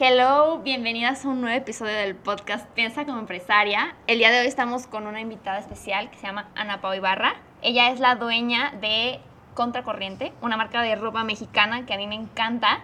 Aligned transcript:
Hello, 0.00 0.60
bienvenidas 0.60 1.22
a 1.26 1.28
un 1.28 1.42
nuevo 1.42 1.54
episodio 1.54 1.92
del 1.92 2.14
podcast 2.16 2.66
Piensa 2.70 3.04
como 3.04 3.18
empresaria. 3.18 3.94
El 4.06 4.16
día 4.16 4.30
de 4.30 4.40
hoy 4.40 4.46
estamos 4.46 4.86
con 4.86 5.06
una 5.06 5.20
invitada 5.20 5.58
especial 5.58 6.08
que 6.08 6.16
se 6.16 6.26
llama 6.26 6.48
Ana 6.54 6.80
Pau 6.80 6.94
Ibarra. 6.94 7.34
Ella 7.60 7.90
es 7.90 8.00
la 8.00 8.14
dueña 8.14 8.72
de 8.80 9.20
Contracorriente, 9.52 10.32
una 10.40 10.56
marca 10.56 10.80
de 10.80 10.94
ropa 10.96 11.24
mexicana 11.24 11.84
que 11.84 11.92
a 11.92 11.98
mí 11.98 12.06
me 12.06 12.14
encanta. 12.14 12.80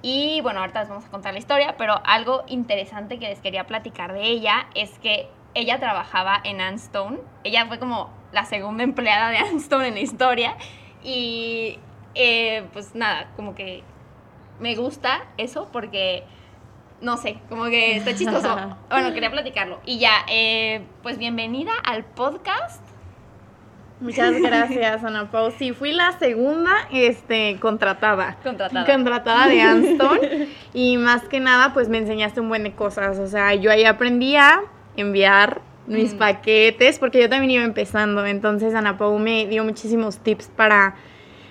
Y 0.00 0.42
bueno, 0.42 0.60
ahorita 0.60 0.78
les 0.78 0.88
vamos 0.90 1.04
a 1.04 1.10
contar 1.10 1.32
la 1.32 1.40
historia, 1.40 1.74
pero 1.76 2.00
algo 2.04 2.44
interesante 2.46 3.18
que 3.18 3.26
les 3.26 3.40
quería 3.40 3.66
platicar 3.66 4.12
de 4.12 4.22
ella 4.22 4.68
es 4.76 4.96
que 5.00 5.28
ella 5.54 5.80
trabajaba 5.80 6.40
en 6.44 6.60
Anstone. 6.60 7.18
Ella 7.42 7.66
fue 7.66 7.80
como 7.80 8.10
la 8.30 8.44
segunda 8.44 8.84
empleada 8.84 9.30
de 9.30 9.38
Anstone 9.38 9.88
en 9.88 9.94
la 9.94 10.00
historia. 10.00 10.56
Y 11.02 11.80
eh, 12.14 12.64
pues 12.72 12.94
nada, 12.94 13.32
como 13.34 13.56
que 13.56 13.82
me 14.60 14.76
gusta 14.76 15.26
eso 15.36 15.68
porque 15.72 16.22
no 17.00 17.16
sé, 17.16 17.38
como 17.48 17.64
que 17.64 17.96
está 17.96 18.14
chistoso. 18.14 18.76
bueno, 18.90 19.12
quería 19.12 19.30
platicarlo. 19.30 19.80
Y 19.84 19.98
ya, 19.98 20.12
eh, 20.28 20.82
pues 21.02 21.18
bienvenida 21.18 21.72
al 21.84 22.04
podcast. 22.04 22.82
Muchas 24.00 24.40
gracias, 24.40 25.04
Ana 25.04 25.30
Pau. 25.30 25.52
Sí, 25.56 25.72
fui 25.72 25.92
la 25.92 26.12
segunda 26.18 26.72
este, 26.92 27.58
contratada. 27.60 28.36
Contratada. 28.42 28.86
Contratada 28.86 29.46
de 29.48 29.60
Anston. 29.62 30.18
y 30.74 30.96
más 30.96 31.22
que 31.28 31.40
nada, 31.40 31.72
pues 31.72 31.88
me 31.88 31.98
enseñaste 31.98 32.40
un 32.40 32.48
buen 32.48 32.64
de 32.64 32.72
cosas. 32.74 33.18
O 33.18 33.26
sea, 33.26 33.54
yo 33.54 33.70
ahí 33.70 33.84
aprendí 33.84 34.36
a 34.36 34.62
enviar 34.96 35.60
mis 35.86 36.14
Mm. 36.14 36.18
paquetes, 36.18 36.98
porque 36.98 37.20
yo 37.20 37.28
también 37.28 37.50
iba 37.52 37.64
empezando. 37.64 38.26
Entonces, 38.26 38.74
Ana 38.74 38.98
Pau 38.98 39.18
me 39.18 39.46
dio 39.46 39.64
muchísimos 39.64 40.18
tips 40.18 40.48
para, 40.48 40.96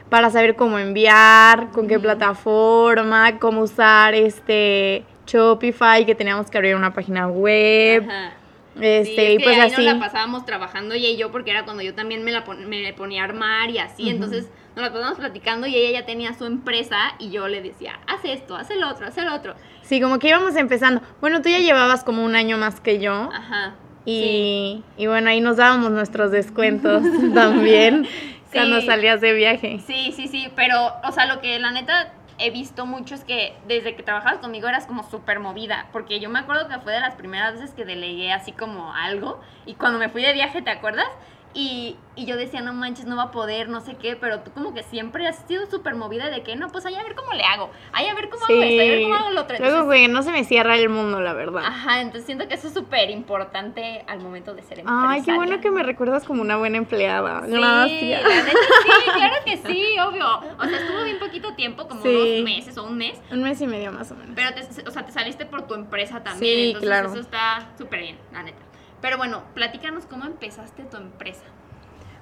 para 0.10 0.30
saber 0.30 0.56
cómo 0.56 0.80
enviar, 0.80 1.70
con 1.72 1.88
qué 1.88 2.00
plataforma, 2.00 3.40
cómo 3.40 3.62
usar 3.62 4.16
este 4.16 5.06
Shopify, 5.28 6.06
que 6.06 6.16
teníamos 6.16 6.50
que 6.50 6.58
abrir 6.58 6.76
una 6.76 6.94
página 6.94 7.28
web. 7.28 8.04
Ajá. 8.10 8.34
Este, 8.80 9.06
Sí, 9.06 9.22
es 9.22 9.34
y 9.34 9.38
que 9.38 9.44
pues 9.44 9.56
ahí 9.60 9.72
así. 9.72 9.86
nos 9.86 9.94
la 9.94 10.00
pasábamos 10.00 10.46
trabajando 10.46 10.96
ella 10.96 11.08
y 11.10 11.16
yo 11.18 11.32
porque 11.32 11.52
era 11.52 11.64
cuando 11.64 11.84
yo 11.84 11.94
también 11.94 12.24
me 12.24 12.32
la 12.32 12.44
pon- 12.44 12.68
me 12.68 12.92
ponía 12.94 13.22
a 13.22 13.26
armar 13.26 13.70
y 13.70 13.78
así, 13.78 14.10
entonces 14.10 14.50
nos 14.76 14.84
la 14.84 14.92
pasábamos 14.92 15.20
platicando 15.20 15.68
y 15.68 15.76
ella 15.76 16.00
ya 16.00 16.06
tenía 16.08 16.34
su 16.34 16.46
empresa 16.46 16.98
y 17.20 17.30
yo 17.30 17.48
le 17.48 17.62
decía, 17.62 18.00
haz 18.08 18.22
esto, 18.26 18.56
haz 18.56 18.72
el 18.72 18.84
otro, 18.84 19.06
haz 19.06 19.18
el 19.20 19.28
otro. 19.28 19.54
Sí, 19.84 20.02
como 20.02 20.18
que 20.18 20.30
íbamos 20.30 20.56
empezando. 20.56 21.02
Bueno, 21.22 21.44
tú 21.44 21.50
ya 21.50 21.60
llevabas 21.60 22.04
como 22.04 22.24
un 22.26 22.36
año 22.36 22.58
más 22.58 22.80
que 22.80 22.98
yo. 23.00 23.30
Ajá. 23.32 23.76
Y, 24.06 24.84
y 24.98 25.06
bueno, 25.06 25.30
ahí 25.30 25.40
nos 25.40 25.58
dábamos 25.58 25.92
nuestros 25.92 26.32
descuentos 26.32 27.04
también 27.36 28.06
Sí. 28.06 28.60
cuando 28.60 28.82
salías 28.82 29.22
de 29.22 29.34
viaje. 29.34 29.82
Sí, 29.86 30.12
sí, 30.16 30.28
sí, 30.28 30.48
pero, 30.56 30.94
o 31.04 31.12
sea, 31.12 31.26
lo 31.28 31.42
que 31.42 31.58
la 31.60 31.72
neta 31.72 32.12
he 32.38 32.50
visto 32.50 32.86
mucho 32.86 33.16
es 33.16 33.24
que 33.24 33.56
desde 33.68 33.96
que 33.96 34.04
trabajabas 34.04 34.40
conmigo 34.40 34.68
eras 34.68 34.86
como 34.86 35.04
súper 35.04 35.40
movida, 35.40 35.88
porque 35.92 36.20
yo 36.20 36.30
me 36.30 36.40
acuerdo 36.40 36.68
que 36.68 36.80
fue 36.80 36.94
de 36.94 37.00
las 37.00 37.16
primeras 37.16 37.54
veces 37.54 37.72
que 37.72 37.86
delegué 37.86 38.32
así 38.32 38.52
como 38.52 38.94
algo, 38.94 39.42
y 39.66 39.76
cuando 39.76 40.00
me 40.00 40.10
fui 40.10 40.22
de 40.22 40.34
viaje, 40.34 40.62
¿te 40.62 40.72
acuerdas? 40.72 41.08
Y, 41.56 41.98
y 42.16 42.26
yo 42.26 42.36
decía, 42.36 42.62
no 42.62 42.74
manches, 42.74 43.06
no 43.06 43.16
va 43.16 43.24
a 43.24 43.32
poder, 43.32 43.70
no 43.70 43.80
sé 43.80 43.96
qué, 43.96 44.16
pero 44.16 44.40
tú 44.40 44.50
como 44.52 44.74
que 44.74 44.82
siempre 44.82 45.28
has 45.28 45.38
sido 45.48 45.68
súper 45.68 45.94
movida 45.94 46.30
de 46.32 46.42
que, 46.42 46.56
no, 46.56 46.70
pues 46.70 46.84
ahí 46.88 46.96
a 46.96 47.04
ver 47.04 47.14
cómo 47.14 47.32
le 47.34 47.44
hago, 47.44 47.70
ahí 47.92 48.08
a 48.08 48.16
ver 48.16 48.30
cómo 48.30 48.44
hago 48.46 48.54
esto, 48.56 48.82
ahí 48.82 48.88
a 48.90 48.92
ver 48.92 49.02
cómo 49.04 49.16
hago 49.16 49.30
lo 49.30 49.42
otro. 49.42 49.58
Luego, 49.60 49.84
güey, 49.86 50.08
no 50.08 50.24
se 50.24 50.32
me 50.32 50.44
cierra 50.46 50.76
el 50.78 50.90
mundo, 50.90 51.22
la 51.22 51.34
verdad. 51.34 51.64
Ajá, 51.64 52.02
entonces 52.02 52.26
siento 52.26 52.48
que 52.48 52.56
eso 52.56 52.68
es 52.70 52.74
súper 52.74 53.12
importante 53.12 54.04
al 54.08 54.20
momento 54.20 54.56
de 54.56 54.64
ser 54.64 54.80
empresaria. 54.80 55.10
Ay, 55.12 55.22
qué 55.22 55.34
bueno 55.36 55.62
que 55.62 55.70
me 55.70 55.84
recuerdas 55.84 56.24
como 56.24 56.42
una 56.42 56.58
buena 56.58 56.78
empleada. 56.78 57.44
Sí, 57.46 57.52
Gracias. 57.52 58.24
la 58.24 58.30
neta 58.30 58.52
sí, 58.52 59.12
claro 59.14 59.36
que 59.46 59.58
sí, 59.58 60.00
obvio. 60.00 60.26
O 60.60 60.66
sea, 60.66 60.78
estuvo 60.80 61.04
bien 61.04 61.20
poquito 61.20 61.54
tiempo, 61.54 61.88
como 61.88 62.02
Sí. 62.02 62.12
dos 62.14 62.44
meses 62.46 62.78
o 62.80 62.84
un 62.86 62.98
mes. 62.98 63.22
Un 63.32 63.44
mes 63.44 63.62
y 63.62 63.68
medio 63.68 63.92
más 63.92 64.12
o 64.12 64.16
menos. 64.16 64.34
Pero, 64.36 64.50
te, 64.56 64.88
o 64.88 64.92
sea, 64.92 65.06
te 65.06 65.12
saliste 65.12 65.46
por 65.46 65.68
tu 65.68 65.76
empresa 65.76 66.24
también. 66.24 66.56
Sí, 66.56 66.66
entonces 66.70 66.90
claro. 66.90 67.10
eso 67.12 67.20
está 67.20 67.70
súper 67.78 68.00
bien, 68.02 68.18
la 68.32 68.42
neta. 68.42 68.58
Pero 69.04 69.18
bueno, 69.18 69.44
platícanos 69.54 70.06
cómo 70.06 70.24
empezaste 70.24 70.84
tu 70.84 70.96
empresa. 70.96 71.44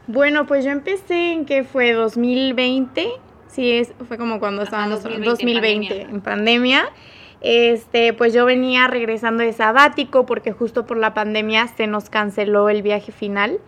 Bueno, 0.08 0.48
pues 0.48 0.66
yo 0.66 0.72
empecé 0.72 1.32
en 1.32 1.46
que 1.46 1.64
fue 1.64 1.94
2020. 1.94 3.08
Sí, 3.46 3.72
es, 3.74 3.94
fue 4.08 4.18
como 4.18 4.40
cuando 4.40 4.64
estábamos 4.64 5.04
2020, 5.04 5.30
2020, 5.30 6.02
en 6.02 6.10
en 6.10 6.22
pandemia. 6.22 6.90
Este, 7.42 8.14
pues 8.14 8.34
yo 8.34 8.46
venía 8.46 8.88
regresando 8.88 9.44
de 9.44 9.54
sabático 9.54 10.26
porque 10.26 10.54
justo 10.54 10.88
por 10.88 10.98
la 10.98 11.14
pandemia 11.14 11.68
se 11.68 11.86
nos 11.86 12.10
canceló 12.10 12.68
el 12.68 12.82
viaje 12.82 13.12
final. 13.12 13.60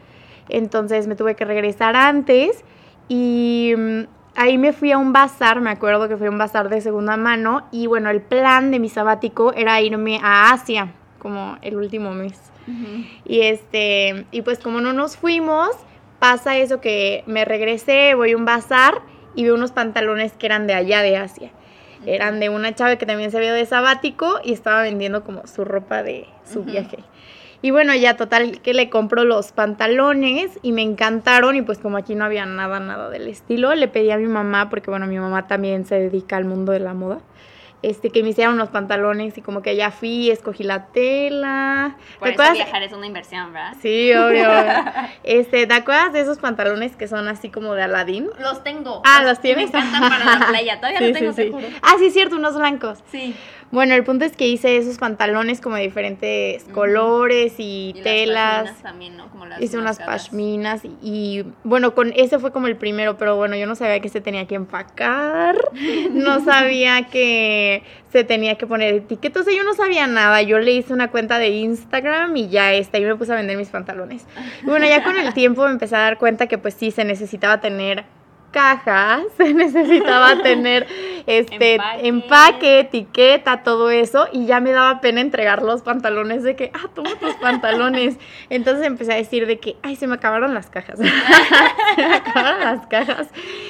Entonces 0.49 1.05
me 1.05 1.15
tuve 1.15 1.35
que 1.35 1.45
regresar 1.45 1.95
antes 1.95 2.65
y 3.09 3.75
mm, 3.77 4.01
ahí 4.35 4.57
me 4.57 4.73
fui 4.73 4.91
a 4.91 4.97
un 4.97 5.13
bazar, 5.13 5.61
me 5.61 5.69
acuerdo 5.69 6.09
que 6.09 6.17
fue 6.17 6.29
un 6.29 6.39
bazar 6.39 6.67
de 6.67 6.81
segunda 6.81 7.15
mano 7.15 7.67
y 7.71 7.85
bueno, 7.85 8.09
el 8.09 8.23
plan 8.23 8.71
de 8.71 8.79
mi 8.79 8.89
sabático 8.89 9.53
era 9.53 9.79
irme 9.81 10.19
a 10.23 10.51
Asia 10.51 10.93
como 11.19 11.59
el 11.61 11.75
último 11.75 12.11
mes. 12.11 12.52
Y 13.25 13.41
este, 13.41 14.25
y 14.31 14.41
pues 14.41 14.59
como 14.59 14.81
no 14.81 14.93
nos 14.93 15.17
fuimos, 15.17 15.69
pasa 16.19 16.57
eso 16.57 16.79
que 16.79 17.23
me 17.27 17.45
regresé, 17.45 18.15
voy 18.15 18.31
a 18.31 18.37
un 18.37 18.45
bazar 18.45 19.01
y 19.35 19.43
veo 19.43 19.55
unos 19.55 19.71
pantalones 19.71 20.33
que 20.33 20.45
eran 20.45 20.67
de 20.67 20.73
allá 20.73 21.01
de 21.01 21.17
Asia. 21.17 21.51
Eran 22.05 22.39
de 22.39 22.49
una 22.49 22.75
chava 22.75 22.97
que 22.97 23.05
también 23.05 23.31
se 23.31 23.39
vio 23.39 23.53
de 23.53 23.65
sabático 23.65 24.39
y 24.43 24.53
estaba 24.53 24.81
vendiendo 24.81 25.23
como 25.23 25.47
su 25.47 25.63
ropa 25.63 26.03
de 26.03 26.27
su 26.43 26.63
viaje. 26.63 26.99
Y 27.61 27.71
bueno, 27.71 27.95
ya 27.95 28.17
total 28.17 28.59
que 28.61 28.73
le 28.73 28.89
compro 28.89 29.23
los 29.23 29.53
pantalones 29.53 30.59
y 30.61 30.73
me 30.73 30.81
encantaron 30.81 31.55
y 31.55 31.61
pues 31.61 31.77
como 31.77 31.95
aquí 31.95 32.13
no 32.13 32.25
había 32.25 32.45
nada, 32.45 32.81
nada 32.81 33.09
del 33.09 33.29
estilo, 33.29 33.73
le 33.73 33.87
pedí 33.87 34.11
a 34.11 34.17
mi 34.17 34.27
mamá, 34.27 34.69
porque 34.69 34.89
bueno, 34.89 35.07
mi 35.07 35.17
mamá 35.17 35.47
también 35.47 35.85
se 35.85 35.95
dedica 35.95 36.35
al 36.35 36.43
mundo 36.43 36.73
de 36.73 36.81
la 36.81 36.93
moda, 36.93 37.19
este, 37.83 38.09
que 38.09 38.23
me 38.23 38.29
hicieran 38.29 38.55
unos 38.55 38.69
pantalones 38.69 39.37
y 39.37 39.41
como 39.41 39.61
que 39.61 39.75
ya 39.75 39.91
fui, 39.91 40.31
escogí 40.31 40.63
la 40.63 40.87
tela. 40.87 41.97
Por 42.17 42.29
¿Te 42.29 42.33
eso 42.33 42.41
acuerdas? 42.41 42.53
viajar 42.65 42.83
es 42.83 42.93
una 42.93 43.05
inversión, 43.05 43.53
¿verdad? 43.53 43.75
Sí, 43.81 44.11
obvio. 44.13 44.49
este, 45.23 45.67
¿te 45.67 45.73
acuerdas 45.73 46.13
de 46.13 46.21
esos 46.21 46.39
pantalones 46.39 46.95
que 46.95 47.07
son 47.07 47.27
así 47.27 47.49
como 47.49 47.75
de 47.75 47.83
Aladdin? 47.83 48.29
Los 48.39 48.63
tengo. 48.63 49.01
Ah, 49.05 49.21
¿los 49.23 49.39
tienes? 49.39 49.71
Me 49.71 49.79
encantan 49.79 50.09
para 50.09 50.39
la 50.39 50.47
playa. 50.47 50.77
Todavía 50.79 50.99
Sí, 51.03 51.05
los 51.09 51.13
tengo, 51.19 51.33
sí, 51.33 51.51
te 51.51 51.67
sí. 51.69 51.77
Ah, 51.81 51.95
sí, 51.99 52.05
es 52.07 52.13
cierto, 52.13 52.37
unos 52.37 52.55
blancos. 52.55 52.99
Sí. 53.11 53.35
Bueno, 53.71 53.95
el 53.95 54.03
punto 54.03 54.23
es 54.23 54.37
que 54.37 54.47
hice 54.47 54.77
esos 54.77 54.99
pantalones 54.99 55.59
como 55.59 55.77
de 55.77 55.81
diferentes 55.81 56.63
colores 56.65 57.55
y, 57.57 57.89
Y 57.89 57.93
las 57.95 58.03
telas. 58.03 58.53
pashminas 58.69 58.83
también, 58.83 59.17
¿no? 59.17 59.29
Como 59.31 59.47
las 59.47 59.59
Hice 59.59 59.79
unas 59.79 59.97
pashminas 59.97 60.85
y, 60.85 60.95
y, 61.01 61.43
bueno, 61.63 61.95
con 61.95 62.13
ese 62.15 62.37
fue 62.37 62.51
como 62.51 62.67
el 62.67 62.75
primero, 62.75 63.17
pero 63.17 63.35
bueno, 63.35 63.55
yo 63.55 63.65
no 63.65 63.73
sabía 63.73 63.99
que 63.99 64.09
se 64.09 64.21
tenía 64.21 64.45
que 64.45 64.53
empacar, 64.53 65.55
no 66.11 66.45
sabía 66.45 67.07
que 67.07 67.72
se 68.11 68.23
tenía 68.23 68.55
que 68.55 68.67
poner 68.67 68.93
etiquetas, 68.93 69.41
o 69.41 69.45
sea, 69.45 69.55
yo 69.55 69.63
no 69.63 69.73
sabía 69.73 70.05
nada, 70.07 70.41
yo 70.41 70.59
le 70.59 70.71
hice 70.71 70.93
una 70.93 71.09
cuenta 71.09 71.39
de 71.39 71.49
Instagram 71.49 72.35
y 72.37 72.49
ya 72.49 72.73
está, 72.73 72.99
y 72.99 73.05
me 73.05 73.15
puse 73.15 73.33
a 73.33 73.35
vender 73.35 73.57
mis 73.57 73.69
pantalones. 73.69 74.25
Y 74.61 74.65
bueno, 74.65 74.85
ya 74.85 75.03
con 75.03 75.17
el 75.17 75.33
tiempo 75.33 75.65
me 75.65 75.71
empecé 75.71 75.95
a 75.95 75.99
dar 75.99 76.17
cuenta 76.17 76.47
que 76.47 76.57
pues 76.57 76.73
sí, 76.73 76.91
se 76.91 77.05
necesitaba 77.05 77.61
tener 77.61 78.05
cajas, 78.53 79.23
se 79.37 79.53
necesitaba 79.53 80.41
tener 80.43 80.87
este 81.25 81.75
Empaque. 81.75 82.07
empaque. 82.07 82.79
etiqueta, 82.79 83.63
todo 83.63 83.89
eso, 83.89 84.27
y 84.31 84.45
ya 84.45 84.61
me 84.61 84.71
daba 84.71 85.01
pena 85.01 85.19
entregar 85.19 85.61
los 85.61 85.81
pantalones 85.81 86.43
de 86.43 86.55
que, 86.55 86.71
ah, 86.73 86.89
toma 86.93 87.15
tus 87.19 87.33
pantalones. 87.35 88.17
Entonces 88.49 88.85
empecé 88.85 89.13
a 89.13 89.15
decir 89.15 89.47
de 89.47 89.59
que, 89.59 89.75
ay, 89.83 89.97
se 89.97 90.07
me 90.07 90.15
acabaron 90.15 90.53
las 90.53 90.69
cajas. 90.69 90.99
se 91.95 92.07
me 92.07 92.15
acabaron 92.15 92.61
las 92.61 92.87
cajas. 92.87 93.27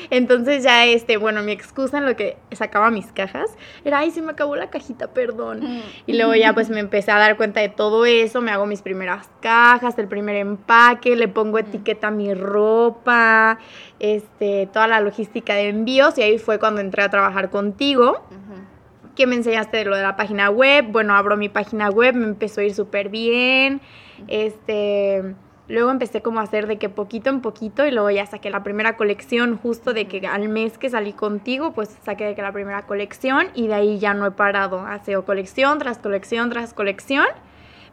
Entonces 0.09 0.63
ya, 0.63 0.85
este, 0.85 1.17
bueno, 1.17 1.41
mi 1.41 1.51
excusa 1.51 1.97
en 1.97 2.05
lo 2.05 2.15
que 2.15 2.37
sacaba 2.51 2.91
mis 2.91 3.11
cajas 3.11 3.55
era, 3.85 3.99
ay, 3.99 4.11
se 4.11 4.21
me 4.21 4.31
acabó 4.31 4.55
la 4.55 4.69
cajita, 4.69 5.07
perdón. 5.07 5.61
Mm. 5.61 5.81
Y 6.07 6.13
luego 6.13 6.35
ya 6.35 6.53
pues 6.53 6.69
me 6.69 6.79
empecé 6.79 7.11
a 7.11 7.17
dar 7.17 7.37
cuenta 7.37 7.61
de 7.61 7.69
todo 7.69 8.05
eso, 8.05 8.41
me 8.41 8.51
hago 8.51 8.65
mis 8.65 8.81
primeras 8.81 9.29
cajas, 9.41 9.97
el 9.97 10.07
primer 10.07 10.35
empaque, 10.35 11.15
le 11.15 11.27
pongo 11.27 11.57
etiqueta 11.57 12.07
a 12.07 12.11
mi 12.11 12.33
ropa, 12.33 13.59
este, 13.99 14.67
toda 14.73 14.87
la 14.87 14.99
logística 14.99 15.53
de 15.53 15.69
envíos 15.69 16.17
y 16.17 16.23
ahí 16.23 16.37
fue 16.37 16.59
cuando 16.59 16.81
entré 16.81 17.03
a 17.03 17.09
trabajar 17.09 17.49
contigo, 17.49 18.09
Ujú. 18.29 19.13
que 19.15 19.25
me 19.27 19.35
enseñaste 19.35 19.77
de 19.77 19.85
lo 19.85 19.95
de 19.95 20.03
la 20.03 20.17
página 20.17 20.49
web, 20.49 20.87
bueno, 20.91 21.15
abro 21.15 21.37
mi 21.37 21.47
página 21.47 21.89
web, 21.89 22.15
me 22.15 22.25
empezó 22.25 22.59
a 22.59 22.65
ir 22.65 22.73
súper 22.73 23.07
bien, 23.07 23.79
este, 24.27 25.35
luego 25.67 25.91
empecé 25.91 26.21
como 26.21 26.39
a 26.39 26.43
hacer 26.43 26.67
de 26.67 26.77
que 26.77 26.89
poquito 26.89 27.29
en 27.29 27.41
poquito 27.41 27.85
y 27.85 27.91
luego 27.91 28.09
ya 28.09 28.25
saqué 28.25 28.49
la 28.49 28.63
primera 28.63 28.97
colección 28.97 29.57
justo 29.57 29.93
de 29.93 30.07
que 30.07 30.27
al 30.27 30.49
mes 30.49 30.77
que 30.77 30.89
salí 30.89 31.13
contigo, 31.13 31.71
pues 31.73 31.95
saqué 32.03 32.25
de 32.25 32.35
que 32.35 32.41
la 32.41 32.51
primera 32.51 32.81
colección 32.83 33.47
y 33.53 33.67
de 33.67 33.75
ahí 33.75 33.99
ya 33.99 34.13
no 34.13 34.25
he 34.25 34.31
parado, 34.31 34.79
ha 34.81 34.99
sido 34.99 35.23
colección 35.23 35.79
tras 35.79 35.99
colección 35.99 36.49
tras 36.49 36.73
colección. 36.73 37.25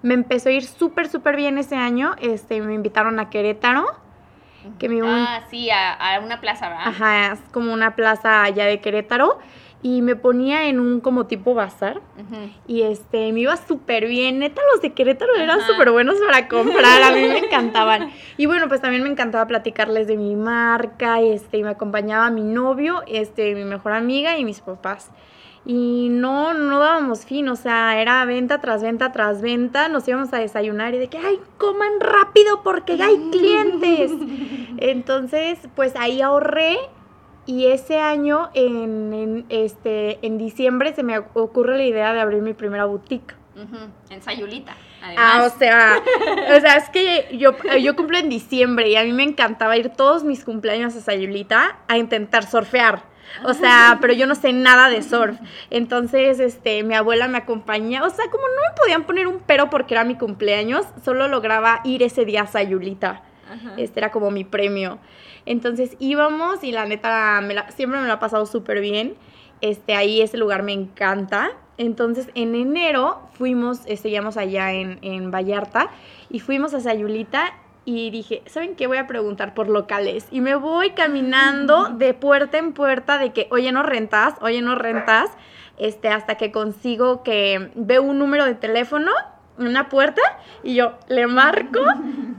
me 0.03 0.15
empezó 0.15 0.49
a 0.49 0.53
ir 0.53 0.65
súper, 0.65 1.09
súper 1.09 1.37
bien 1.37 1.59
ese 1.59 1.77
año. 1.77 2.15
Este, 2.23 2.63
me 2.63 2.73
invitaron 2.73 3.21
a 3.21 3.29
Querétaro. 3.29 3.85
Que 4.79 4.89
me 4.89 5.01
Ah, 5.05 5.43
sí, 5.51 5.71
a, 5.71 5.93
a 5.93 6.21
una 6.21 6.41
plaza, 6.41 6.69
¿verdad? 6.69 6.89
Ajá, 6.89 7.33
es 7.33 7.41
como 7.53 7.73
una 7.73 7.95
plaza 7.97 8.43
allá 8.43 8.67
de 8.67 8.81
Querétaro. 8.81 9.39
Y 9.83 10.03
me 10.03 10.15
ponía 10.15 10.67
en 10.67 10.79
un 10.79 11.01
como 11.01 11.25
tipo 11.27 11.55
bazar. 11.55 12.03
Y 12.67 12.83
este, 12.83 13.33
me 13.33 13.41
iba 13.41 13.57
súper 13.57 14.07
bien. 14.07 14.41
Neta, 14.41 14.61
los 14.75 14.83
de 14.83 14.93
Querétaro 14.93 15.35
eran 15.37 15.63
súper 15.63 15.91
buenos 15.91 16.17
para 16.27 16.49
comprar. 16.49 17.03
A 17.03 17.11
mí 17.13 17.23
me 17.23 17.39
encantaban. 17.39 18.11
Y 18.37 18.45
bueno, 18.45 18.69
pues 18.69 18.83
también 18.83 19.03
me 19.03 19.09
encantaba 19.09 19.47
platicarles 19.47 20.07
de 20.07 20.19
mi 20.19 20.37
marca. 20.37 21.23
Este, 21.23 21.57
y 21.57 21.63
me 21.63 21.71
acompañaba 21.71 22.29
mi 22.31 22.43
novio, 22.43 23.03
este, 23.07 23.55
mi 23.55 23.65
mejor 23.65 23.93
amiga 23.93 24.37
y 24.37 24.45
mis 24.45 24.61
papás. 24.61 25.11
Y 25.67 26.09
no, 26.11 26.55
no 26.55 26.79
dábamos 26.79 27.27
fin, 27.27 27.49
o 27.49 27.57
sea, 27.57 28.01
era 28.01 28.25
venta 28.25 28.61
tras 28.61 28.83
venta 28.83 29.13
tras 29.13 29.43
venta. 29.43 29.89
Nos 29.89 30.09
íbamos 30.09 30.33
a 30.33 30.39
desayunar 30.39 30.95
y 30.95 30.99
de 30.99 31.09
que, 31.09 31.19
ay, 31.19 31.39
coman 31.59 32.01
rápido 32.01 32.63
porque 32.63 32.95
hay 33.01 33.17
clientes. 33.31 34.13
Entonces, 34.79 35.59
pues 35.77 35.95
ahí 35.97 36.23
ahorré 36.23 36.79
y 37.47 37.67
ese 37.67 37.99
año, 37.99 38.51
en, 38.55 39.13
en, 39.13 39.47
este, 39.49 40.25
en 40.27 40.39
diciembre, 40.39 40.95
se 40.95 41.03
me 41.03 41.19
ocurre 41.19 41.77
la 41.77 41.85
idea 41.85 42.13
de 42.15 42.21
abrir 42.21 42.43
mi 42.43 42.55
primera 42.55 42.85
boutique. 42.87 43.35
En 44.09 44.23
Sayulita, 44.23 44.75
Ah, 45.17 45.45
o 45.47 45.59
sea, 45.59 46.03
o 46.57 46.61
sea, 46.61 46.77
es 46.77 46.89
que 46.91 47.37
yo, 47.37 47.55
yo 47.81 47.97
cumplo 47.97 48.19
en 48.19 48.29
diciembre 48.29 48.89
y 48.89 48.97
a 48.97 49.05
mí 49.05 49.13
me 49.13 49.23
encantaba 49.23 49.77
ir 49.77 49.91
todos 49.91 50.25
mis 50.25 50.45
cumpleaños 50.45 50.95
a 50.95 51.01
Sayulita 51.01 51.79
a 51.89 51.99
intentar 51.99 52.47
surfear. 52.47 53.03
O 53.45 53.55
sea, 53.55 53.99
pero 54.01 54.13
yo 54.13 54.27
no 54.27 54.35
sé 54.35 54.53
nada 54.53 54.89
de 54.89 55.03
surf. 55.03 55.39
Entonces, 55.71 56.41
este, 56.41 56.83
mi 56.83 56.95
abuela 56.95 57.29
me 57.29 57.39
acompañaba. 57.39 58.07
O 58.07 58.11
sea, 58.11 58.27
como 58.31 58.43
no 58.45 58.55
me 58.71 58.77
podían 58.77 59.05
poner 59.05 59.27
un 59.27 59.41
pero 59.47 59.71
porque 59.71 59.95
era 59.95 60.05
mi 60.05 60.17
cumpleaños, 60.17 60.85
solo 61.05 61.29
lograba 61.29 61.81
ir 61.85 62.03
ese 62.03 62.25
día 62.25 62.43
a 62.43 62.47
Sayulita. 62.47 63.23
Ajá. 63.51 63.75
Este 63.77 64.01
era 64.01 64.11
como 64.11 64.31
mi 64.31 64.45
premio. 64.45 64.99
Entonces 65.47 65.97
íbamos 65.99 66.63
y 66.63 66.73
la 66.73 66.85
neta 66.87 67.41
me 67.43 67.55
la- 67.55 67.71
siempre 67.71 67.99
me 68.01 68.07
lo 68.07 68.13
ha 68.13 68.19
pasado 68.21 68.47
súper 68.47 68.81
bien. 68.81 69.15
Este, 69.61 69.95
ahí 69.95 70.21
ese 70.21 70.37
lugar 70.37 70.63
me 70.63 70.73
encanta. 70.73 71.51
Entonces 71.79 72.29
en 72.35 72.55
enero 72.55 73.21
fuimos, 73.33 73.81
este, 73.87 74.09
íbamos 74.11 74.37
allá 74.37 74.73
en, 74.73 74.99
en 75.03 75.31
Vallarta 75.31 75.89
y 76.29 76.41
fuimos 76.41 76.75
a 76.75 76.81
Sayulita 76.81 77.55
y 77.85 78.11
dije, 78.11 78.43
¿saben 78.47 78.77
qué? 78.77 78.87
Voy 78.87 78.99
a 78.99 79.07
preguntar 79.07 79.55
por 79.55 79.69
locales. 79.69 80.27
Y 80.31 80.41
me 80.41 80.55
voy 80.55 80.91
caminando 80.91 81.89
de 81.89 82.15
puerta 82.15 82.59
en 82.59 82.73
puerta 82.73 83.19
de 83.19 83.33
que, 83.33 83.49
oye, 83.51 83.73
no 83.73 83.83
rentas, 83.83 84.35
oye, 84.41 84.63
no 84.63 84.75
rentas, 84.75 85.31
este, 85.79 86.09
hasta 86.09 86.37
que 86.37 86.53
consigo 86.53 87.23
que 87.23 87.71
veo 87.75 88.03
un 88.03 88.19
número 88.19 88.45
de 88.45 88.55
teléfono 88.55 89.11
una 89.69 89.89
puerta 89.89 90.23
y 90.63 90.75
yo 90.75 90.93
le 91.09 91.27
marco 91.27 91.81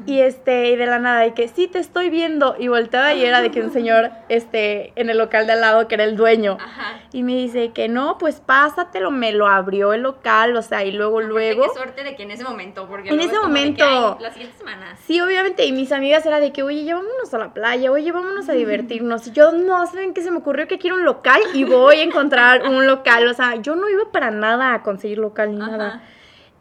y 0.05 0.19
este 0.19 0.69
y 0.71 0.75
de 0.75 0.85
la 0.85 0.99
nada 0.99 1.21
de 1.21 1.33
que 1.33 1.47
sí 1.47 1.67
te 1.67 1.79
estoy 1.79 2.09
viendo 2.09 2.55
y 2.57 2.67
volteaba 2.67 3.13
y 3.13 3.23
era 3.25 3.41
de 3.41 3.51
que 3.51 3.61
un 3.61 3.71
señor 3.71 4.11
este 4.29 4.93
en 4.95 5.09
el 5.09 5.17
local 5.17 5.45
de 5.47 5.53
al 5.53 5.61
lado 5.61 5.87
que 5.87 5.95
era 5.95 6.03
el 6.03 6.15
dueño 6.15 6.57
Ajá. 6.59 6.99
y 7.13 7.23
me 7.23 7.33
dice 7.35 7.71
que 7.73 7.87
no 7.87 8.17
pues 8.17 8.39
pásatelo 8.41 9.11
me 9.11 9.31
lo 9.31 9.47
abrió 9.47 9.93
el 9.93 10.01
local 10.01 10.55
o 10.57 10.61
sea 10.61 10.83
y 10.83 10.91
luego 10.91 11.21
luego 11.21 11.63
Qué 11.63 11.77
suerte 11.77 12.03
de 12.03 12.15
que 12.15 12.23
en 12.23 12.31
ese 12.31 12.43
momento, 12.43 12.87
porque 12.87 13.09
En 13.09 13.19
ese 13.19 13.31
que, 13.31 13.37
momento. 13.39 14.17
la 14.19 14.31
siguiente 14.31 14.57
semana. 14.57 14.95
Sí, 15.05 15.19
obviamente, 15.21 15.65
y 15.65 15.71
mis 15.71 15.91
amigas 15.91 16.25
era 16.25 16.39
de 16.39 16.51
que, 16.51 16.63
oye, 16.63 16.83
llevámonos 16.83 17.33
a 17.33 17.37
la 17.37 17.53
playa, 17.53 17.91
oye, 17.91 18.11
vámonos 18.11 18.47
a 18.49 18.53
divertirnos. 18.53 19.27
Y 19.27 19.31
yo, 19.31 19.51
no, 19.51 19.85
¿saben 19.87 20.13
qué? 20.13 20.21
Se 20.21 20.31
me 20.31 20.37
ocurrió 20.37 20.67
que 20.67 20.77
quiero 20.77 20.95
un 20.95 21.05
local 21.05 21.39
y 21.53 21.63
voy 21.63 21.97
a 21.97 22.03
encontrar 22.03 22.63
un 22.67 22.87
local. 22.87 23.27
O 23.27 23.33
sea, 23.33 23.55
yo 23.55 23.75
no 23.75 23.89
iba 23.89 24.11
para 24.11 24.31
nada 24.31 24.73
a 24.73 24.81
conseguir 24.83 25.19
local 25.19 25.53
ni 25.55 25.61
Ajá. 25.61 25.71
nada. 25.71 26.03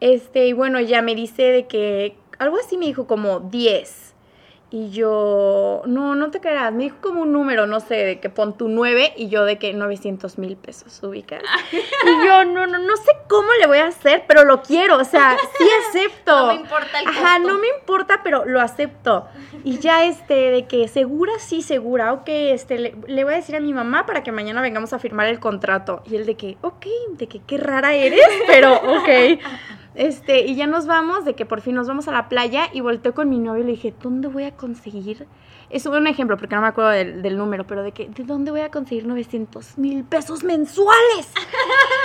Este, 0.00 0.46
y 0.46 0.52
bueno, 0.52 0.80
ya 0.80 1.02
me 1.02 1.14
dice 1.14 1.42
de 1.42 1.66
que, 1.66 2.16
algo 2.38 2.56
así 2.56 2.76
me 2.76 2.86
dijo 2.86 3.06
como 3.06 3.40
10. 3.40 4.10
Y 4.72 4.90
yo, 4.90 5.82
no, 5.86 6.14
no 6.14 6.30
te 6.30 6.40
creas, 6.40 6.72
me 6.72 6.84
dijo 6.84 6.98
como 7.00 7.22
un 7.22 7.32
número, 7.32 7.66
no 7.66 7.80
sé, 7.80 7.96
de 7.96 8.20
que 8.20 8.30
pon 8.30 8.56
tu 8.56 8.68
9 8.68 9.14
y 9.16 9.28
yo 9.28 9.44
de 9.44 9.58
que 9.58 9.72
900 9.72 10.38
mil 10.38 10.56
pesos 10.56 11.02
ubicas. 11.02 11.42
y 11.72 12.26
yo, 12.26 12.44
no, 12.44 12.68
no, 12.68 12.78
no 12.78 12.96
sé 12.96 13.10
cómo 13.28 13.48
le 13.58 13.66
voy 13.66 13.78
a 13.78 13.86
hacer, 13.86 14.26
pero 14.28 14.44
lo 14.44 14.62
quiero, 14.62 14.96
o 14.98 15.04
sea, 15.04 15.36
sí 15.58 15.64
acepto. 15.88 16.36
No 16.36 16.46
me 16.46 16.60
importa 16.60 17.00
el 17.00 17.08
Ajá, 17.08 17.38
no 17.40 17.58
me 17.58 17.66
importa, 17.80 18.20
pero 18.22 18.44
lo 18.44 18.60
acepto. 18.60 19.26
Y 19.64 19.80
ya 19.80 20.04
este, 20.04 20.34
de 20.52 20.66
que 20.68 20.86
segura, 20.86 21.32
sí, 21.40 21.62
segura, 21.62 22.12
ok, 22.12 22.28
este, 22.28 22.78
le, 22.78 22.94
le 23.08 23.24
voy 23.24 23.32
a 23.32 23.36
decir 23.36 23.56
a 23.56 23.60
mi 23.60 23.72
mamá 23.72 24.06
para 24.06 24.22
que 24.22 24.30
mañana 24.30 24.62
vengamos 24.62 24.92
a 24.92 25.00
firmar 25.00 25.26
el 25.26 25.40
contrato. 25.40 26.04
Y 26.08 26.14
él 26.14 26.26
de 26.26 26.36
que, 26.36 26.58
ok, 26.60 26.86
de 27.14 27.26
que 27.26 27.40
qué 27.40 27.58
rara 27.58 27.94
eres, 27.94 28.24
pero 28.46 28.72
ok. 28.76 29.08
Este, 30.00 30.46
y 30.46 30.54
ya 30.56 30.66
nos 30.66 30.86
vamos, 30.86 31.26
de 31.26 31.34
que 31.34 31.44
por 31.44 31.60
fin 31.60 31.74
nos 31.74 31.86
vamos 31.86 32.08
a 32.08 32.12
la 32.12 32.30
playa 32.30 32.70
y 32.72 32.80
volteo 32.80 33.12
con 33.12 33.28
mi 33.28 33.38
novio 33.38 33.62
y 33.64 33.66
le 33.66 33.72
dije, 33.72 33.94
¿dónde 34.00 34.28
voy 34.28 34.44
a 34.44 34.56
conseguir? 34.56 35.28
Es 35.70 35.86
un 35.86 36.06
ejemplo, 36.08 36.36
porque 36.36 36.56
no 36.56 36.62
me 36.62 36.68
acuerdo 36.68 36.90
del, 36.90 37.22
del 37.22 37.38
número, 37.38 37.64
pero 37.64 37.84
de 37.84 37.92
que, 37.92 38.08
¿de 38.08 38.24
dónde 38.24 38.50
voy 38.50 38.62
a 38.62 38.70
conseguir 38.70 39.06
900 39.06 39.78
mil 39.78 40.02
pesos 40.02 40.42
mensuales? 40.42 41.28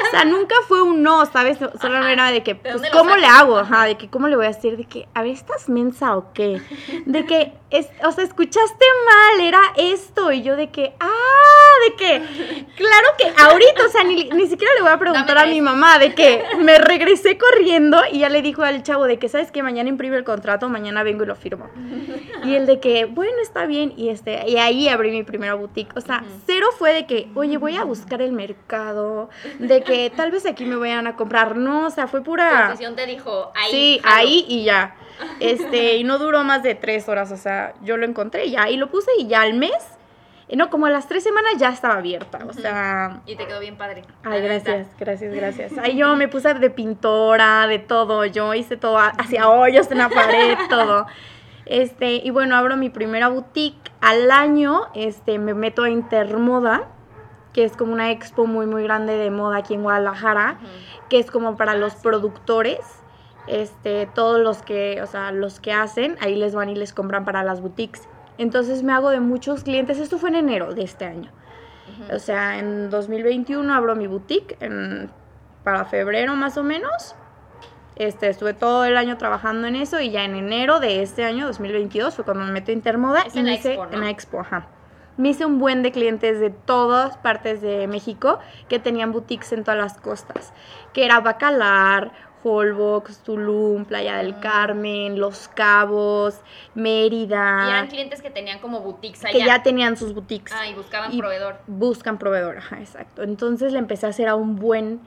o 0.08 0.12
sea, 0.12 0.24
nunca 0.24 0.54
fue 0.68 0.84
un 0.84 1.02
no, 1.02 1.26
¿sabes? 1.26 1.58
Solo 1.58 1.98
Ajá. 1.98 2.12
era 2.12 2.32
de 2.32 2.44
que, 2.44 2.54
¿De 2.54 2.60
pues, 2.60 2.92
¿cómo 2.92 3.16
le 3.16 3.26
hago? 3.26 3.58
Ajá, 3.58 3.86
de 3.86 3.98
que, 3.98 4.08
¿cómo 4.08 4.28
le 4.28 4.36
voy 4.36 4.46
a 4.46 4.50
hacer? 4.50 4.78
De 4.78 4.86
que, 4.86 5.08
a 5.16 5.24
ver, 5.24 5.32
¿estás 5.32 5.68
mensa 5.68 6.16
o 6.16 6.32
qué? 6.34 6.62
De 7.06 7.26
que, 7.26 7.54
es, 7.72 7.88
o 8.04 8.12
sea, 8.12 8.24
escuchaste 8.24 8.86
mal, 9.06 9.42
era 9.42 9.62
esto. 9.78 10.32
Y 10.32 10.44
yo 10.44 10.56
de 10.56 10.70
que, 10.70 10.94
ah, 11.00 11.90
de 11.90 11.96
que, 11.96 12.66
claro 12.76 13.08
que 13.18 13.34
ahorita, 13.42 13.86
o 13.86 13.90
sea, 13.90 14.04
ni, 14.04 14.30
ni 14.30 14.48
siquiera 14.48 14.74
le 14.76 14.82
voy 14.82 14.92
a 14.92 15.00
preguntar 15.00 15.40
a 15.40 15.46
mi 15.46 15.62
mamá, 15.62 15.98
de 15.98 16.14
que 16.14 16.44
me 16.60 16.78
regresé 16.78 17.38
corriendo 17.40 18.00
y 18.12 18.20
ya 18.20 18.30
le 18.30 18.44
dijo 18.44 18.62
al 18.62 18.84
chavo 18.84 19.06
de 19.06 19.18
que, 19.18 19.28
¿sabes 19.28 19.52
qué? 19.52 19.64
Mañana 19.64 19.90
imprime 19.90 20.18
el 20.18 20.24
contrato, 20.24 20.70
mañana 20.70 21.02
vengo 21.02 21.24
y 21.24 21.28
lo 21.28 21.36
firmo. 21.36 21.70
Y 22.44 22.54
el 22.54 22.68
de 22.68 22.80
que, 22.80 23.06
bueno, 23.06 23.34
está 23.42 23.55
bien. 23.64 23.94
Y 23.96 24.10
este, 24.10 24.50
y 24.50 24.58
ahí 24.58 24.90
abrí 24.90 25.12
mi 25.12 25.24
primera 25.24 25.54
boutique. 25.54 25.96
O 25.96 26.02
sea, 26.02 26.24
cero 26.46 26.68
fue 26.78 26.94
de 26.94 27.06
que, 27.06 27.30
oye, 27.36 27.58
voy 27.58 27.78
a 27.78 27.86
buscar 27.86 28.22
el 28.22 28.34
mercado, 28.34 29.30
de 29.60 29.82
que 29.84 30.12
tal 30.14 30.32
vez 30.32 30.46
aquí 30.46 30.66
me 30.66 30.76
vayan 30.76 31.08
a 31.08 31.16
comprar. 31.16 31.56
No, 31.56 31.88
o 31.88 31.90
sea, 31.90 32.08
fue 32.08 32.22
pura. 32.22 32.64
intuición 32.64 32.96
te 32.98 33.06
dijo, 33.06 33.54
ahí. 33.56 33.72
Sí, 33.72 34.00
jalo. 34.04 34.16
ahí 34.16 34.46
y 34.50 34.64
ya. 34.66 34.96
Este, 35.40 35.96
y 35.96 36.04
no 36.04 36.18
duró 36.18 36.44
más 36.44 36.64
de 36.64 36.76
tres 36.76 37.08
horas, 37.08 37.32
o 37.32 37.38
sea, 37.38 37.74
yo 37.82 37.96
lo 37.96 38.06
encontré 38.06 38.48
y 38.48 38.52
ya, 38.52 38.70
y 38.70 38.76
lo 38.76 38.90
puse 38.90 39.12
y 39.18 39.28
ya 39.28 39.44
al 39.44 39.54
mes, 39.54 39.74
eh, 40.48 40.56
no, 40.56 40.70
como 40.70 40.86
a 40.86 40.90
las 40.90 41.08
tres 41.08 41.24
semañas 41.24 41.54
ya 41.58 41.70
estaba 41.70 41.96
abierta, 41.96 42.40
o 42.48 42.54
sea, 42.54 43.22
Y 43.26 43.36
te 43.36 43.48
quedó 43.48 43.60
bien 43.60 43.78
padre. 43.78 44.04
ay, 44.24 44.42
la 44.42 44.48
gracias, 44.48 44.88
gracias, 45.00 45.34
gracias. 45.34 45.78
Ahí 45.78 45.98
yo 45.98 46.16
me 46.16 46.28
puse 46.28 46.54
de 46.54 46.70
pintora, 46.70 47.66
de 47.68 47.80
todo, 47.80 48.26
yo 48.26 48.54
hice 48.54 48.78
todo, 48.78 48.98
hacía 48.98 49.50
hoyos 49.50 49.90
en 49.92 50.00
la 50.00 50.10
pared, 50.10 50.58
todo. 50.70 51.08
Este, 51.66 52.16
y 52.16 52.30
bueno, 52.30 52.56
abro 52.56 52.78
mi 52.78 52.90
primera 52.90 53.28
boutique 53.30 53.92
al 54.02 54.30
año, 54.32 54.82
este, 54.94 55.40
me 55.40 55.54
meto 55.54 55.84
a 55.84 55.90
Intermoda, 55.90 56.88
que 57.54 57.64
es 57.64 57.76
como 57.76 57.94
una 57.94 58.12
expo 58.12 58.46
muy, 58.46 58.66
muy 58.68 58.84
grande 58.84 59.16
de 59.18 59.32
moda 59.32 59.58
aquí 59.58 59.74
en 59.74 59.84
Guadalajara 59.84 60.58
que 61.10 61.20
es 61.20 61.32
como 61.32 61.56
para 61.58 61.72
Ah, 61.72 61.76
los 61.76 61.94
sí. 61.94 62.00
productores, 62.04 62.80
este, 63.48 64.08
todos 64.08 64.40
los 64.42 64.62
que, 64.62 65.02
o 65.02 65.08
sea, 65.08 65.32
los 65.32 65.60
que 65.60 65.72
hacen, 65.72 66.18
ahí 66.20 66.36
les 66.36 66.54
van 66.56 66.70
y 66.70 66.76
les 66.76 66.94
compran 66.94 67.26
para 67.26 67.44
las 67.44 67.62
boutiques. 67.62 68.08
Entonces 68.38 68.84
me 68.84 68.92
hago 68.92 69.10
de 69.12 69.20
muchos 69.22 69.64
clientes, 69.64 70.00
esto 70.00 70.18
fue 70.18 70.30
en 70.30 70.36
enero 70.36 70.74
de 70.74 70.84
este 70.84 71.06
año. 71.06 71.32
O 72.14 72.20
sea, 72.20 72.60
en 72.60 72.90
2021 72.90 73.74
abro 73.74 73.96
mi 73.96 74.08
boutique, 74.08 74.58
en- 74.60 75.10
para 75.64 75.86
febrero 75.86 76.36
más 76.36 76.58
o 76.58 76.64
menos. 76.64 77.16
Este, 77.96 78.28
estuve 78.28 78.54
todo 78.54 78.84
el 78.86 78.98
año 78.98 79.18
trabajando 79.18 79.68
en 79.68 79.76
eso 79.76 80.02
y 80.02 80.12
ya 80.12 80.26
en 80.26 80.36
enero 80.36 80.80
de 80.80 81.02
este 81.02 81.24
año, 81.24 81.48
2022, 81.48 82.14
fue 82.16 82.26
cuando 82.26 82.44
me 82.44 82.52
meto 82.52 82.72
a 82.72 82.74
Intermoda 82.74 83.22
Es 83.22 83.36
y 83.36 83.40
en 83.40 83.46
me 83.46 83.54
hice 83.54 83.70
expo, 83.74 83.86
¿no? 83.86 83.94
en 83.94 84.02
la 84.02 84.10
expo, 84.10 84.40
ajá. 84.42 84.68
Me 85.18 85.30
hice 85.30 85.46
un 85.46 85.60
buen 85.60 85.82
de 85.82 85.94
clientes 85.94 86.42
de 86.42 86.50
todas 86.50 87.16
partes 87.18 87.62
de 87.62 87.88
México 87.88 88.40
que 88.68 88.80
tenían 88.80 89.14
boutiques 89.14 89.54
en 89.54 89.64
todas 89.64 89.80
las 89.80 89.98
costas, 89.98 90.52
que 90.92 91.06
era 91.06 91.22
Bacalar, 91.22 92.12
Holbox, 92.44 93.20
Tulum, 93.24 93.86
Playa 93.86 94.18
del 94.18 94.34
Mm. 94.36 94.40
Carmen, 94.42 95.20
Los 95.20 95.48
Cabos, 95.48 96.42
Mérida, 96.76 97.64
Y 97.66 97.70
eran 97.70 97.88
clientes 97.88 98.22
que 98.22 98.30
tenían 98.30 98.60
como 98.60 98.82
boutiques 98.82 99.24
allá. 99.24 99.32
que 99.40 99.46
ya 99.46 99.64
tenían 99.64 99.96
sus 99.96 100.14
boutiques 100.14 100.54
Ah, 100.54 100.68
y 100.68 100.74
buscaban 100.74 101.14
y 101.14 101.18
proveedor. 101.18 101.60
buscan 101.66 102.18
proveedor, 102.20 102.58
ajá, 102.58 102.80
exacto. 102.82 103.24
Entonces 103.24 103.72
le 103.72 103.80
empecé 103.80 104.06
a 104.06 104.10
hacer 104.10 104.28
a 104.28 104.36
un 104.36 104.58
buen 104.58 105.00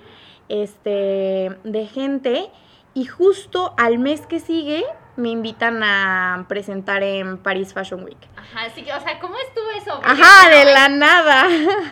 este 0.48 1.50
de 1.64 1.86
gente 1.86 2.50
y 2.98 3.04
justo 3.06 3.74
al 3.76 3.98
mes 3.98 4.26
que 4.26 4.40
sigue 4.40 4.84
me 5.16 5.28
invitan 5.30 5.82
a 5.82 6.44
presentar 6.48 7.02
en 7.02 7.38
Paris 7.38 7.72
Fashion 7.74 8.04
Week. 8.04 8.16
Ajá, 8.36 8.66
así 8.66 8.82
que, 8.82 8.92
o 8.92 9.00
sea, 9.00 9.18
¿cómo 9.18 9.34
estuvo 9.48 9.68
eso? 9.76 10.00
Porque, 10.00 10.22
Ajá, 10.22 10.48
de 10.48 10.64
la 10.64 10.88
nada. 10.88 11.46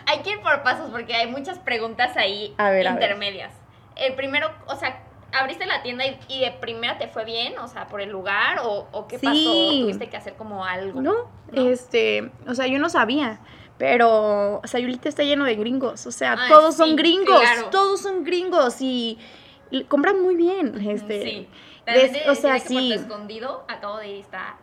Hay 0.07 0.21
que 0.23 0.31
ir 0.31 0.41
por 0.41 0.63
pasos 0.63 0.91
porque 0.91 1.15
hay 1.15 1.27
muchas 1.29 1.59
preguntas 1.59 2.17
ahí 2.17 2.55
A 2.57 2.71
ver, 2.71 2.87
a 2.87 2.93
ver. 2.95 3.03
intermedias. 3.03 3.53
El 3.97 4.15
primero, 4.15 4.49
o 4.69 4.77
sea, 4.77 5.03
abriste 5.33 5.67
la 5.67 5.83
tienda 5.83 6.07
y, 6.07 6.19
y 6.29 6.41
de 6.41 6.53
primera 6.53 6.99
te 6.99 7.09
fue 7.09 7.25
bien, 7.25 7.59
o 7.59 7.67
sea, 7.67 7.89
por 7.89 8.01
el 8.01 8.11
lugar 8.11 8.61
o, 8.63 8.87
o 8.93 9.09
qué 9.09 9.19
Sí. 9.19 9.27
pasó, 9.27 9.83
tuviste 9.83 10.09
que 10.09 10.17
hacer 10.17 10.35
como 10.35 10.65
algo. 10.65 11.01
No, 11.03 11.13
¿No? 11.51 11.71
este, 11.71 12.31
o 12.47 12.55
sea, 12.55 12.67
yo 12.69 12.79
no 12.79 12.89
sabía. 12.89 13.41
Pero 13.79 14.63
Sayulita 14.65 15.09
está 15.09 15.23
lleno 15.23 15.45
de 15.45 15.55
gringos, 15.57 16.07
o 16.07 16.11
sea, 16.13 16.37
Ay, 16.39 16.49
todos 16.49 16.75
sí, 16.77 16.79
son 16.79 16.97
gringos, 16.97 17.41
claro. 17.41 17.69
todos 17.71 18.01
son 18.01 18.25
gringos 18.25 18.81
y 18.81 19.19
compran 19.89 20.21
muy 20.23 20.35
bien, 20.37 20.75
este. 20.89 21.23
Sí. 21.23 21.49
Des- 21.87 22.13
de 22.13 22.29
o 22.31 22.35
sea, 22.35 22.55
decirle 22.55 22.95
que 22.95 22.99
sí. 22.99 23.05
escondido 23.05 23.65
acabo 23.69 23.99
de 23.99 24.09
ir 24.09 24.17
está 24.21 24.57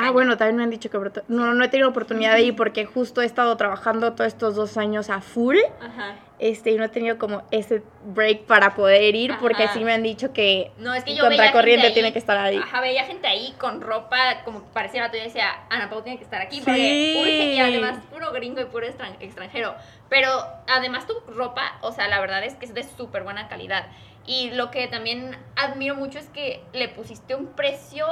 Ah, 0.00 0.12
bueno, 0.12 0.36
también 0.36 0.54
me 0.58 0.62
han 0.62 0.70
dicho 0.70 0.90
que 0.90 0.98
no, 1.26 1.54
no 1.54 1.64
he 1.64 1.68
tenido 1.68 1.88
oportunidad 1.88 2.34
de 2.34 2.42
ir 2.42 2.54
porque 2.54 2.84
justo 2.86 3.20
he 3.20 3.24
estado 3.24 3.56
trabajando 3.56 4.12
todos 4.12 4.28
estos 4.28 4.54
dos 4.54 4.76
años 4.76 5.10
a 5.10 5.20
full, 5.20 5.56
Ajá. 5.80 6.14
este, 6.38 6.70
y 6.70 6.76
no 6.76 6.84
he 6.84 6.88
tenido 6.88 7.18
como 7.18 7.42
ese 7.50 7.82
break 8.04 8.42
para 8.44 8.76
poder 8.76 9.16
ir 9.16 9.34
porque 9.40 9.64
Ajá. 9.64 9.72
sí 9.74 9.82
me 9.82 9.92
han 9.92 10.04
dicho 10.04 10.32
que 10.32 10.70
No, 10.78 10.94
es 10.94 11.02
que 11.02 11.16
yo 11.16 11.24
contracorriente 11.24 11.88
ahí- 11.88 11.94
tiene 11.94 12.12
que 12.12 12.20
estar 12.20 12.38
ahí. 12.38 12.58
Ajá, 12.58 12.80
veía 12.80 13.02
gente 13.06 13.26
ahí 13.26 13.52
con 13.58 13.80
ropa 13.80 14.44
como 14.44 14.60
que 14.60 14.68
parecía 14.72 15.00
la 15.02 15.10
tuya 15.10 15.24
y 15.24 15.26
decía, 15.26 15.48
Ana 15.68 15.90
Pau 15.90 16.00
tiene 16.02 16.16
que 16.18 16.24
estar 16.24 16.40
aquí. 16.40 16.58
Sí. 16.58 16.62
Porque 16.64 17.14
puro- 17.16 17.28
y 17.54 17.58
además 17.58 17.98
puro 18.08 18.30
gringo 18.30 18.60
y 18.60 18.66
puro 18.66 18.86
extran- 18.86 19.16
extranjero. 19.18 19.74
Pero 20.08 20.30
además 20.68 21.08
tu 21.08 21.14
ropa, 21.32 21.76
o 21.80 21.90
sea, 21.90 22.06
la 22.06 22.20
verdad 22.20 22.44
es 22.44 22.54
que 22.54 22.66
es 22.66 22.74
de 22.74 22.84
súper 22.84 23.24
buena 23.24 23.48
calidad. 23.48 23.86
Y 24.28 24.50
lo 24.50 24.70
que 24.70 24.86
también 24.88 25.36
admiro 25.56 25.94
mucho 25.96 26.18
es 26.18 26.28
que 26.28 26.62
le 26.74 26.88
pusiste 26.90 27.34
un 27.34 27.46
precio 27.46 28.06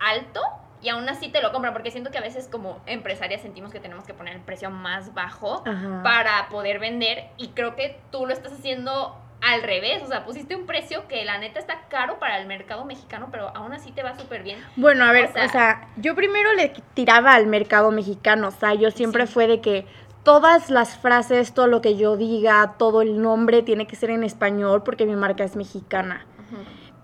alto 0.00 0.40
y 0.82 0.88
aún 0.88 1.08
así 1.08 1.28
te 1.28 1.40
lo 1.40 1.52
compran. 1.52 1.72
Porque 1.72 1.92
siento 1.92 2.10
que 2.10 2.18
a 2.18 2.22
veces 2.22 2.48
como 2.50 2.80
empresarias 2.86 3.40
sentimos 3.42 3.70
que 3.72 3.78
tenemos 3.78 4.04
que 4.04 4.12
poner 4.12 4.34
el 4.34 4.40
precio 4.42 4.70
más 4.70 5.14
bajo 5.14 5.62
Ajá. 5.64 6.02
para 6.02 6.48
poder 6.48 6.80
vender 6.80 7.28
y 7.38 7.48
creo 7.50 7.76
que 7.76 8.00
tú 8.10 8.26
lo 8.26 8.32
estás 8.32 8.52
haciendo 8.52 9.16
al 9.40 9.62
revés, 9.64 10.00
o 10.04 10.06
sea, 10.06 10.24
pusiste 10.24 10.54
un 10.54 10.66
precio 10.66 11.08
que 11.08 11.24
la 11.24 11.36
neta 11.38 11.58
está 11.58 11.80
caro 11.88 12.20
para 12.20 12.38
el 12.38 12.46
mercado 12.46 12.84
mexicano, 12.84 13.26
pero 13.32 13.48
aún 13.56 13.72
así 13.72 13.90
te 13.90 14.04
va 14.04 14.16
súper 14.16 14.44
bien. 14.44 14.64
Bueno, 14.76 15.04
a 15.04 15.10
ver, 15.10 15.30
O 15.30 15.32
sea- 15.32 15.44
o 15.46 15.48
sea, 15.48 15.88
yo 15.96 16.14
primero 16.14 16.52
le 16.52 16.68
tiraba 16.94 17.34
al 17.34 17.46
mercado 17.48 17.90
mexicano, 17.90 18.46
o 18.48 18.50
sea, 18.52 18.74
yo 18.74 18.92
siempre 18.92 19.26
Sí. 19.26 19.32
fue 19.32 19.48
de 19.48 19.60
que 19.60 19.84
todas 20.22 20.70
las 20.70 20.96
frases, 20.96 21.52
todo 21.52 21.66
lo 21.66 21.80
que 21.80 21.96
yo 21.96 22.16
diga, 22.16 22.74
todo 22.78 23.02
el 23.02 23.20
nombre 23.20 23.62
tiene 23.62 23.86
que 23.86 23.96
ser 23.96 24.10
en 24.10 24.24
español 24.24 24.82
porque 24.82 25.06
mi 25.06 25.16
marca 25.16 25.44
es 25.44 25.56
mexicana. 25.56 26.26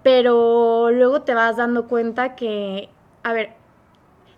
Pero 0.02 0.90
luego 0.90 1.22
te 1.22 1.34
vas 1.34 1.56
dando 1.56 1.86
cuenta 1.88 2.36
que, 2.36 2.88
a 3.22 3.32
ver, 3.32 3.52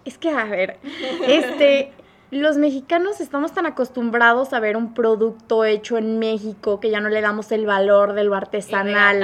es 0.04 0.18
que, 0.18 0.30
a 0.30 0.44
ver, 0.44 0.78
este, 1.26 1.92
los 2.30 2.56
mexicanos 2.56 3.20
estamos 3.20 3.52
tan 3.52 3.66
acostumbrados 3.66 4.52
a 4.52 4.60
ver 4.60 4.76
un 4.76 4.94
producto 4.94 5.64
hecho 5.64 5.99
en 5.99 6.18
México 6.18 6.80
que 6.80 6.90
ya 6.90 7.00
no 7.00 7.08
le 7.08 7.20
damos 7.20 7.52
el 7.52 7.66
valor 7.66 8.14
de 8.14 8.25
lo 8.25 8.30
Le 8.30 8.37
artesanal. 8.37 9.20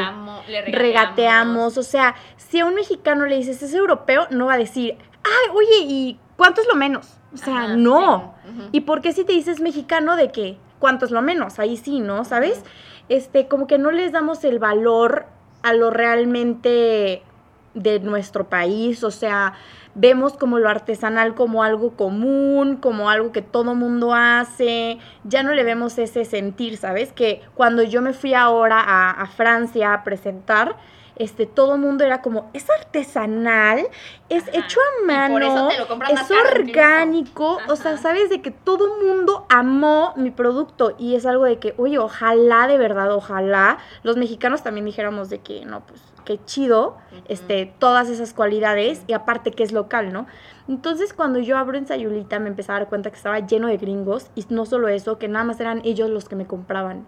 le 0.49 0.63
regateamos. 0.63 1.79
O 1.79 1.83
sea, 1.83 2.15
si 2.37 2.61
a 2.61 2.67
un 2.67 2.75
mexicano 2.75 3.27
le 3.27 3.37
dices 3.37 3.63
es 3.63 3.73
europeo, 3.75 4.27
no 4.31 4.47
va 4.47 4.55
a 4.55 4.59
decir, 4.59 4.97
ay, 5.25 5.51
oye, 5.55 5.79
¿y 5.83 6.21
cuánto 6.37 6.61
es 6.61 6.69
lo 6.69 6.75
menos? 6.75 7.16
O 7.35 7.37
sea, 7.37 7.65
Ajá, 7.65 7.77
no. 7.77 8.35
sí. 8.45 8.69
¿Y 8.73 8.81
por 8.83 9.03
qué 9.03 9.13
si 9.13 9.25
te 9.25 9.33
dices 9.33 9.61
mexicano 9.61 10.17
de 10.17 10.31
qué? 10.31 10.59
¿Cuánto 10.79 11.05
es 11.05 11.11
lo 11.11 11.23
menos? 11.23 11.59
Ahí 11.59 11.77
sí, 11.77 12.01
¿no? 12.01 12.25
¿Sabes? 12.25 12.63
Este, 13.09 13.49
como 13.49 13.67
que 13.67 13.79
no 13.79 13.91
les 13.91 14.13
damos 14.13 14.43
el 14.45 14.59
valor 14.59 15.27
a 15.63 15.73
lo 15.73 15.91
realmente 15.91 17.23
de 17.75 18.01
nuestro 18.01 18.49
país, 18.49 19.05
o 19.05 19.11
sea, 19.11 19.53
vemos 19.95 20.33
como 20.35 20.59
lo 20.59 20.69
artesanal 20.69 21.35
como 21.35 21.63
algo 21.63 21.91
común, 21.91 22.77
como 22.77 23.11
algo 23.11 23.33
que 23.33 23.43
todo 23.43 23.75
mundo 23.75 24.15
hace, 24.15 24.99
ya 25.25 25.43
no 25.43 25.53
le 25.53 25.63
vemos 25.63 25.99
ese 25.99 26.25
sentir, 26.25 26.79
¿sabes? 26.79 27.13
Que 27.13 27.43
cuando 27.55 27.83
yo 27.83 28.01
me 28.01 28.15
fui 28.15 28.33
ahora 28.33 28.81
a, 28.81 29.11
a 29.11 29.27
Francia 29.27 29.93
a 29.93 30.05
presentar, 30.05 30.77
este, 31.17 31.47
todo 31.47 31.79
mundo 31.79 32.05
era 32.05 32.23
como, 32.23 32.51
es 32.53 32.69
artesanal, 32.71 33.87
es 34.29 34.49
Ajá. 34.49 34.59
hecho 34.59 34.81
a 34.81 35.07
mano, 35.07 35.35
por 35.35 35.43
eso 35.43 35.69
te 35.69 35.79
lo 35.79 35.89
compran 35.89 36.13
es 36.13 36.31
orgánico, 36.31 37.59
o 37.69 37.77
sea, 37.77 37.97
sabes 37.97 38.31
de 38.31 38.43
que 38.43 38.51
todo 38.51 38.99
mundo 39.03 39.47
amó 39.49 40.13
mi 40.17 40.31
producto 40.31 40.95
y 40.99 41.15
es 41.15 41.27
algo 41.27 41.45
de 41.45 41.59
que, 41.59 41.75
oye, 41.79 41.99
ojalá 41.99 42.67
de 42.67 42.79
verdad, 42.79 43.13
ojalá 43.13 43.79
los 44.03 44.17
mexicanos 44.17 44.63
también 44.63 44.87
dijéramos 44.87 45.31
de 45.31 45.39
que, 45.41 45.65
no, 45.65 45.81
pues, 45.87 46.03
qué 46.25 46.39
chido, 46.45 46.99
este, 47.29 47.73
todas 47.79 48.11
esas 48.11 48.35
cualidades 48.35 49.03
y 49.07 49.13
aparte 49.13 49.53
que 49.53 49.63
es 49.63 49.73
local, 49.73 50.13
¿no? 50.13 50.27
Entonces 50.69 51.15
cuando 51.15 51.39
yo 51.39 51.57
abro 51.57 51.79
en 51.79 51.87
Sayulita 51.87 52.39
me 52.41 52.49
empecé 52.49 52.73
a 52.73 52.75
dar 52.75 52.89
cuenta 52.89 53.11
que 53.11 53.17
estaba 53.17 53.39
lleno 53.39 53.69
de 53.69 53.77
gringos 53.77 54.31
y 54.35 54.45
no 54.51 54.67
solo 54.67 54.89
eso, 54.89 55.19
que 55.19 55.29
nada 55.29 55.45
más 55.45 55.61
eran 55.61 55.81
ellos 55.85 56.11
los 56.11 56.29
que 56.29 56.37
me 56.37 56.47
compraban. 56.47 57.07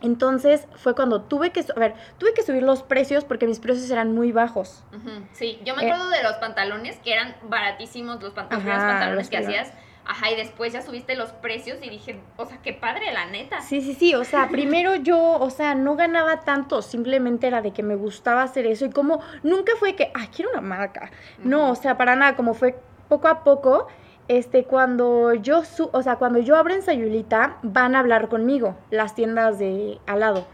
Entonces 0.00 0.66
fue 0.76 0.94
cuando 0.94 1.22
tuve 1.22 1.50
que, 1.50 1.60
a 1.74 1.78
ver, 1.78 1.94
tuve 2.18 2.32
que 2.34 2.42
subir 2.42 2.62
los 2.62 2.82
precios 2.82 3.24
porque 3.24 3.46
mis 3.46 3.58
precios 3.58 3.90
eran 3.90 4.14
muy 4.14 4.32
bajos. 4.32 4.84
Sí, 5.32 5.60
yo 5.64 5.74
me 5.74 5.82
Eh. 5.82 5.86
acuerdo 5.90 6.08
de 6.10 6.22
los 6.22 6.34
pantalones 6.34 6.98
que 7.00 7.12
eran 7.12 7.36
baratísimos, 7.42 8.22
los, 8.22 8.32
pan- 8.32 8.48
los 8.50 8.60
Ajá, 8.64 8.86
pantalones 8.86 9.16
los 9.16 9.28
que 9.30 9.38
primeros. 9.38 9.60
hacías. 9.68 9.78
Ajá, 10.10 10.30
y 10.30 10.36
después 10.36 10.72
ya 10.72 10.80
subiste 10.80 11.16
los 11.16 11.32
precios 11.32 11.76
y 11.82 11.90
dije, 11.90 12.18
o 12.38 12.46
sea, 12.46 12.62
qué 12.62 12.72
padre, 12.72 13.12
la 13.12 13.26
neta. 13.26 13.60
Sí, 13.60 13.82
sí, 13.82 13.92
sí, 13.92 14.14
o 14.14 14.24
sea, 14.24 14.48
primero 14.50 14.94
yo, 14.94 15.18
o 15.38 15.50
sea, 15.50 15.74
no 15.74 15.96
ganaba 15.96 16.40
tanto, 16.40 16.80
simplemente 16.80 17.46
era 17.46 17.60
de 17.60 17.72
que 17.72 17.82
me 17.82 17.94
gustaba 17.94 18.42
hacer 18.42 18.66
eso 18.66 18.86
y 18.86 18.90
como 18.90 19.20
nunca 19.42 19.72
fue 19.78 19.96
que, 19.96 20.10
ah, 20.14 20.26
quiero 20.34 20.50
una 20.52 20.62
marca. 20.62 21.10
No, 21.44 21.70
o 21.72 21.74
sea, 21.74 21.98
para 21.98 22.16
nada, 22.16 22.36
como 22.36 22.54
fue 22.54 22.78
poco 23.10 23.28
a 23.28 23.44
poco, 23.44 23.88
este, 24.28 24.64
cuando 24.64 25.34
yo, 25.34 25.64
su 25.64 25.88
o 25.92 26.02
sea, 26.02 26.16
cuando 26.16 26.38
yo 26.38 26.56
abro 26.56 26.74
en 26.74 26.82
Sayulita, 26.82 27.58
van 27.62 27.96
a 27.96 28.00
hablar 28.00 28.28
conmigo, 28.28 28.76
las 28.90 29.14
tiendas 29.14 29.58
de 29.58 29.98
al 30.06 30.20
lado. 30.20 30.46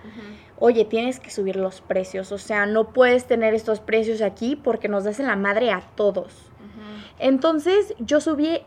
Oye, 0.59 0.85
tienes 0.85 1.19
que 1.19 1.31
subir 1.31 1.57
los 1.57 1.81
precios, 1.81 2.31
o 2.31 2.39
sea, 2.39 2.67
no 2.67 2.93
puedes 2.93 3.27
tener 3.27 3.53
estos 3.55 3.81
precios 3.81 4.23
aquí 4.23 4.57
porque 4.57 4.89
nos 4.89 5.05
das 5.05 5.19
en 5.19 5.27
la 5.27 5.37
madre 5.37 5.73
a 5.73 5.81
todos. 5.81 6.51
Entonces 7.19 7.95
yo 7.99 8.21
subí 8.21 8.61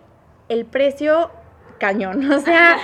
el 0.50 0.66
precio 0.66 1.32
cañón, 1.80 2.32
o 2.32 2.40
sea, 2.40 2.78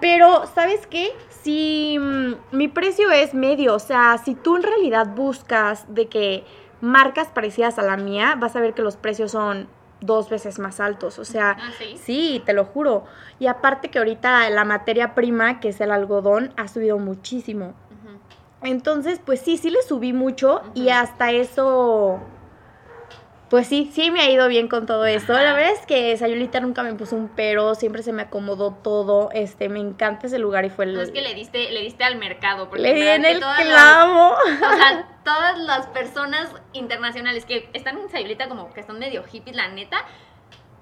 pero 0.00 0.46
¿sabes 0.54 0.86
qué? 0.86 1.12
Si 1.28 1.98
mm, 1.98 2.34
mi 2.52 2.68
precio 2.68 3.10
es 3.10 3.32
medio, 3.32 3.74
o 3.74 3.78
sea, 3.78 4.18
si 4.24 4.34
tú 4.34 4.56
en 4.56 4.62
realidad 4.62 5.14
buscas 5.14 5.92
de 5.92 6.08
que 6.08 6.44
marcas 6.80 7.28
parecidas 7.28 7.78
a 7.78 7.82
la 7.82 7.96
mía, 7.96 8.36
vas 8.38 8.56
a 8.56 8.60
ver 8.60 8.74
que 8.74 8.82
los 8.82 8.96
precios 8.96 9.32
son 9.32 9.68
dos 10.00 10.28
veces 10.30 10.58
más 10.58 10.80
altos, 10.80 11.18
o 11.18 11.24
sea, 11.24 11.56
Ah, 11.60 11.70
sí. 11.78 11.96
sí, 12.02 12.42
te 12.46 12.52
lo 12.52 12.64
juro. 12.64 13.04
Y 13.38 13.46
aparte 13.46 13.90
que 13.90 13.98
ahorita 13.98 14.48
la 14.50 14.64
materia 14.64 15.14
prima, 15.14 15.60
que 15.60 15.68
es 15.70 15.80
el 15.80 15.90
algodón, 15.90 16.52
ha 16.56 16.68
subido 16.68 16.98
muchísimo. 16.98 17.74
Entonces, 18.62 19.20
pues 19.24 19.40
sí, 19.40 19.56
sí 19.56 19.70
le 19.70 19.82
subí 19.82 20.12
mucho 20.12 20.60
y 20.74 20.90
hasta 20.90 21.30
eso, 21.32 22.20
pues 23.50 23.66
sí, 23.66 23.90
sí 23.92 24.12
me 24.12 24.20
ha 24.20 24.30
ido 24.30 24.46
bien 24.46 24.68
con 24.68 24.86
todo 24.86 25.04
esto. 25.06 25.32
La 25.32 25.52
verdad 25.52 25.72
es 25.72 25.84
que 25.84 26.16
Sayulita 26.16 26.60
nunca 26.60 26.84
me 26.84 26.94
puso 26.94 27.16
un 27.16 27.28
pero, 27.28 27.74
siempre 27.74 28.04
se 28.04 28.12
me 28.12 28.22
acomodó 28.22 28.72
todo. 28.72 29.28
Este, 29.32 29.68
me 29.68 29.80
encanta 29.80 30.28
ese 30.28 30.38
lugar 30.38 30.64
y 30.64 30.70
fue 30.70 30.84
el... 30.84 30.94
No, 30.94 31.00
es 31.02 31.10
que 31.10 31.20
le 31.20 31.34
diste, 31.34 31.70
le 31.72 31.80
diste 31.80 32.04
al 32.04 32.16
mercado. 32.16 32.68
Porque 32.68 32.82
le 32.82 32.94
di 32.94 33.06
en 33.08 33.24
el 33.24 33.40
todas 33.40 33.58
las- 33.58 33.66
clavo. 33.66 34.34
o 34.34 34.76
sea, 34.76 35.08
todas 35.24 35.58
las 35.58 35.88
personas 35.88 36.48
internacionales 36.72 37.44
que 37.44 37.68
están 37.72 37.98
en 37.98 38.08
Sayulita 38.08 38.48
como 38.48 38.72
que 38.72 38.84
son 38.84 39.00
medio 39.00 39.24
hippies, 39.24 39.56
la 39.56 39.68
neta, 39.68 40.04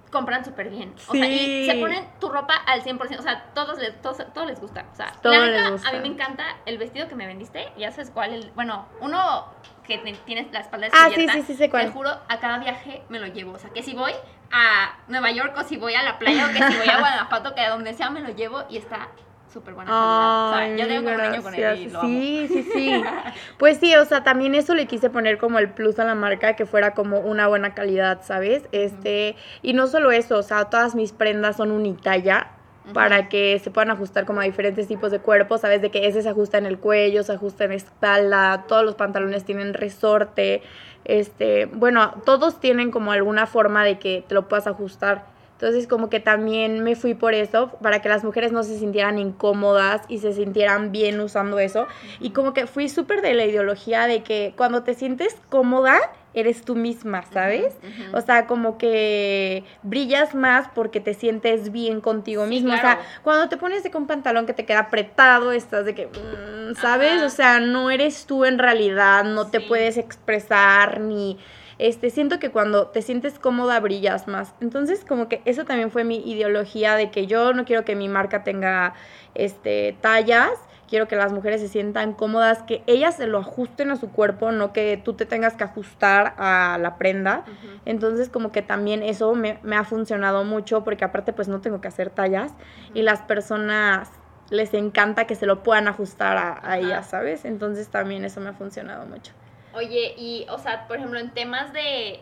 compran 0.08 0.44
súper 0.44 0.70
bien. 0.70 0.94
O 1.08 1.12
sea, 1.12 1.26
y 1.26 1.66
se 1.66 1.74
ponen 1.74 2.04
tu 2.20 2.28
ropa 2.28 2.54
al 2.54 2.82
100%. 2.82 3.18
O 3.18 3.22
sea, 3.22 3.44
todos 3.54 3.78
les, 3.78 4.00
todos, 4.00 4.18
todos 4.32 4.46
les 4.46 4.60
gusta. 4.60 4.86
O 4.92 4.94
sea, 4.94 5.12
la 5.22 5.30
les 5.30 5.56
neta, 5.56 5.70
gusta. 5.70 5.88
a 5.88 5.92
mí 5.92 5.98
me 6.00 6.08
encanta 6.08 6.44
el 6.66 6.78
vestido 6.78 7.08
que 7.08 7.14
me 7.14 7.26
vendiste. 7.26 7.68
Ya 7.76 7.90
sabes 7.90 8.10
cuál. 8.10 8.34
El, 8.34 8.50
bueno, 8.52 8.86
uno 9.00 9.46
que 9.86 9.98
tienes 10.26 10.52
la 10.52 10.60
espalda 10.60 10.88
Ah, 10.92 11.08
sí, 11.14 11.28
sí, 11.28 11.42
sí, 11.42 11.54
sé 11.54 11.70
cuál. 11.70 11.86
Te 11.86 11.92
juro, 11.92 12.10
a 12.10 12.38
cada 12.40 12.58
viaje 12.58 13.02
me 13.08 13.18
lo 13.18 13.26
llevo. 13.26 13.52
O 13.52 13.58
sea, 13.58 13.70
que 13.70 13.82
si 13.82 13.94
voy 13.94 14.12
a 14.52 14.98
Nueva 15.08 15.30
York 15.30 15.54
o 15.58 15.64
si 15.64 15.76
voy 15.76 15.94
a 15.94 16.02
la 16.02 16.18
playa 16.18 16.46
o 16.46 16.48
que 16.48 16.62
si 16.62 16.78
voy 16.78 16.88
a 16.88 16.98
Guanajuato, 17.00 17.54
que 17.54 17.60
a 17.62 17.70
donde 17.70 17.94
sea 17.94 18.10
me 18.10 18.20
lo 18.20 18.30
llevo 18.30 18.64
y 18.68 18.76
está 18.76 19.08
súper 19.52 19.74
buena 19.74 19.90
calidad. 19.90 20.52
O 20.52 20.56
sea, 20.56 20.76
yo 20.76 20.88
tengo 20.88 21.10
como 21.10 21.36
un 21.36 21.42
con 21.42 21.54
él 21.54 21.60
y 21.60 21.62
gracias. 21.62 21.92
lo 21.92 22.00
amo. 22.00 22.08
Sí, 22.08 22.48
sí, 22.48 22.62
sí. 22.72 23.02
Pues 23.58 23.78
sí, 23.78 23.94
o 23.96 24.04
sea, 24.04 24.22
también 24.22 24.54
eso 24.54 24.74
le 24.74 24.86
quise 24.86 25.10
poner 25.10 25.38
como 25.38 25.58
el 25.58 25.70
plus 25.70 25.98
a 25.98 26.04
la 26.04 26.14
marca, 26.14 26.54
que 26.54 26.66
fuera 26.66 26.94
como 26.94 27.20
una 27.20 27.48
buena 27.48 27.74
calidad, 27.74 28.20
¿sabes? 28.22 28.64
Este, 28.72 29.36
y 29.62 29.72
no 29.72 29.86
solo 29.86 30.10
eso, 30.10 30.38
o 30.38 30.42
sea, 30.42 30.66
todas 30.66 30.94
mis 30.94 31.12
prendas 31.12 31.56
son 31.56 31.70
unitalla 31.70 32.52
para 32.92 33.28
que 33.28 33.58
se 33.58 33.70
puedan 33.70 33.90
ajustar 33.90 34.24
como 34.24 34.40
a 34.40 34.44
diferentes 34.44 34.88
tipos 34.88 35.10
de 35.10 35.18
cuerpo, 35.18 35.58
¿sabes? 35.58 35.82
De 35.82 35.90
que 35.90 36.06
ese 36.06 36.22
se 36.22 36.28
ajusta 36.28 36.56
en 36.58 36.64
el 36.64 36.78
cuello, 36.78 37.22
se 37.22 37.32
ajusta 37.32 37.64
en 37.64 37.70
la 37.70 37.76
espalda, 37.76 38.64
todos 38.66 38.84
los 38.84 38.94
pantalones 38.94 39.44
tienen 39.44 39.74
resorte, 39.74 40.62
este, 41.04 41.66
bueno, 41.66 42.14
todos 42.24 42.60
tienen 42.60 42.90
como 42.90 43.12
alguna 43.12 43.46
forma 43.46 43.84
de 43.84 43.98
que 43.98 44.24
te 44.26 44.34
lo 44.34 44.48
puedas 44.48 44.66
ajustar. 44.66 45.26
Entonces 45.60 45.88
como 45.88 46.08
que 46.08 46.20
también 46.20 46.84
me 46.84 46.94
fui 46.94 47.14
por 47.14 47.34
eso, 47.34 47.72
para 47.82 48.00
que 48.00 48.08
las 48.08 48.22
mujeres 48.22 48.52
no 48.52 48.62
se 48.62 48.78
sintieran 48.78 49.18
incómodas 49.18 50.02
y 50.08 50.18
se 50.18 50.32
sintieran 50.32 50.92
bien 50.92 51.18
usando 51.18 51.58
eso. 51.58 51.88
Y 52.20 52.30
como 52.30 52.54
que 52.54 52.68
fui 52.68 52.88
súper 52.88 53.22
de 53.22 53.34
la 53.34 53.44
ideología 53.44 54.06
de 54.06 54.22
que 54.22 54.54
cuando 54.56 54.84
te 54.84 54.94
sientes 54.94 55.34
cómoda, 55.48 55.98
eres 56.40 56.62
tú 56.62 56.75
misma, 56.75 57.25
¿sabes? 57.33 57.76
O 58.12 58.21
sea, 58.21 58.47
como 58.47 58.78
que 58.78 59.64
brillas 59.83 60.35
más 60.35 60.68
porque 60.75 61.00
te 61.00 61.14
sientes 61.14 61.73
bien 61.73 62.00
contigo 62.00 62.45
Sí, 62.45 62.50
mismo. 62.50 62.75
O 62.75 62.76
sea, 62.76 63.00
cuando 63.23 63.49
te 63.49 63.57
pones 63.57 63.83
de 63.83 63.90
un 63.95 64.07
pantalón 64.07 64.47
que 64.47 64.54
te 64.54 64.64
queda 64.64 64.80
apretado, 64.80 65.52
estás 65.52 65.85
de 65.85 65.95
que, 65.95 66.07
mm, 66.07 66.75
¿sabes? 66.80 67.12
Ajá. 67.18 67.26
O 67.26 67.30
sea, 67.30 67.61
no 67.61 67.90
eres 67.90 68.26
tú 68.26 68.45
en 68.45 68.59
realidad, 68.59 69.25
no 69.25 69.49
te 69.49 69.61
puedes 69.61 69.97
expresar 69.97 71.00
ni... 71.00 71.38
Este, 71.78 72.11
siento 72.11 72.40
que 72.40 72.50
cuando 72.50 72.88
te 72.88 73.02
sientes 73.02 73.38
cómoda 73.38 73.78
brillas 73.78 74.26
más. 74.26 74.52
Entonces, 74.61 75.04
como 75.04 75.28
que 75.28 75.42
eso 75.45 75.64
también 75.64 75.92
fue 75.92 76.02
mi 76.02 76.16
ideología 76.28 76.97
de 76.97 77.11
que 77.11 77.28
yo 77.28 77.52
no 77.52 77.64
quiero 77.64 77.85
que 77.85 77.95
mi 77.95 78.09
marca 78.09 78.42
tenga 78.42 78.95
este 79.35 79.97
tallas, 80.00 80.50
quiero 80.88 81.07
que 81.07 81.16
las 81.16 81.33
mujeres 81.33 81.61
se 81.61 81.68
sientan 81.68 82.12
cómodas, 82.12 82.62
que 82.62 82.83
ellas 82.87 83.16
se 83.16 83.26
lo 83.26 83.38
ajusten 83.38 83.90
a 83.90 83.97
su 83.97 84.11
cuerpo, 84.11 84.50
no 84.50 84.73
que 84.73 84.97
tú 84.97 85.14
te 85.14 85.26
tengas 85.26 85.54
que 85.54 85.64
ajustar 85.64 86.35
a 86.38 86.78
la 86.80 86.97
prenda. 86.97 87.45
Entonces 87.85 88.28
como 88.28 88.50
que 88.50 88.62
también 88.62 89.02
eso 89.02 89.35
me, 89.35 89.61
ha 89.76 89.85
funcionado 89.85 90.45
mucho 90.45 90.83
porque 90.85 91.04
aparte 91.04 91.33
pues 91.33 91.49
no 91.49 91.61
tengo 91.61 91.80
que 91.80 91.88
hacer 91.88 92.11
tallas 92.11 92.52
y 92.95 93.02
las 93.02 93.23
personas 93.23 94.11
les 94.50 94.73
encanta 94.75 95.26
que 95.26 95.35
se 95.35 95.47
lo 95.47 95.62
puedan 95.62 95.88
ajustar 95.88 96.37
a, 96.38 96.61
a 96.62 96.78
ellas, 96.78 97.11
¿sabes? 97.11 97.45
Entonces 97.45 97.88
también 97.88 98.25
eso 98.25 98.40
me 98.40 98.49
ha 98.49 98.54
funcionado 98.54 99.04
mucho. 99.07 99.33
Oye, 99.75 100.14
y 100.16 100.47
o 100.50 100.59
sea, 100.59 100.88
por 100.88 100.97
ejemplo, 100.97 101.18
en 101.21 101.30
temas 101.30 101.73
de, 101.73 102.21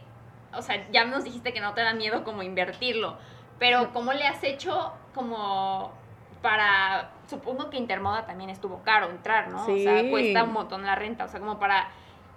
o 0.52 0.62
sea, 0.62 0.86
ya 0.90 1.04
nos 1.04 1.24
dijiste 1.24 1.52
que 1.52 1.60
no 1.60 1.74
te 1.74 1.82
da 1.82 1.94
miedo 1.94 2.24
como 2.24 2.42
invertirlo, 2.42 3.16
pero 3.58 3.92
¿cómo 3.92 4.12
le 4.12 4.26
has 4.26 4.42
hecho 4.42 4.92
como 5.14 5.92
para, 6.42 7.10
supongo 7.26 7.70
que 7.70 7.76
Intermoda 7.76 8.26
también 8.26 8.50
estuvo 8.50 8.82
caro 8.82 9.10
entrar, 9.10 9.48
¿no? 9.48 9.62
O 9.62 9.78
sea, 9.78 10.08
cuesta 10.10 10.44
un 10.44 10.52
montón 10.52 10.84
la 10.84 10.94
renta, 10.94 11.24
o 11.24 11.28
sea, 11.28 11.40
como 11.40 11.58
para 11.58 11.88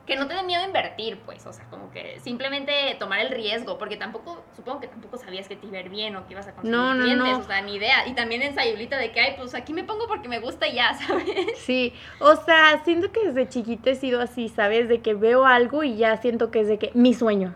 que 0.09 0.15
no 0.15 0.27
te 0.27 0.33
dé 0.33 0.41
miedo 0.41 0.65
invertir, 0.65 1.19
pues, 1.19 1.45
o 1.45 1.53
sea, 1.53 1.65
como 1.69 1.91
que 1.91 2.19
simplemente 2.19 2.73
tomar 2.97 3.19
el 3.19 3.29
riesgo, 3.29 3.77
porque 3.77 3.95
tampoco, 3.95 4.43
supongo 4.55 4.79
que 4.79 4.87
tampoco 4.87 5.17
sabías 5.17 5.47
que 5.47 5.55
te 5.55 5.67
iba 5.67 5.77
a 5.77 5.81
ir 5.81 5.89
bien 5.89 6.15
o 6.15 6.25
que 6.25 6.33
ibas 6.33 6.47
a 6.47 6.53
conseguir 6.53 6.75
no, 6.75 6.93
clientes, 6.93 7.37
o 7.37 7.43
sea, 7.43 7.61
ni 7.61 7.75
idea. 7.75 8.07
Y 8.07 8.13
también 8.13 8.41
en 8.41 8.55
Sayulita 8.55 8.97
de 8.97 9.11
que, 9.11 9.19
ay, 9.19 9.35
pues 9.37 9.53
aquí 9.53 9.71
me 9.71 9.83
pongo 9.83 10.07
porque 10.07 10.27
me 10.27 10.39
gusta 10.39 10.67
y 10.67 10.75
ya, 10.75 10.93
¿sabes? 11.07 11.59
Sí, 11.59 11.93
o 12.19 12.35
sea, 12.35 12.81
siento 12.83 13.11
que 13.11 13.27
desde 13.27 13.47
chiquita 13.47 13.91
he 13.91 13.95
sido 13.95 14.19
así, 14.19 14.49
¿sabes? 14.49 14.89
De 14.89 15.01
que 15.01 15.13
veo 15.13 15.45
algo 15.45 15.83
y 15.83 15.95
ya 15.95 16.17
siento 16.17 16.49
que 16.49 16.61
es 16.61 16.67
de 16.67 16.79
que 16.79 16.91
mi 16.95 17.13
sueño. 17.13 17.53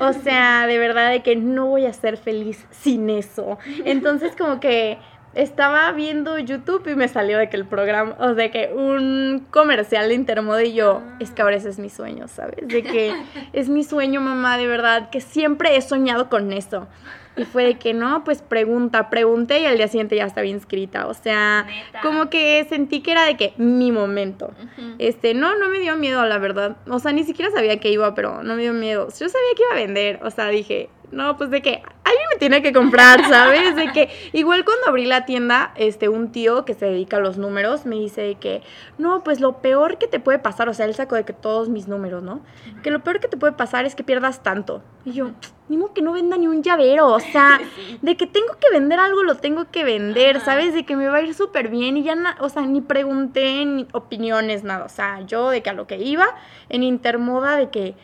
O 0.00 0.12
sea, 0.12 0.66
de 0.66 0.78
verdad 0.78 1.10
de 1.10 1.22
que 1.22 1.36
no 1.36 1.66
voy 1.66 1.86
a 1.86 1.92
ser 1.92 2.16
feliz 2.16 2.66
sin 2.70 3.10
eso. 3.10 3.58
Entonces 3.84 4.34
como 4.36 4.60
que 4.60 4.98
estaba 5.34 5.90
viendo 5.92 6.38
YouTube 6.38 6.88
y 6.88 6.96
me 6.96 7.08
salió 7.08 7.38
de 7.38 7.48
que 7.48 7.56
el 7.56 7.66
programa, 7.66 8.16
o 8.18 8.34
de 8.34 8.50
que 8.50 8.72
un 8.74 9.46
comercial 9.50 10.08
de 10.08 10.14
Intermoda 10.14 10.62
y 10.64 10.74
yo, 10.74 11.02
ah. 11.04 11.16
es 11.20 11.30
que 11.30 11.42
ahora 11.42 11.56
ese 11.56 11.68
es 11.68 11.78
mi 11.78 11.90
sueño, 11.90 12.28
¿sabes? 12.28 12.66
De 12.66 12.82
que 12.82 13.14
es 13.52 13.68
mi 13.68 13.84
sueño, 13.84 14.20
mamá, 14.20 14.58
de 14.58 14.66
verdad, 14.66 15.10
que 15.10 15.20
siempre 15.20 15.76
he 15.76 15.82
soñado 15.82 16.28
con 16.28 16.52
eso. 16.52 16.88
Y 17.36 17.44
fue 17.44 17.64
de 17.64 17.78
que 17.78 17.94
no, 17.94 18.24
pues 18.24 18.42
pregunta, 18.42 19.08
pregunté 19.08 19.60
y 19.60 19.66
al 19.66 19.76
día 19.76 19.88
siguiente 19.88 20.16
ya 20.16 20.26
estaba 20.26 20.46
inscrita. 20.46 21.06
O 21.06 21.14
sea, 21.14 21.66
como 22.02 22.28
que 22.28 22.66
sentí 22.68 23.00
que 23.00 23.12
era 23.12 23.24
de 23.24 23.36
que 23.36 23.54
mi 23.56 23.92
momento. 23.92 24.52
Este, 24.98 25.32
no, 25.32 25.56
no 25.56 25.70
me 25.70 25.78
dio 25.78 25.96
miedo, 25.96 26.26
la 26.26 26.38
verdad. 26.38 26.76
O 26.88 26.98
sea, 26.98 27.12
ni 27.12 27.24
siquiera 27.24 27.50
sabía 27.52 27.78
que 27.78 27.90
iba, 27.90 28.14
pero 28.14 28.42
no 28.42 28.56
me 28.56 28.62
dio 28.62 28.72
miedo. 28.72 29.06
Yo 29.08 29.28
sabía 29.28 29.48
que 29.56 29.62
iba 29.62 29.72
a 29.72 29.86
vender. 29.86 30.20
O 30.22 30.30
sea, 30.30 30.48
dije, 30.48 30.90
no, 31.12 31.36
pues 31.36 31.50
de 31.50 31.60
que 31.60 31.82
alguien 32.04 32.26
me 32.32 32.38
tiene 32.38 32.62
que 32.62 32.72
comprar, 32.72 33.28
¿sabes? 33.28 33.74
De 33.74 33.92
que 33.92 34.10
igual 34.32 34.64
cuando 34.64 34.86
abrí 34.88 35.06
la 35.06 35.24
tienda, 35.24 35.72
este, 35.76 36.08
un 36.08 36.30
tío 36.30 36.64
que 36.64 36.74
se 36.74 36.86
dedica 36.86 37.16
a 37.16 37.20
los 37.20 37.36
números 37.36 37.84
me 37.84 37.96
dice 37.96 38.36
que, 38.40 38.62
no, 38.98 39.22
pues 39.24 39.40
lo 39.40 39.58
peor 39.58 39.98
que 39.98 40.06
te 40.06 40.20
puede 40.20 40.38
pasar, 40.38 40.68
o 40.68 40.74
sea, 40.74 40.86
él 40.86 40.94
sacó 40.94 41.16
de 41.16 41.24
que 41.24 41.32
todos 41.32 41.68
mis 41.68 41.88
números, 41.88 42.22
¿no? 42.22 42.40
Que 42.82 42.90
lo 42.90 43.00
peor 43.00 43.20
que 43.20 43.28
te 43.28 43.36
puede 43.36 43.52
pasar 43.52 43.86
es 43.86 43.94
que 43.94 44.04
pierdas 44.04 44.42
tanto. 44.42 44.82
Y 45.04 45.12
yo, 45.12 45.30
ni 45.68 45.76
modo 45.76 45.92
que 45.94 46.02
no 46.02 46.12
venda 46.12 46.36
ni 46.36 46.46
un 46.46 46.62
llavero, 46.62 47.08
o 47.08 47.20
sea, 47.20 47.60
de 48.02 48.16
que 48.16 48.26
tengo 48.26 48.56
que 48.60 48.70
vender 48.70 49.00
algo, 49.00 49.22
lo 49.22 49.36
tengo 49.36 49.70
que 49.70 49.84
vender, 49.84 50.40
¿sabes? 50.40 50.74
De 50.74 50.84
que 50.84 50.94
me 50.94 51.08
va 51.08 51.18
a 51.18 51.22
ir 51.22 51.34
súper 51.34 51.68
bien 51.68 51.96
y 51.96 52.04
ya, 52.04 52.16
o 52.40 52.48
sea, 52.48 52.62
ni 52.62 52.80
pregunté 52.80 53.64
ni 53.64 53.86
opiniones, 53.92 54.62
nada, 54.62 54.84
o 54.84 54.88
sea, 54.88 55.20
yo 55.26 55.50
de 55.50 55.62
que 55.62 55.70
a 55.70 55.74
lo 55.74 55.86
que 55.86 55.98
iba 55.98 56.26
en 56.68 56.82
Intermoda, 56.82 57.56
de 57.56 57.70
que 57.70 57.94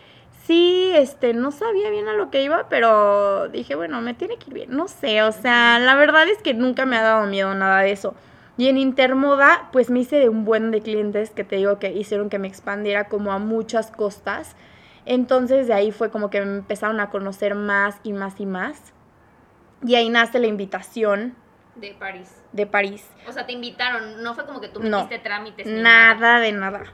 sí, 0.46 0.90
este, 0.94 1.34
no 1.34 1.50
sabía 1.50 1.90
bien 1.90 2.08
a 2.08 2.14
lo 2.14 2.30
que 2.30 2.42
iba, 2.42 2.68
pero 2.68 3.48
dije, 3.48 3.74
bueno, 3.74 4.00
me 4.00 4.14
tiene 4.14 4.36
que 4.36 4.50
ir 4.50 4.54
bien. 4.54 4.76
No 4.76 4.88
sé, 4.88 5.22
o 5.22 5.32
sea, 5.32 5.78
la 5.78 5.94
verdad 5.96 6.28
es 6.28 6.38
que 6.38 6.54
nunca 6.54 6.86
me 6.86 6.96
ha 6.96 7.02
dado 7.02 7.26
miedo 7.26 7.54
nada 7.54 7.80
de 7.80 7.92
eso. 7.92 8.14
Y 8.58 8.68
en 8.68 8.78
Intermoda, 8.78 9.68
pues 9.72 9.90
me 9.90 10.00
hice 10.00 10.16
de 10.16 10.28
un 10.28 10.44
buen 10.44 10.70
de 10.70 10.80
clientes 10.80 11.30
que 11.30 11.44
te 11.44 11.56
digo 11.56 11.78
que 11.78 11.92
hicieron 11.92 12.30
que 12.30 12.38
me 12.38 12.48
expandiera 12.48 13.08
como 13.08 13.32
a 13.32 13.38
muchas 13.38 13.90
costas. 13.90 14.56
Entonces 15.04 15.66
de 15.66 15.74
ahí 15.74 15.92
fue 15.92 16.10
como 16.10 16.30
que 16.30 16.40
me 16.40 16.58
empezaron 16.58 17.00
a 17.00 17.10
conocer 17.10 17.54
más 17.54 18.00
y 18.02 18.12
más 18.12 18.40
y 18.40 18.46
más. 18.46 18.94
Y 19.84 19.94
ahí 19.94 20.08
nace 20.08 20.38
la 20.38 20.46
invitación. 20.46 21.34
De 21.74 21.94
París. 21.98 22.34
De 22.52 22.66
París. 22.66 23.06
O 23.28 23.32
sea, 23.32 23.44
te 23.44 23.52
invitaron, 23.52 24.22
no 24.22 24.34
fue 24.34 24.46
como 24.46 24.60
que 24.60 24.68
tú 24.68 24.80
metiste 24.80 25.18
trámites. 25.18 25.66
nada 25.66 26.40
de 26.40 26.52
nada. 26.52 26.84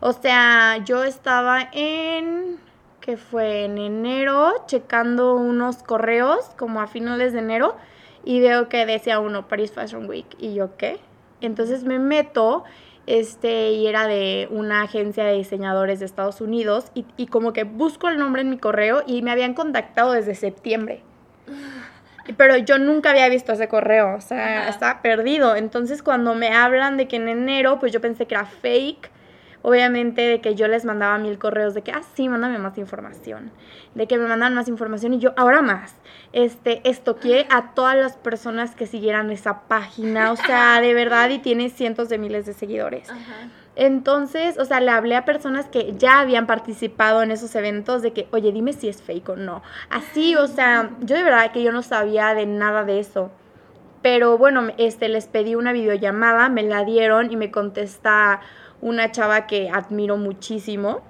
O 0.00 0.14
sea, 0.14 0.78
yo 0.78 1.04
estaba 1.04 1.68
en 1.72 2.58
que 3.00 3.16
fue 3.16 3.64
en 3.64 3.78
enero, 3.78 4.52
checando 4.66 5.34
unos 5.34 5.82
correos 5.82 6.50
como 6.56 6.80
a 6.80 6.86
finales 6.86 7.32
de 7.32 7.40
enero 7.40 7.76
y 8.24 8.40
veo 8.40 8.68
que 8.68 8.84
decía 8.86 9.20
uno 9.20 9.48
Paris 9.48 9.72
Fashion 9.72 10.08
Week 10.08 10.26
y 10.38 10.54
yo 10.54 10.76
qué. 10.76 10.98
Entonces 11.40 11.84
me 11.84 11.98
meto 11.98 12.64
este 13.06 13.72
y 13.72 13.86
era 13.86 14.06
de 14.06 14.46
una 14.50 14.82
agencia 14.82 15.24
de 15.24 15.32
diseñadores 15.32 16.00
de 16.00 16.06
Estados 16.06 16.40
Unidos 16.40 16.92
y, 16.94 17.06
y 17.16 17.26
como 17.26 17.52
que 17.52 17.64
busco 17.64 18.08
el 18.08 18.18
nombre 18.18 18.42
en 18.42 18.50
mi 18.50 18.58
correo 18.58 19.02
y 19.06 19.22
me 19.22 19.30
habían 19.30 19.54
contactado 19.54 20.12
desde 20.12 20.34
septiembre. 20.34 21.02
Pero 22.36 22.56
yo 22.58 22.78
nunca 22.78 23.10
había 23.10 23.28
visto 23.28 23.52
ese 23.52 23.66
correo, 23.66 24.14
o 24.14 24.20
sea, 24.20 24.68
estaba 24.68 25.02
perdido. 25.02 25.56
Entonces 25.56 26.02
cuando 26.02 26.34
me 26.34 26.54
hablan 26.54 26.96
de 26.96 27.08
que 27.08 27.16
en 27.16 27.28
enero, 27.28 27.78
pues 27.80 27.92
yo 27.92 28.00
pensé 28.00 28.26
que 28.26 28.34
era 28.34 28.44
fake 28.44 29.10
obviamente 29.62 30.22
de 30.22 30.40
que 30.40 30.54
yo 30.54 30.68
les 30.68 30.84
mandaba 30.84 31.18
mil 31.18 31.38
correos 31.38 31.74
de 31.74 31.82
que, 31.82 31.92
ah, 31.92 32.02
sí, 32.14 32.28
mándame 32.28 32.58
más 32.58 32.78
información, 32.78 33.50
de 33.94 34.06
que 34.06 34.18
me 34.18 34.26
mandan 34.26 34.54
más 34.54 34.68
información 34.68 35.14
y 35.14 35.18
yo, 35.18 35.32
ahora 35.36 35.62
más, 35.62 35.94
este, 36.32 36.88
estoqué 36.88 37.46
a 37.50 37.74
todas 37.74 37.96
las 37.96 38.16
personas 38.16 38.74
que 38.74 38.86
siguieran 38.86 39.30
esa 39.30 39.62
página, 39.62 40.32
o 40.32 40.36
sea, 40.36 40.80
de 40.80 40.94
verdad, 40.94 41.28
y 41.30 41.38
tiene 41.38 41.70
cientos 41.70 42.08
de 42.08 42.18
miles 42.18 42.46
de 42.46 42.54
seguidores. 42.54 43.08
Entonces, 43.76 44.58
o 44.58 44.64
sea, 44.64 44.80
le 44.80 44.90
hablé 44.90 45.16
a 45.16 45.24
personas 45.24 45.66
que 45.66 45.94
ya 45.96 46.20
habían 46.20 46.46
participado 46.46 47.22
en 47.22 47.30
esos 47.30 47.54
eventos 47.54 48.02
de 48.02 48.12
que, 48.12 48.28
oye, 48.32 48.52
dime 48.52 48.72
si 48.72 48.88
es 48.88 49.00
fake 49.00 49.30
o 49.30 49.36
no. 49.36 49.62
Así, 49.88 50.34
o 50.36 50.46
sea, 50.48 50.90
yo 51.00 51.16
de 51.16 51.22
verdad 51.22 51.52
que 51.52 51.62
yo 51.62 51.72
no 51.72 51.82
sabía 51.82 52.34
de 52.34 52.46
nada 52.46 52.84
de 52.84 52.98
eso. 52.98 53.30
Pero 54.02 54.38
bueno, 54.38 54.68
este, 54.76 55.08
les 55.08 55.26
pedí 55.26 55.54
una 55.54 55.72
videollamada, 55.72 56.48
me 56.48 56.62
la 56.62 56.84
dieron 56.84 57.30
y 57.30 57.36
me 57.36 57.50
contesta 57.50 58.40
una 58.80 59.10
chava 59.12 59.46
que 59.46 59.70
admiro 59.70 60.16
muchísimo, 60.16 61.00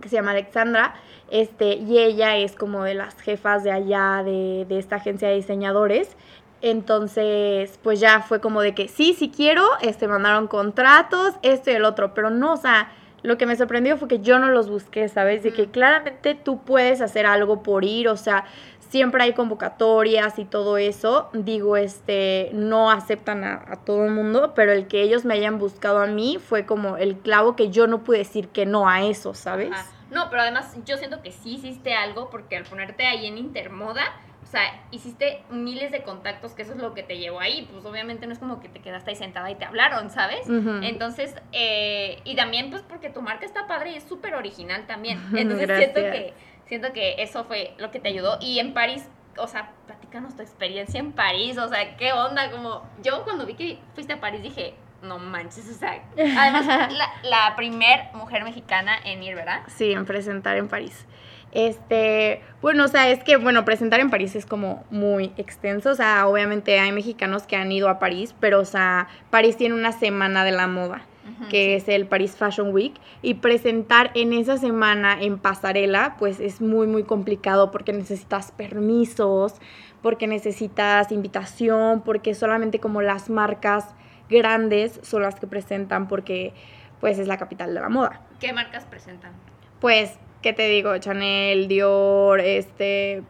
que 0.00 0.08
se 0.08 0.16
llama 0.16 0.32
Alexandra, 0.32 0.94
este, 1.30 1.74
y 1.74 1.98
ella 1.98 2.36
es 2.36 2.54
como 2.54 2.84
de 2.84 2.94
las 2.94 3.20
jefas 3.20 3.64
de 3.64 3.72
allá, 3.72 4.22
de, 4.24 4.66
de 4.68 4.78
esta 4.78 4.96
agencia 4.96 5.28
de 5.28 5.34
diseñadores. 5.34 6.16
Entonces, 6.60 7.78
pues 7.82 8.00
ya 8.00 8.20
fue 8.20 8.40
como 8.40 8.62
de 8.62 8.74
que 8.74 8.88
sí, 8.88 9.14
sí 9.14 9.30
quiero, 9.34 9.64
este, 9.80 10.08
mandaron 10.08 10.48
contratos, 10.48 11.34
esto 11.42 11.70
y 11.70 11.74
el 11.74 11.84
otro, 11.84 12.14
pero 12.14 12.30
no, 12.30 12.54
o 12.54 12.56
sea, 12.56 12.90
lo 13.22 13.36
que 13.36 13.46
me 13.46 13.56
sorprendió 13.56 13.96
fue 13.96 14.08
que 14.08 14.20
yo 14.20 14.38
no 14.38 14.48
los 14.48 14.68
busqué, 14.68 15.08
¿sabes? 15.08 15.42
De 15.42 15.52
que 15.52 15.70
claramente 15.70 16.34
tú 16.34 16.60
puedes 16.62 17.00
hacer 17.00 17.26
algo 17.26 17.62
por 17.62 17.84
ir, 17.84 18.08
o 18.08 18.16
sea, 18.16 18.44
siempre 18.88 19.22
hay 19.22 19.32
convocatorias 19.34 20.38
y 20.38 20.44
todo 20.44 20.78
eso. 20.78 21.30
Digo, 21.32 21.76
este, 21.76 22.50
no 22.52 22.90
aceptan 22.90 23.44
a, 23.44 23.76
todo 23.84 24.04
el 24.04 24.10
mundo, 24.10 24.52
pero 24.54 24.72
el 24.72 24.86
que 24.86 25.02
ellos 25.02 25.24
me 25.24 25.34
hayan 25.34 25.58
buscado 25.58 25.98
a 25.98 26.06
mí 26.06 26.38
fue 26.38 26.66
como 26.66 26.96
el 26.96 27.18
clavo 27.18 27.56
que 27.56 27.70
yo 27.70 27.86
no 27.86 28.04
pude 28.04 28.18
decir 28.18 28.48
que 28.48 28.66
no 28.66 28.88
a 28.88 29.02
eso, 29.02 29.34
¿sabes? 29.34 29.70
No, 30.10 30.30
pero 30.30 30.42
además 30.42 30.76
yo 30.86 30.96
siento 30.96 31.22
que 31.22 31.32
sí 31.32 31.54
hiciste 31.54 31.94
algo 31.94 32.30
porque 32.30 32.56
al 32.56 32.64
ponerte 32.64 33.06
ahí 33.06 33.26
en 33.26 33.36
Intermoda, 33.36 34.04
o 34.42 34.46
sea, 34.46 34.62
hiciste 34.90 35.42
miles 35.50 35.92
de 35.92 36.02
contactos, 36.02 36.52
que 36.52 36.62
eso 36.62 36.72
es 36.72 36.78
lo 36.78 36.94
que 36.94 37.02
te 37.02 37.18
llevó 37.18 37.40
ahí. 37.40 37.68
Pues 37.70 37.84
obviamente 37.84 38.26
no 38.26 38.32
es 38.32 38.38
como 38.38 38.60
que 38.60 38.70
te 38.70 38.80
quedaste 38.80 39.10
ahí 39.10 39.16
sentada 39.16 39.50
y 39.50 39.56
te 39.56 39.66
hablaron, 39.66 40.08
¿sabes? 40.08 40.48
Entonces, 40.48 41.34
eh, 41.52 42.20
y 42.24 42.34
también 42.34 42.70
pues 42.70 42.82
porque 42.82 43.10
tu 43.10 43.20
marca 43.20 43.44
está 43.44 43.66
padre 43.66 43.90
y 43.90 43.96
es 43.96 44.04
súper 44.04 44.34
original 44.34 44.86
también. 44.86 45.20
Entonces 45.36 45.68
siento 45.76 46.00
que 46.00 46.32
siento 46.68 46.92
que 46.92 47.16
eso 47.18 47.44
fue 47.44 47.74
lo 47.78 47.90
que 47.90 47.98
te 47.98 48.08
ayudó. 48.08 48.38
Y 48.40 48.58
en 48.58 48.74
París, 48.74 49.08
o 49.36 49.46
sea, 49.46 49.72
platícanos 49.86 50.36
tu 50.36 50.42
experiencia 50.42 51.00
en 51.00 51.12
París, 51.12 51.58
o 51.58 51.68
sea, 51.68 51.96
¿qué 51.96 52.12
onda? 52.12 52.50
Como 52.50 52.88
yo 53.02 53.24
cuando 53.24 53.46
vi 53.46 53.54
que 53.54 53.78
fuiste 53.94 54.12
a 54.12 54.20
París 54.20 54.42
dije, 54.42 54.74
no 55.02 55.18
manches, 55.18 55.68
o 55.68 55.74
sea, 55.74 56.02
además 56.16 56.66
la, 56.92 57.08
la 57.22 57.56
primer 57.56 58.12
mujer 58.14 58.44
mexicana 58.44 58.96
en 59.04 59.22
ir, 59.22 59.34
¿verdad? 59.34 59.62
Sí, 59.68 59.92
en 59.92 60.04
presentar 60.04 60.56
en 60.56 60.68
París. 60.68 61.06
Este, 61.50 62.42
bueno, 62.60 62.84
o 62.84 62.88
sea, 62.88 63.08
es 63.08 63.24
que, 63.24 63.36
bueno, 63.36 63.64
presentar 63.64 64.00
en 64.00 64.10
París 64.10 64.36
es 64.36 64.44
como 64.44 64.84
muy 64.90 65.32
extenso, 65.38 65.90
o 65.90 65.94
sea, 65.94 66.28
obviamente 66.28 66.78
hay 66.78 66.92
mexicanos 66.92 67.44
que 67.44 67.56
han 67.56 67.72
ido 67.72 67.88
a 67.88 67.98
París, 67.98 68.34
pero, 68.38 68.60
o 68.60 68.66
sea, 68.66 69.08
París 69.30 69.56
tiene 69.56 69.74
una 69.74 69.92
semana 69.92 70.44
de 70.44 70.52
la 70.52 70.66
moda 70.66 71.07
que 71.50 71.76
es 71.76 71.88
el 71.88 72.06
Paris 72.06 72.36
Fashion 72.36 72.72
Week, 72.72 72.94
y 73.22 73.34
presentar 73.34 74.10
en 74.14 74.32
esa 74.32 74.56
semana 74.56 75.20
en 75.20 75.38
pasarela, 75.38 76.16
pues 76.18 76.40
es 76.40 76.60
muy, 76.60 76.86
muy 76.86 77.04
complicado 77.04 77.70
porque 77.70 77.92
necesitas 77.92 78.52
permisos, 78.52 79.54
porque 80.02 80.26
necesitas 80.26 81.10
invitación, 81.12 82.02
porque 82.02 82.34
solamente 82.34 82.78
como 82.78 83.02
las 83.02 83.30
marcas 83.30 83.94
grandes 84.28 85.00
son 85.02 85.22
las 85.22 85.34
que 85.36 85.46
presentan 85.46 86.08
porque 86.08 86.52
pues 87.00 87.18
es 87.18 87.28
la 87.28 87.36
capital 87.36 87.74
de 87.74 87.80
la 87.80 87.88
moda. 87.88 88.20
¿Qué 88.40 88.52
marcas 88.52 88.84
presentan? 88.84 89.32
Pues, 89.80 90.18
¿qué 90.42 90.52
te 90.52 90.68
digo? 90.68 90.96
Chanel, 90.98 91.68
Dior, 91.68 92.40
este, 92.40 93.22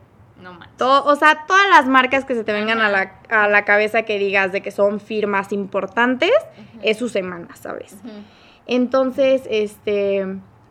No 0.42 0.52
manches. 0.52 0.76
Todo, 0.76 1.04
o 1.04 1.16
sea, 1.16 1.44
todas 1.46 1.68
las 1.68 1.86
marcas 1.86 2.24
que 2.24 2.34
se 2.34 2.44
te 2.44 2.52
vengan 2.52 2.80
a 2.80 2.88
la, 2.88 3.20
a 3.28 3.48
la 3.48 3.64
cabeza 3.64 4.02
que 4.02 4.18
digas 4.18 4.52
de 4.52 4.62
que 4.62 4.70
son 4.70 5.00
firmas 5.00 5.52
importantes, 5.52 6.32
es 6.82 6.96
su 6.96 7.08
semana, 7.08 7.48
¿sabes? 7.56 7.96
Entonces, 8.66 9.42
este, 9.50 10.26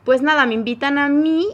pues 0.06 0.22
nada, 0.22 0.46
me 0.46 0.54
invitan 0.54 0.98
a 0.98 1.10
mí 1.10 1.48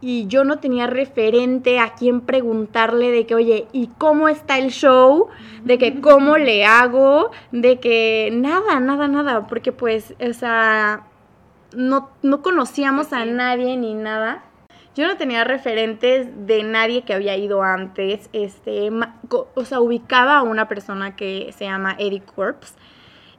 y 0.00 0.26
yo 0.26 0.44
no 0.44 0.58
tenía 0.58 0.86
referente 0.86 1.78
a 1.78 1.94
quién 1.94 2.20
preguntarle 2.20 3.10
de 3.10 3.26
que, 3.26 3.34
oye, 3.34 3.66
¿y 3.72 3.88
cómo 3.98 4.28
está 4.28 4.58
el 4.58 4.70
show? 4.70 5.28
De 5.64 5.78
que 5.78 6.00
cómo 6.00 6.36
le 6.36 6.66
hago, 6.66 7.30
de 7.52 7.80
que 7.80 8.30
nada, 8.32 8.78
nada, 8.80 9.08
nada, 9.08 9.46
porque 9.46 9.72
pues, 9.72 10.14
o 10.20 10.32
sea, 10.34 11.06
no, 11.74 12.10
no 12.22 12.42
conocíamos 12.42 13.12
a 13.12 13.24
nadie 13.24 13.76
ni 13.76 13.94
nada. 13.94 14.44
Yo 14.96 15.06
no 15.06 15.18
tenía 15.18 15.44
referentes 15.44 16.26
de 16.46 16.62
nadie 16.62 17.02
que 17.02 17.12
había 17.12 17.36
ido 17.36 17.62
antes, 17.62 18.30
este, 18.32 18.88
o 19.28 19.64
sea, 19.66 19.80
ubicaba 19.80 20.38
a 20.38 20.42
una 20.42 20.68
persona 20.68 21.16
que 21.16 21.52
se 21.54 21.66
llama 21.66 21.94
Eddie 21.98 22.22
Corps, 22.22 22.74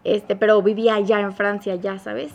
este, 0.04 0.36
pero 0.36 0.62
vivía 0.62 0.94
allá 0.94 1.20
en 1.20 1.34
Francia, 1.34 1.74
ya 1.74 1.98
sabes. 1.98 2.32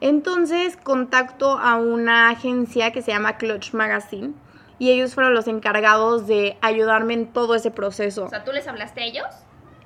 Entonces 0.00 0.78
contacto 0.78 1.58
a 1.58 1.76
una 1.76 2.30
agencia 2.30 2.90
que 2.90 3.02
se 3.02 3.12
llama 3.12 3.36
Clutch 3.36 3.74
Magazine 3.74 4.32
y 4.78 4.90
ellos 4.90 5.14
fueron 5.14 5.34
los 5.34 5.46
encargados 5.46 6.26
de 6.26 6.56
ayudarme 6.62 7.12
en 7.12 7.26
todo 7.26 7.54
ese 7.54 7.70
proceso. 7.70 8.24
O 8.24 8.30
sea, 8.30 8.44
¿tú 8.44 8.52
les 8.52 8.66
hablaste 8.66 9.02
a 9.02 9.04
ellos? 9.04 9.26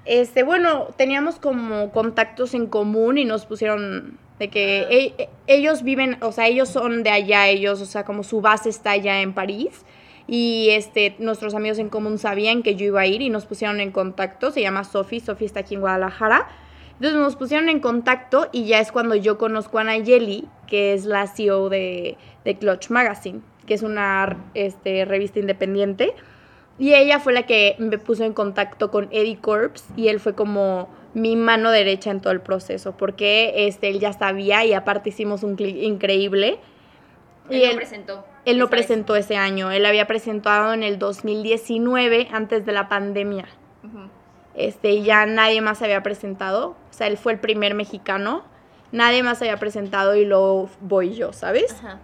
Este, 0.05 0.45
bueno, 0.45 0.87
teníamos 0.97 1.41
como 1.41 1.91
contactos 1.91 2.55
en 2.55 2.69
común 2.69 3.19
y 3.19 3.25
nos 3.25 3.45
pusieron 3.45 4.19
de 4.39 4.49
que 4.49 4.81
e- 4.83 5.15
e- 5.19 5.29
ellos 5.47 5.83
viven, 5.83 6.17
o 6.21 6.33
sea, 6.33 6.47
ellos 6.47 6.69
son 6.69 7.03
de 7.03 7.11
allá, 7.11 7.49
ellos, 7.49 7.81
o 7.81 7.87
sea, 7.87 8.05
como 8.05 8.23
su 8.23 8.41
base 8.41 8.69
está 8.69 8.93
allá 8.93 9.21
en 9.21 9.35
París. 9.35 9.85
Y 10.27 10.69
este, 10.71 11.17
nuestros 11.19 11.55
amigos 11.55 11.79
en 11.79 11.89
común 11.89 12.19
sabían 12.19 12.63
que 12.63 12.75
yo 12.75 12.87
iba 12.87 13.01
a 13.01 13.07
ir 13.07 13.23
y 13.23 13.31
nos 13.31 13.47
pusieron 13.47 13.81
en 13.81 13.91
contacto. 13.91 14.51
Se 14.51 14.61
llama 14.61 14.85
Sofi, 14.85 15.21
Sofi 15.21 15.47
está 15.47 15.61
aquí 15.61 15.75
en 15.75 15.81
Guadalajara. 15.81 16.49
Entonces 16.95 17.19
nos 17.19 17.37
pusieron 17.37 17.69
en 17.69 17.81
contacto 17.81 18.49
y 18.53 18.67
ya 18.67 18.81
es 18.81 18.93
cuando 18.93 19.15
yo 19.15 19.39
conozco 19.39 19.79
a 19.79 19.85
Nayeli, 19.85 20.47
que 20.67 20.93
es 20.93 21.05
la 21.05 21.27
CEO 21.29 21.69
de, 21.69 22.19
de 22.45 22.59
Clutch 22.59 22.91
Magazine, 22.91 23.41
que 23.67 23.75
es 23.75 23.83
una 23.83 24.37
este, 24.55 25.05
revista 25.05 25.39
independiente. 25.39 26.15
Y 26.79 26.95
ella 26.95 27.21
fue 27.21 27.33
la 27.33 27.45
que 27.45 27.77
me 27.79 27.99
puso 27.99 28.25
en 28.25 28.33
contacto 28.33 28.91
con 28.91 29.09
Eddie 29.11 29.39
Corps 29.39 29.85
y 29.97 30.09
él 30.09 30.21
fue 30.21 30.35
como 30.35 30.89
mi 31.19 31.37
mano 31.37 31.71
derecha 31.71 32.11
en 32.11 32.21
todo 32.21 32.33
el 32.33 32.41
proceso, 32.41 32.97
porque 32.97 33.67
este, 33.67 33.89
él 33.89 34.01
ya 34.01 34.13
sabía 34.13 34.65
y 34.65 34.73
aparte 34.73 35.11
hicimos 35.11 35.43
un 35.43 35.57
clic 35.57 35.77
increíble. 35.83 36.59
Él 37.51 37.57
Y 37.59 37.65
lo 37.65 37.71
él, 37.71 37.77
presentó. 37.77 38.25
él 38.45 38.59
lo 38.59 38.67
vez. 38.67 38.71
presentó 38.71 39.17
ese 39.17 39.37
año, 39.37 39.71
él 39.71 39.85
había 39.87 40.07
presentado 40.07 40.73
en 40.75 40.83
el 40.83 40.99
2019, 40.99 42.29
antes 42.33 42.65
de 42.67 42.73
la 42.73 42.89
pandemia. 42.89 43.47
Ujú. 43.85 44.09
Este, 44.55 44.91
y 44.91 45.03
ya 45.05 45.25
nadie 45.27 45.61
más 45.61 45.83
había 45.83 46.03
presentado, 46.03 46.71
o 46.71 46.77
sea, 46.93 47.07
él 47.07 47.17
fue 47.17 47.33
el 47.33 47.39
primer 47.39 47.75
mexicano, 47.75 48.45
nadie 48.93 49.23
más 49.23 49.41
había 49.41 49.57
presentado 49.59 50.17
y 50.17 50.25
luego 50.25 50.69
voy 50.81 51.15
yo, 51.15 51.33
¿sabes? 51.33 51.73
Ajá. 51.83 52.01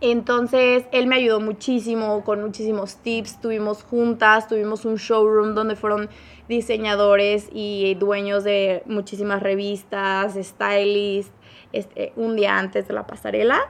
Entonces, 0.00 0.84
él 0.92 1.06
me 1.06 1.16
ayudó 1.16 1.40
muchísimo 1.40 2.22
con 2.24 2.42
muchísimos 2.42 2.96
tips. 2.96 3.40
Tuvimos 3.40 3.82
juntas, 3.82 4.46
tuvimos 4.46 4.84
un 4.84 4.96
showroom 4.96 5.54
donde 5.54 5.74
fueron 5.74 6.08
diseñadores 6.48 7.48
y 7.52 7.94
dueños 7.94 8.44
de 8.44 8.82
muchísimas 8.86 9.42
revistas, 9.42 10.34
stylists, 10.34 11.32
este, 11.72 12.12
un 12.16 12.36
día 12.36 12.58
antes 12.58 12.86
de 12.88 12.94
la 12.94 13.06
pasarela. 13.06 13.60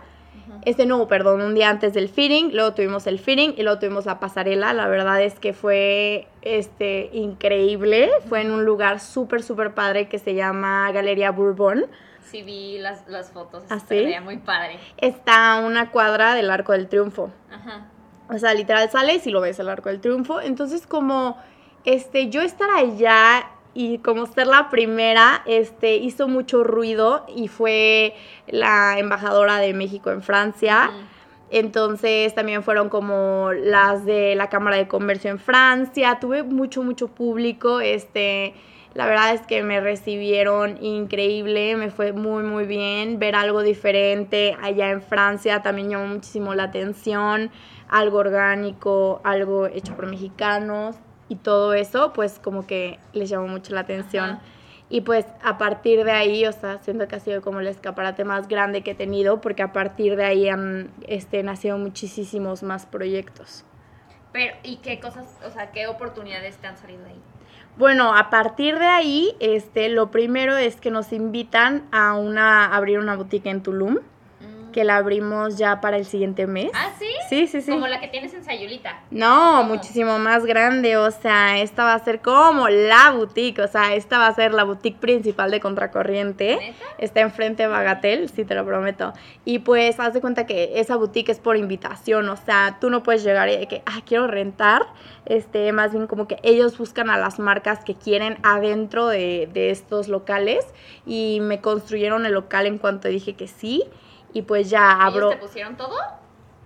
Este 0.64 0.86
no, 0.86 1.08
perdón, 1.08 1.40
un 1.40 1.54
día 1.54 1.70
antes 1.70 1.92
del 1.92 2.08
fitting, 2.08 2.54
luego 2.54 2.72
tuvimos 2.74 3.06
el 3.06 3.18
fitting 3.18 3.54
y 3.56 3.62
luego 3.62 3.78
tuvimos 3.78 4.06
la 4.06 4.20
pasarela. 4.20 4.72
La 4.72 4.86
verdad 4.88 5.20
es 5.22 5.38
que 5.38 5.52
fue 5.52 6.28
este, 6.42 7.10
increíble. 7.12 8.10
Fue 8.28 8.42
en 8.42 8.50
un 8.50 8.64
lugar 8.64 9.00
súper, 9.00 9.42
súper 9.42 9.74
padre 9.74 10.08
que 10.08 10.18
se 10.18 10.34
llama 10.34 10.90
Galería 10.92 11.30
Bourbon. 11.30 11.86
Sí, 12.30 12.42
vi 12.42 12.78
las, 12.78 13.06
las 13.08 13.30
fotos. 13.30 13.64
¿Ah, 13.70 13.78
se 13.78 13.98
sí? 13.98 14.04
veía 14.04 14.20
muy 14.20 14.38
padre. 14.38 14.78
Está 14.96 15.52
a 15.52 15.60
una 15.60 15.90
cuadra 15.90 16.34
del 16.34 16.50
Arco 16.50 16.72
del 16.72 16.88
Triunfo. 16.88 17.30
Ajá. 17.50 17.86
O 18.28 18.38
sea, 18.38 18.54
literal 18.54 18.90
sales 18.90 19.26
y 19.26 19.30
lo 19.30 19.40
ves 19.40 19.58
el 19.58 19.68
arco 19.68 19.88
del 19.88 20.00
triunfo. 20.00 20.40
Entonces, 20.40 20.86
como 20.86 21.36
este, 21.84 22.28
yo 22.28 22.42
estar 22.42 22.68
allá 22.70 23.48
y 23.74 23.98
como 23.98 24.26
ser 24.26 24.46
la 24.46 24.68
primera, 24.70 25.42
este, 25.46 25.96
hizo 25.96 26.28
mucho 26.28 26.64
ruido 26.64 27.24
y 27.34 27.48
fue 27.48 28.14
la 28.48 28.98
embajadora 28.98 29.58
de 29.58 29.74
México 29.74 30.10
en 30.10 30.22
Francia. 30.22 30.90
Entonces 31.50 32.34
también 32.34 32.64
fueron 32.64 32.88
como 32.88 33.50
las 33.52 34.04
de 34.04 34.34
la 34.34 34.48
Cámara 34.48 34.76
de 34.76 34.88
Comercio 34.88 35.30
en 35.30 35.38
Francia. 35.38 36.18
Tuve 36.20 36.42
mucho, 36.42 36.82
mucho 36.82 37.08
público. 37.08 37.80
Este, 37.80 38.54
la 38.96 39.04
verdad 39.04 39.34
es 39.34 39.42
que 39.42 39.62
me 39.62 39.78
recibieron 39.80 40.82
increíble, 40.82 41.76
me 41.76 41.90
fue 41.90 42.14
muy, 42.14 42.42
muy 42.42 42.64
bien. 42.64 43.18
Ver 43.18 43.34
algo 43.34 43.62
diferente 43.62 44.56
allá 44.62 44.90
en 44.90 45.02
Francia 45.02 45.60
también 45.60 45.90
llamó 45.90 46.06
muchísimo 46.06 46.54
la 46.54 46.64
atención. 46.64 47.50
Algo 47.90 48.16
orgánico, 48.16 49.20
algo 49.22 49.66
hecho 49.66 49.94
por 49.94 50.06
mexicanos 50.06 50.96
y 51.28 51.36
todo 51.36 51.74
eso, 51.74 52.14
pues 52.14 52.38
como 52.38 52.66
que 52.66 52.98
les 53.12 53.28
llamó 53.28 53.48
mucho 53.48 53.74
la 53.74 53.80
atención. 53.80 54.30
Ajá. 54.30 54.42
Y 54.88 55.02
pues 55.02 55.26
a 55.42 55.58
partir 55.58 56.04
de 56.04 56.12
ahí, 56.12 56.46
o 56.46 56.52
sea, 56.52 56.78
siento 56.78 57.06
que 57.06 57.16
ha 57.16 57.20
sido 57.20 57.42
como 57.42 57.60
el 57.60 57.66
escaparate 57.66 58.24
más 58.24 58.48
grande 58.48 58.82
que 58.82 58.92
he 58.92 58.94
tenido, 58.94 59.42
porque 59.42 59.62
a 59.62 59.72
partir 59.72 60.16
de 60.16 60.24
ahí 60.24 60.48
han 60.48 60.90
este, 61.06 61.42
nacido 61.42 61.76
muchísimos 61.76 62.62
más 62.62 62.86
proyectos. 62.86 63.64
Pero, 64.32 64.54
¿y 64.62 64.76
qué 64.76 65.00
cosas, 65.00 65.26
o 65.44 65.50
sea, 65.50 65.70
qué 65.72 65.86
oportunidades 65.86 66.56
te 66.56 66.68
han 66.68 66.78
salido 66.78 67.04
ahí? 67.04 67.20
Bueno, 67.78 68.14
a 68.16 68.30
partir 68.30 68.78
de 68.78 68.86
ahí, 68.86 69.36
este, 69.40 69.88
lo 69.90 70.10
primero 70.10 70.56
es 70.56 70.76
que 70.76 70.90
nos 70.90 71.12
invitan 71.12 71.84
a 71.92 72.14
una, 72.14 72.64
a 72.66 72.76
abrir 72.76 72.98
una 72.98 73.16
boutique 73.16 73.50
en 73.50 73.62
Tulum, 73.62 73.98
Mm. 74.40 74.70
que 74.72 74.84
la 74.84 74.96
abrimos 74.96 75.56
ya 75.56 75.80
para 75.80 75.96
el 75.96 76.04
siguiente 76.04 76.46
mes. 76.46 76.70
¿Ah, 76.74 76.90
sí? 76.98 77.06
Sí, 77.28 77.46
sí, 77.46 77.60
sí. 77.60 77.70
Como 77.70 77.86
la 77.86 78.00
que 78.00 78.08
tienes 78.08 78.32
en 78.34 78.44
Sayulita. 78.44 79.02
No, 79.10 79.58
¿Cómo? 79.58 79.74
muchísimo 79.74 80.18
más 80.18 80.44
grande, 80.44 80.96
o 80.96 81.10
sea, 81.10 81.58
esta 81.58 81.84
va 81.84 81.94
a 81.94 81.98
ser 81.98 82.20
como 82.20 82.68
la 82.68 83.10
boutique, 83.10 83.60
o 83.60 83.68
sea, 83.68 83.94
esta 83.94 84.18
va 84.18 84.26
a 84.26 84.34
ser 84.34 84.52
la 84.54 84.64
boutique 84.64 84.98
principal 84.98 85.50
de 85.50 85.60
Contracorriente. 85.60 86.56
¿Neta? 86.56 86.84
Está 86.98 87.20
enfrente 87.20 87.64
de 87.64 87.68
Bagatel, 87.68 88.28
sí 88.28 88.44
te 88.44 88.54
lo 88.54 88.64
prometo. 88.64 89.12
Y 89.44 89.60
pues 89.60 89.98
haz 90.00 90.14
de 90.14 90.20
cuenta 90.20 90.46
que 90.46 90.80
esa 90.80 90.96
boutique 90.96 91.30
es 91.30 91.40
por 91.40 91.56
invitación, 91.56 92.28
o 92.28 92.36
sea, 92.36 92.78
tú 92.80 92.90
no 92.90 93.02
puedes 93.02 93.22
llegar 93.22 93.48
y 93.48 93.56
de 93.56 93.66
que, 93.66 93.82
ah, 93.86 94.00
quiero 94.04 94.26
rentar. 94.26 94.86
Este, 95.26 95.72
más 95.72 95.92
bien 95.92 96.06
como 96.06 96.28
que 96.28 96.38
ellos 96.44 96.78
buscan 96.78 97.10
a 97.10 97.18
las 97.18 97.40
marcas 97.40 97.84
que 97.84 97.94
quieren 97.94 98.38
adentro 98.44 99.08
de, 99.08 99.48
de 99.52 99.70
estos 99.70 100.08
locales 100.08 100.64
y 101.04 101.40
me 101.40 101.60
construyeron 101.60 102.26
el 102.26 102.32
local 102.32 102.66
en 102.66 102.78
cuanto 102.78 103.08
dije 103.08 103.34
que 103.34 103.48
sí. 103.48 103.82
Y 104.32 104.42
pues 104.42 104.70
ya 104.70 104.92
abro. 104.92 105.28
¿Ellos 105.28 105.40
te 105.40 105.46
pusieron 105.46 105.76
todo? 105.76 105.96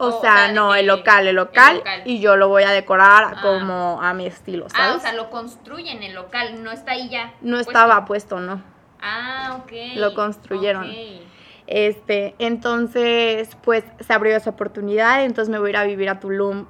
O 0.01 0.17
o 0.19 0.21
sea, 0.21 0.51
no, 0.53 0.75
el 0.75 0.87
local, 0.87 1.27
el 1.29 1.37
local, 1.37 1.77
local. 1.79 2.03
y 2.05 2.21
yo 2.21 2.37
lo 2.37 2.49
voy 2.49 2.63
a 2.65 2.71
decorar 2.71 3.35
Ah. 3.37 3.41
como 3.43 4.03
a 4.03 4.13
mi 4.15 4.27
estilo, 4.27 4.69
¿sabes? 4.69 4.95
Ah, 4.95 4.97
o 4.97 5.01
sea, 5.01 5.13
lo 5.13 5.31
construyen 5.31 6.03
el 6.03 6.15
local, 6.15 6.63
no 6.65 6.71
está 6.73 6.93
ahí 6.93 7.09
ya. 7.09 7.33
no 7.43 7.57
puesto. 7.57 7.71
estaba 7.71 8.05
puesto, 8.05 8.41
¿no? 8.41 8.63
Ah, 9.03 9.59
ok. 9.63 9.73
Lo 9.97 10.15
construyeron. 10.15 10.89
Ok. 10.91 10.97
Este, 11.67 12.35
entonces, 12.39 13.57
pues 13.63 13.85
se 14.01 14.13
abrió 14.13 14.37
esa 14.37 14.51
oportunidad, 14.51 15.23
entonces 15.25 15.51
me 15.51 15.59
voy 15.59 15.69
a 15.69 15.71
ir 15.71 15.77
a 15.77 15.85
vivir 15.85 16.09
a 16.11 16.19
Tulum 16.19 16.67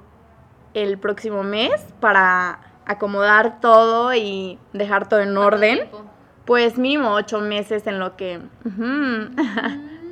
el 0.73 0.97
próximo 0.99 1.43
mes 1.43 1.71
para 1.99 2.59
acomodar 2.85 3.59
todo 3.61 4.13
y 4.13 4.59
dejar 4.73 5.07
todo 5.09 5.19
en 5.21 5.33
¿Cuánto 5.33 5.55
orden. 5.55 5.75
tiempo? 5.79 6.05
Pues 6.45 6.77
mínimo 6.77 7.13
ocho 7.13 7.39
meses 7.39 7.87
en 7.87 7.99
lo 7.99 8.15
que... 8.15 8.39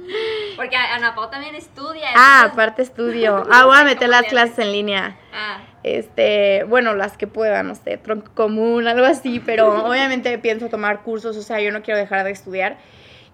Porque 0.56 0.76
Ana 0.76 1.15
Pau 1.15 1.30
también 1.30 1.56
estudia. 1.56 2.08
ah, 2.15 2.41
entonces- 2.43 2.54
aparte 2.54 2.82
estudio. 2.82 3.43
Ah, 3.52 3.65
voy 3.65 3.78
a 3.78 3.84
meter 3.84 4.10
¿Cómo 4.10 4.22
las 4.22 4.26
clases 4.30 4.60
en 4.60 4.72
línea. 4.72 5.17
Ah, 5.34 5.60
Este, 5.84 6.63
bueno, 6.65 6.93
las 6.95 7.17
que 7.17 7.28
pueda, 7.28 7.63
no 7.63 7.74
sé, 7.76 7.98
tronco 7.98 8.32
común, 8.34 8.88
algo 8.88 9.06
así, 9.06 9.39
pero 9.39 9.86
obviamente 9.89 10.38
pienso 10.39 10.67
tomar 10.69 11.02
cursos, 11.04 11.38
o 11.38 11.41
sea, 11.41 11.60
yo 11.62 11.72
no 11.72 11.82
quiero 11.82 12.00
dejar 12.00 12.24
de 12.26 12.32
estudiar. 12.32 12.78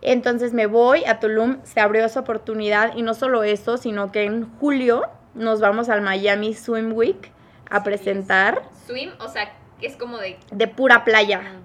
Entonces 0.02 0.54
me 0.54 0.68
voy 0.68 1.04
a 1.06 1.20
Tulum, 1.20 1.58
se 1.64 1.80
abrió 1.80 2.06
esa 2.06 2.20
oportunidad 2.20 2.96
y 2.96 3.02
no 3.02 3.14
solo 3.16 3.44
eso, 3.44 3.78
sino 3.78 4.12
que 4.12 4.24
en 4.24 4.48
julio 4.60 5.04
nos 5.34 5.60
vamos 5.62 5.90
al 5.90 6.02
Miami 6.02 6.54
Swim 6.54 6.94
Week 6.94 7.32
a 7.72 7.78
Sí, 7.80 7.84
presentar 7.86 8.62
swim, 8.86 9.10
o 9.20 9.28
sea, 9.28 9.52
es 9.82 9.96
como 9.98 10.18
de. 10.20 10.38
de 10.52 10.68
pura 10.68 11.04
playa, 11.04 11.40
Mm. 11.42 11.65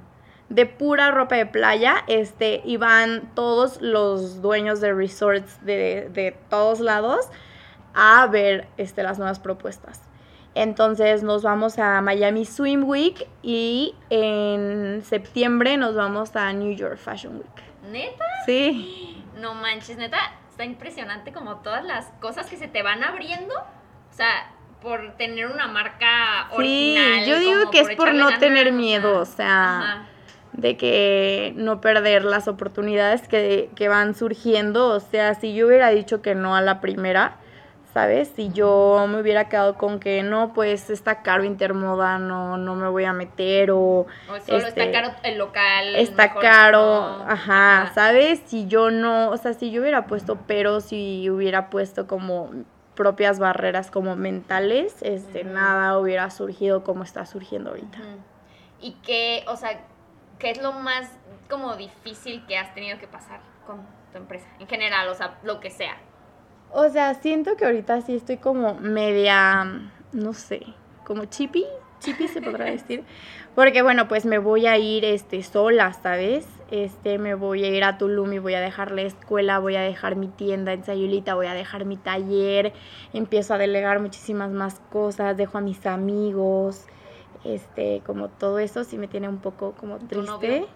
De 0.51 0.67
pura 0.67 1.11
ropa 1.11 1.37
de 1.37 1.47
playa, 1.47 2.05
este, 2.07 2.61
y 2.65 2.77
van 2.77 3.31
todos 3.35 3.81
los 3.81 4.43
dueños 4.43 4.81
de 4.83 4.93
resorts 4.93 5.65
de, 5.65 6.11
de 6.13 6.37
todos 6.51 6.81
lados 6.81 7.29
a 7.95 8.27
ver 8.27 8.69
este, 8.77 9.03
las 9.03 9.17
nuevas 9.19 9.39
propuestas. 9.41 10.03
Entonces 10.55 11.23
nos 11.23 11.43
vamos 11.45 11.79
a 11.79 12.01
Miami 12.01 12.45
Swim 12.45 12.83
Week 12.89 13.27
y 13.43 13.95
en 14.11 15.03
septiembre 15.05 15.77
nos 15.77 15.95
vamos 15.95 16.35
a 16.35 16.53
New 16.53 16.75
York 16.75 16.99
Fashion 16.99 17.37
Week. 17.37 17.91
¿Neta? 17.91 18.25
Sí. 18.47 19.07
No 19.41 19.55
manches, 19.55 19.97
neta, 19.97 20.19
está 20.51 20.65
impresionante 20.67 21.33
como 21.33 21.61
todas 21.63 21.83
las 21.83 22.05
cosas 22.21 22.47
que 22.51 22.59
se 22.59 22.69
te 22.69 22.83
van 22.83 23.03
abriendo. 23.03 23.55
O 23.55 24.13
sea, 24.15 24.53
por 24.83 25.17
tener 25.17 25.47
una 25.47 25.67
marca 25.67 26.49
Sí, 26.51 26.57
original. 26.57 27.25
yo 27.27 27.39
digo 27.39 27.71
que 27.71 27.81
es 27.81 27.97
por 27.97 28.13
no 28.13 28.39
tener 28.39 28.71
miedo, 28.73 29.19
o 29.19 29.25
sea, 29.25 29.35
sea, 29.37 29.79
ajá. 29.79 30.07
De 30.53 30.77
que 30.77 31.53
no 31.57 31.81
perder 31.81 32.25
las 32.25 32.49
oportunidades 32.49 33.29
que, 33.29 33.71
que 33.75 33.89
van 33.89 34.15
surgiendo. 34.15 34.89
O 34.89 35.01
sea, 35.01 35.35
si 35.35 35.55
yo 35.55 35.67
hubiera 35.67 35.91
dicho 35.91 36.23
que 36.23 36.35
no 36.35 36.57
a 36.57 36.61
la 36.61 36.81
primera, 36.81 37.37
¿sabes? 37.93 38.33
Si 38.35 38.51
yo 38.53 39.05
me 39.09 39.21
hubiera 39.21 39.49
quedado 39.49 39.77
con 39.77 40.01
que 40.01 40.23
no, 40.23 40.53
pues 40.53 40.91
está 40.91 41.23
caro 41.23 41.45
Intermoda, 41.45 42.19
no, 42.19 42.57
no 42.57 42.75
me 42.75 42.89
voy 42.89 43.05
a 43.05 43.13
meter 43.13 43.71
o 43.71 43.79
O 43.79 44.07
solo 44.47 44.67
este, 44.67 44.81
está 44.81 44.93
caro 44.93 45.15
el 45.23 45.39
local. 45.39 45.97
está 45.97 46.25
mejor 46.29 46.43
caro, 46.43 46.79
no. 46.79 47.25
ajá, 47.29 47.91
¿sabes? 47.95 48.43
Si 48.47 48.67
yo 48.67 48.91
no, 48.91 49.31
o 49.31 49.37
sea, 49.37 49.55
si 49.55 49.71
yo 49.71 49.83
hubiera 49.83 50.07
puesto 50.07 50.39
pero, 50.47 50.81
si 50.81 51.29
hubiera 51.31 51.71
puesto 51.71 52.07
como 52.07 52.51
propias 52.95 53.39
barreras 53.39 53.91
como 53.91 54.15
mentales, 54.15 54.97
este, 55.03 55.45
nada 55.45 55.99
hubiera 55.99 56.31
surgido 56.31 56.85
como 56.85 57.03
está 57.03 57.27
surgiendo 57.27 57.71
ahorita. 57.71 57.99
Y 58.81 58.93
qué, 59.03 59.45
o 59.49 59.57
sea, 59.57 59.81
¿qué 60.41 60.51
es 60.51 60.61
lo 60.61 60.73
más 60.73 61.09
como 61.49 61.77
difícil 61.77 62.45
que 62.47 62.59
has 62.59 62.75
tenido 62.75 62.99
que 62.99 63.07
pasar 63.07 63.41
con 63.67 63.87
tu 64.11 64.19
empresa? 64.19 64.49
En 64.59 64.67
general, 64.67 65.09
o 65.09 65.15
sea, 65.15 65.39
lo 65.45 65.61
que 65.61 65.71
sea. 65.71 65.97
O 66.73 66.89
sea, 66.89 67.15
siento 67.15 67.57
que 67.57 67.65
ahorita 67.65 68.01
sí 68.01 68.17
estoy 68.17 68.39
como 68.39 68.75
media, 68.75 69.65
no 70.13 70.33
sé, 70.33 70.63
como 71.05 71.27
chippy, 71.27 71.67
chippy 72.01 72.27
se 72.27 72.41
podrá 72.41 72.65
decir. 72.71 73.05
Porque 73.55 73.83
bueno, 73.83 74.09
pues 74.09 74.25
me 74.25 74.39
voy 74.39 74.67
a 74.67 74.79
ir 74.79 75.05
este 75.05 75.43
sola, 75.43 75.93
¿sabes? 75.93 76.47
Este, 76.71 77.19
me 77.19 77.35
voy 77.35 77.65
a 77.65 77.69
ir 77.69 77.83
a 77.83 77.99
Tulum 77.99 78.33
y 78.33 78.39
voy 78.39 78.55
a 78.55 78.61
dejar 78.61 78.93
la 78.93 79.03
escuela, 79.03 79.59
voy 79.59 79.75
a 79.75 79.81
dejar 79.81 80.15
mi 80.15 80.29
tienda 80.29 80.73
en 80.73 80.85
Sayulita, 80.85 81.35
voy 81.35 81.49
a 81.49 81.55
dejar 81.55 81.85
mi 81.85 81.97
taller, 81.97 82.73
empiezo 83.13 83.55
a 83.55 83.59
delegar 83.59 83.99
muchísimas 83.99 84.51
más 84.51 84.81
cosas, 84.93 85.37
dejo 85.37 85.59
a 85.59 85.61
mis 85.61 85.85
amigos, 85.85 86.87
este, 87.45 88.03
como 88.07 88.29
todo 88.29 88.59
eso 88.59 88.85
sí 88.85 88.99
me 88.99 89.09
tiene 89.09 89.29
un 89.29 89.39
poco 89.39 89.73
como 89.73 89.99
¿Tu 89.99 90.07
triste. 90.07 90.67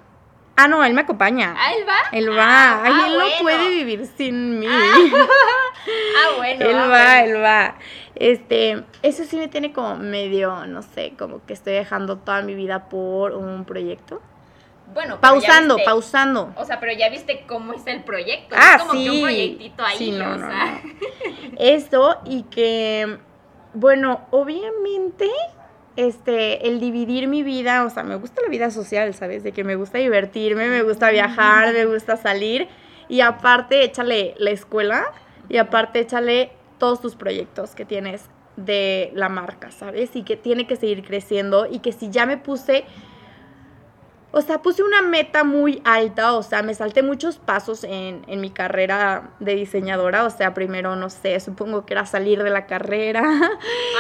Ah, 0.57 0.69
no, 0.69 0.85
él 0.85 0.95
me 0.95 1.01
acompaña. 1.01 1.53
Ah, 1.59 1.73
él 1.75 1.85
va. 1.87 1.99
Él 2.13 2.31
va. 2.31 2.45
Ah, 2.45 2.83
Ay, 2.85 2.93
ah, 2.95 3.07
él 3.09 3.19
no 3.19 3.25
puede 3.43 3.69
vivir 3.71 4.07
sin 4.17 4.61
mí. 4.61 4.67
Ah, 5.87 6.37
bueno. 6.39 6.65
Él 6.65 6.77
ah, 6.79 6.87
va, 6.87 7.21
bueno. 7.21 7.25
él 7.37 7.43
va. 7.43 7.75
Este, 8.15 8.85
eso 9.03 9.25
sí 9.25 9.37
me 9.37 9.49
tiene 9.49 9.73
como 9.73 9.97
medio, 9.97 10.67
no 10.67 10.81
sé, 10.81 11.13
como 11.19 11.45
que 11.45 11.53
estoy 11.53 11.75
dejando 11.75 12.17
toda 12.19 12.41
mi 12.41 12.55
vida 12.55 12.89
por 12.89 13.33
un 13.33 13.65
proyecto. 13.67 14.23
Bueno, 14.95 15.21
Pausando, 15.21 15.75
viste- 15.77 15.85
pausando. 15.91 16.53
O 16.57 16.65
sea, 16.65 16.79
pero 16.81 16.93
ya 16.93 17.11
viste 17.11 17.45
cómo 17.47 17.73
es 17.75 17.87
el 17.87 18.03
proyecto. 18.05 18.55
Ah, 18.59 18.77
es 18.77 18.83
como 18.83 18.93
sí. 18.95 19.05
que 19.05 19.11
un 19.11 19.23
proyectito 19.23 19.85
ahí, 19.85 19.99
Sí, 19.99 20.11
no, 20.13 20.25
o 20.25 20.37
no, 20.37 20.47
sea. 20.49 20.81
no. 20.83 20.91
Eso 21.59 22.17
y 22.25 22.45
que, 22.45 23.19
bueno, 23.75 24.23
obviamente, 24.31 25.29
este, 25.97 26.69
el 26.69 26.81
dividir 26.81 27.29
mi 27.29 27.43
vida, 27.43 27.85
o 27.85 27.91
sea, 27.91 28.03
me 28.03 28.17
gusta 28.17 28.43
la 28.43 28.49
vida 28.49 28.71
social, 28.71 29.15
¿sabes? 29.15 29.43
De 29.43 29.53
que 29.53 29.65
me 29.65 29.77
gusta 29.77 29.99
divertirme, 29.99 30.69
me 30.69 30.83
gusta 30.83 31.11
viajar, 31.11 31.73
me 31.73 31.87
gusta 31.87 32.17
salir. 32.17 32.69
Y 33.09 33.21
aparte, 33.21 33.85
échale 33.85 34.35
la 34.39 34.51
escuela 34.51 35.05
y 35.49 35.59
aparte, 35.59 36.01
échale 36.01 36.53
todos 36.79 37.01
tus 37.01 37.15
proyectos 37.15 37.75
que 37.75 37.85
tienes 37.85 38.29
de 38.57 39.11
la 39.15 39.29
marca, 39.29 39.71
¿sabes? 39.71 40.15
Y 40.17 40.23
que 40.23 40.37
tiene 40.37 40.67
que 40.67 40.77
seguir 40.77 41.05
creciendo 41.05 41.67
y 41.67 41.81
que 41.81 41.93
si 41.93 42.11
ya 42.11 42.27
me 42.27 42.37
puse 42.37 42.85
o 44.35 44.41
sea, 44.43 44.61
puse 44.63 44.83
una 44.83 45.01
meta 45.03 45.45
muy 45.45 45.81
alta, 45.85 46.35
o 46.35 46.43
sea, 46.43 46.63
me 46.63 46.75
salté 46.75 47.03
muchos 47.03 47.39
pasos 47.39 47.85
en, 47.85 48.25
en 48.27 48.41
mi 48.41 48.51
carrera 48.51 49.31
de 49.41 49.55
diseñadora, 49.55 50.25
o 50.25 50.31
sea, 50.31 50.53
primero, 50.55 50.97
no 50.97 51.09
sé, 51.11 51.39
supongo 51.41 51.87
que 51.87 51.95
era 51.95 52.05
salir 52.07 52.43
de 52.43 52.51
la 52.51 52.67
carrera. 52.67 53.23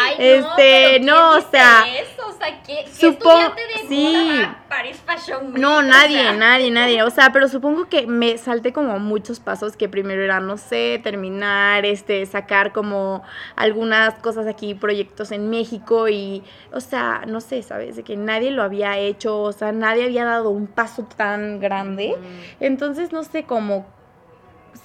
Ay, 0.02 0.14
no, 0.18 0.24
Este, 0.24 0.86
¿quién 0.90 1.06
no, 1.06 1.36
o 1.36 1.40
sea, 1.40 1.84
Eso? 2.00 2.26
O 2.28 2.32
sea, 2.32 2.62
¿qué, 2.62 2.84
supongo- 2.92 3.40
estudiante 3.48 3.62
de 3.82 3.88
sí. 3.88 4.42
Paris 4.68 5.00
Fashion 5.06 5.46
Week? 5.52 5.58
No, 5.58 5.78
O 5.78 5.82
nadie, 5.82 6.18
sea, 6.22 6.32
nadie, 6.32 6.70
nadie. 6.70 7.02
O 7.04 7.10
sea, 7.10 7.32
pero 7.32 7.48
supongo 7.48 7.88
que 7.88 8.06
me 8.06 8.36
salté 8.38 8.72
como 8.72 8.98
muchos 8.98 9.40
pasos 9.40 9.76
que 9.76 9.88
primero 9.88 10.22
era, 10.22 10.40
no 10.40 10.56
sé, 10.56 11.00
terminar, 11.02 11.84
este, 11.86 12.26
sacar 12.26 12.72
como 12.72 13.22
algunas 13.56 14.14
cosas 14.14 14.46
aquí, 14.46 14.74
proyectos 14.74 15.30
en 15.30 15.48
México 15.48 16.08
y, 16.08 16.42
o 16.72 16.80
sea, 16.80 17.22
no 17.26 17.40
sé, 17.40 17.62
¿sabes? 17.62 17.96
De 17.96 18.02
que 18.02 18.16
nadie 18.16 18.50
lo 18.50 18.62
había 18.62 18.98
hecho, 18.98 19.40
o 19.40 19.52
sea, 19.52 19.72
nadie 19.72 20.04
había 20.04 20.23
dado 20.24 20.50
un 20.50 20.66
paso 20.66 21.06
tan 21.16 21.60
grande. 21.60 22.16
Entonces, 22.60 23.12
no 23.12 23.24
sé, 23.24 23.44
como, 23.44 23.86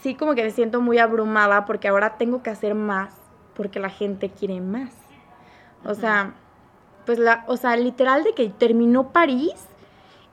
sí 0.01 0.15
como 0.15 0.35
que 0.35 0.43
me 0.43 0.51
siento 0.51 0.81
muy 0.81 0.97
abrumada 0.99 1.65
porque 1.65 1.87
ahora 1.87 2.17
tengo 2.17 2.43
que 2.43 2.49
hacer 2.49 2.75
más 2.75 3.13
porque 3.55 3.79
la 3.79 3.89
gente 3.89 4.29
quiere 4.29 4.61
más. 4.61 4.91
O 5.83 5.93
sea, 5.93 6.33
pues 7.05 7.19
la, 7.19 7.43
o 7.47 7.57
sea, 7.57 7.75
literal 7.75 8.23
de 8.23 8.33
que 8.33 8.47
terminó 8.49 9.09
París 9.11 9.67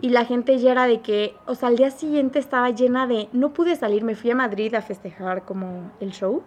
y 0.01 0.11
la 0.11 0.25
gente 0.25 0.59
ya 0.59 0.73
era 0.73 0.87
de 0.87 1.01
que, 1.01 1.35
o 1.47 1.55
sea, 1.55 1.71
al 1.71 1.77
día 1.77 1.90
siguiente 1.90 2.38
estaba 2.38 2.71
llena 2.71 3.07
de, 3.07 3.29
no 3.33 3.53
pude 3.53 3.75
salir, 3.77 4.05
me 4.05 4.14
fui 4.14 4.31
a 4.31 4.35
Madrid 4.35 4.75
a 4.75 4.83
festejar 4.83 5.45
como 5.45 5.90
el 6.01 6.12
show. 6.12 6.45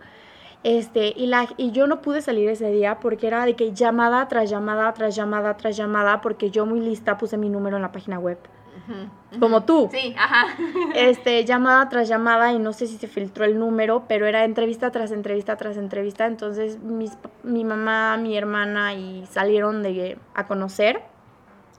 Este, 0.63 1.13
y, 1.15 1.27
la, 1.27 1.47
y 1.55 1.71
yo 1.71 1.87
no 1.87 2.01
pude 2.01 2.21
salir 2.21 2.49
ese 2.49 2.69
día 2.69 2.99
porque 2.99 3.27
era 3.27 3.45
de 3.45 3.55
que 3.55 3.73
llamada 3.73 4.27
tras 4.27 4.49
llamada 4.49 4.93
tras 4.93 5.15
llamada 5.15 5.55
tras 5.55 5.77
llamada 5.77 6.19
porque 6.19 6.51
yo 6.51 6.65
muy 6.65 6.81
lista 6.81 7.17
puse 7.17 7.37
mi 7.37 7.49
número 7.49 7.77
en 7.77 7.81
la 7.81 7.91
página 7.91 8.19
web. 8.19 8.37
Como 9.39 9.63
tú. 9.63 9.87
Sí, 9.91 10.15
ajá. 10.17 10.47
Este, 10.95 11.45
llamada 11.45 11.87
tras 11.89 12.07
llamada 12.07 12.51
y 12.53 12.59
no 12.59 12.73
sé 12.73 12.87
si 12.87 12.97
se 12.97 13.07
filtró 13.07 13.45
el 13.45 13.59
número, 13.59 14.05
pero 14.07 14.25
era 14.25 14.43
entrevista 14.43 14.91
tras 14.91 15.11
entrevista 15.11 15.55
tras 15.55 15.77
entrevista. 15.77 16.25
Entonces 16.25 16.79
mis, 16.79 17.17
mi 17.43 17.63
mamá, 17.63 18.17
mi 18.17 18.35
hermana 18.35 18.95
y 18.95 19.25
salieron 19.27 19.83
de, 19.83 20.17
a 20.33 20.47
conocer. 20.47 21.03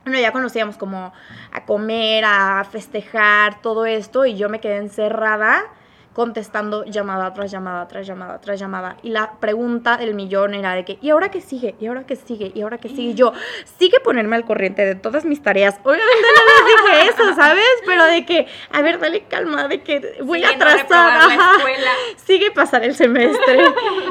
Bueno, 0.04 0.20
ya 0.20 0.32
conocíamos 0.32 0.76
como 0.76 1.12
a 1.52 1.64
comer, 1.66 2.24
a 2.24 2.64
festejar, 2.64 3.60
todo 3.60 3.84
esto 3.84 4.24
y 4.24 4.36
yo 4.36 4.48
me 4.48 4.60
quedé 4.60 4.76
encerrada 4.76 5.64
contestando 6.12 6.84
llamada 6.84 7.32
tras 7.32 7.50
llamada 7.50 7.86
tras 7.86 8.06
llamada 8.06 8.40
tras 8.40 8.58
llamada 8.58 8.96
y 9.02 9.10
la 9.10 9.38
pregunta 9.38 9.96
del 9.96 10.14
millón 10.14 10.54
era 10.54 10.74
de 10.74 10.84
que 10.84 10.98
¿y 11.00 11.10
ahora 11.10 11.30
qué 11.30 11.40
sigue? 11.40 11.76
¿y 11.80 11.86
ahora 11.86 12.04
qué 12.04 12.16
sigue? 12.16 12.50
¿y 12.54 12.62
ahora 12.62 12.78
qué 12.78 12.88
sigue? 12.88 13.10
Y 13.10 13.14
yo 13.14 13.32
sigue 13.78 14.00
ponerme 14.00 14.36
al 14.36 14.44
corriente 14.44 14.84
de 14.84 14.96
todas 14.96 15.24
mis 15.24 15.40
tareas 15.42 15.78
obviamente 15.84 16.26
no 16.36 16.42
les 16.44 16.66
dije 16.66 17.10
eso 17.10 17.34
¿sabes? 17.34 17.64
pero 17.86 18.04
de 18.04 18.26
que 18.26 18.46
a 18.72 18.82
ver 18.82 18.98
dale 18.98 19.22
calma 19.24 19.68
de 19.68 19.82
que 19.82 20.18
voy 20.22 20.40
Sigue 20.40 20.56
no 20.56 20.64
atrasada 20.64 21.26
la 21.26 21.34
escuela. 21.34 21.90
sigue 22.16 22.50
pasar 22.50 22.84
el 22.84 22.94
semestre. 22.94 23.64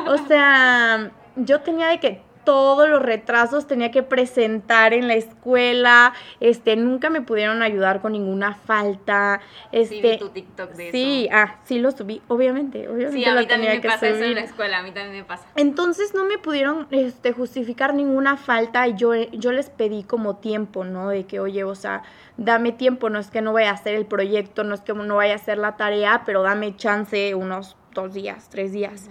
O 0.07 0.17
sea, 0.27 1.11
yo 1.35 1.61
tenía 1.61 1.87
de 1.87 1.99
que 1.99 2.21
todos 2.49 2.89
los 2.89 2.99
retrasos 3.03 3.67
tenía 3.67 3.91
que 3.91 4.01
presentar 4.01 4.91
en 4.93 5.07
la 5.07 5.13
escuela, 5.13 6.13
este, 6.39 6.75
nunca 6.77 7.11
me 7.11 7.21
pudieron 7.21 7.61
ayudar 7.61 8.01
con 8.01 8.13
ninguna 8.13 8.55
falta, 8.55 9.39
Sí, 9.71 9.77
este, 9.77 10.17
tu 10.17 10.29
TikTok 10.29 10.71
de 10.71 10.89
sí, 10.89 11.27
eso. 11.29 11.35
ah, 11.37 11.57
sí 11.65 11.77
lo 11.77 11.91
subí, 11.91 12.23
obviamente, 12.27 12.87
obviamente 12.87 13.11
Sí, 13.19 13.25
a 13.25 13.35
mí 13.35 13.41
lo 13.41 13.47
también 13.47 13.59
tenía 13.59 13.75
me 13.75 13.81
que 13.81 13.87
pasa 13.87 14.07
eso 14.07 14.15
en 14.15 14.23
subir. 14.23 14.35
la 14.35 14.41
escuela, 14.41 14.79
a 14.79 14.81
mí 14.81 14.89
también 14.91 15.17
me 15.17 15.23
pasa. 15.23 15.45
Entonces 15.55 16.15
no 16.15 16.25
me 16.25 16.39
pudieron 16.39 16.87
este, 16.89 17.33
justificar 17.33 17.93
ninguna 17.93 18.35
falta 18.35 18.87
y 18.87 18.95
yo, 18.95 19.13
yo 19.13 19.51
les 19.51 19.69
pedí 19.69 20.01
como 20.01 20.37
tiempo, 20.37 20.83
¿no? 20.83 21.09
De 21.09 21.27
que, 21.27 21.39
oye, 21.39 21.63
o 21.63 21.75
sea, 21.75 22.01
dame 22.37 22.71
tiempo, 22.71 23.11
no 23.11 23.19
es 23.19 23.29
que 23.29 23.43
no 23.43 23.53
vaya 23.53 23.69
a 23.69 23.73
hacer 23.73 23.93
el 23.93 24.07
proyecto, 24.07 24.63
no 24.63 24.73
es 24.73 24.81
que 24.81 24.95
no 24.95 25.17
vaya 25.17 25.33
a 25.33 25.35
hacer 25.35 25.59
la 25.59 25.77
tarea, 25.77 26.23
pero 26.25 26.41
dame 26.41 26.75
chance 26.75 27.35
unos 27.35 27.77
dos 27.93 28.11
días, 28.15 28.49
tres 28.49 28.71
días. 28.71 29.07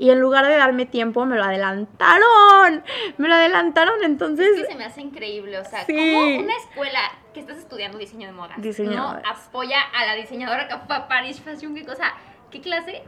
Y 0.00 0.10
en 0.10 0.18
lugar 0.18 0.46
de 0.46 0.56
darme 0.56 0.86
tiempo, 0.86 1.26
me 1.26 1.36
lo 1.36 1.44
adelantaron. 1.44 2.82
Me 3.18 3.28
lo 3.28 3.34
adelantaron, 3.34 4.02
entonces... 4.02 4.48
Es 4.56 4.62
que 4.66 4.72
se 4.72 4.78
me 4.78 4.84
hace 4.86 5.02
increíble, 5.02 5.58
o 5.58 5.64
sea, 5.64 5.84
Sí. 5.84 5.94
como 5.94 6.38
una 6.42 6.56
escuela 6.56 7.00
que 7.34 7.40
estás 7.40 7.58
estudiando 7.58 7.98
diseño 7.98 8.26
de 8.26 8.32
modas 8.32 8.60
Diseño 8.62 8.90
de 8.90 8.96
no 8.96 9.08
modas. 9.08 9.22
apoya 9.48 9.78
a 9.94 10.06
la 10.06 10.14
diseñadora 10.14 10.68
que 10.68 10.76
fue 10.86 10.96
a 10.96 11.06
Paris 11.06 11.40
Fashion 11.40 11.72
Week, 11.74 11.88
o 11.88 11.94
sea, 11.94 12.14
¿qué 12.50 12.60
clase? 12.62 13.02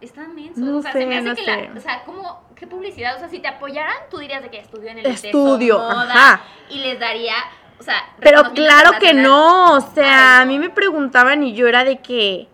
Están 0.00 0.34
mensos, 0.34 0.58
No 0.58 0.78
o 0.78 0.82
sea, 0.82 0.92
sé, 0.92 0.98
se 1.00 1.06
me 1.06 1.16
hace 1.18 1.28
no 1.28 1.34
que 1.36 1.44
sé. 1.44 1.50
la, 1.68 1.72
o 1.76 1.80
sea, 1.80 2.02
como, 2.04 2.42
qué 2.56 2.66
publicidad, 2.66 3.14
o 3.16 3.18
sea, 3.20 3.28
si 3.28 3.38
te 3.38 3.46
apoyaran, 3.48 3.94
tú 4.10 4.18
dirías 4.18 4.42
de 4.42 4.50
que 4.50 4.58
estudió 4.58 4.90
en 4.90 4.98
el 4.98 5.06
Estudio, 5.06 5.76
ITESO 5.76 5.78
moda 5.94 6.12
ajá. 6.12 6.44
y 6.70 6.80
les 6.80 6.98
daría, 6.98 7.34
o 7.78 7.82
sea, 7.82 8.02
Pero 8.20 8.42
claro 8.52 8.98
que 9.00 9.14
no, 9.14 9.74
o 9.76 9.80
sea, 9.80 10.38
Ay, 10.38 10.42
a 10.42 10.46
mí 10.46 10.58
me 10.58 10.70
preguntaban 10.70 11.42
y 11.44 11.54
yo 11.54 11.66
era 11.68 11.84
de 11.84 11.98
que 11.98 12.48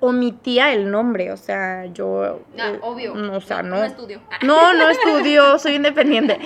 omitía 0.00 0.72
el 0.72 0.90
nombre, 0.90 1.30
o 1.30 1.36
sea, 1.36 1.86
yo... 1.86 2.40
No, 2.56 2.64
eh, 2.64 2.78
obvio. 2.82 3.14
no, 3.14 3.36
o 3.36 3.40
sea, 3.40 3.62
no. 3.62 3.76
No 3.76 3.84
estudio. 3.84 4.20
No, 4.42 4.72
no 4.72 4.88
estudio, 4.88 5.58
soy 5.58 5.74
independiente. 5.74 6.38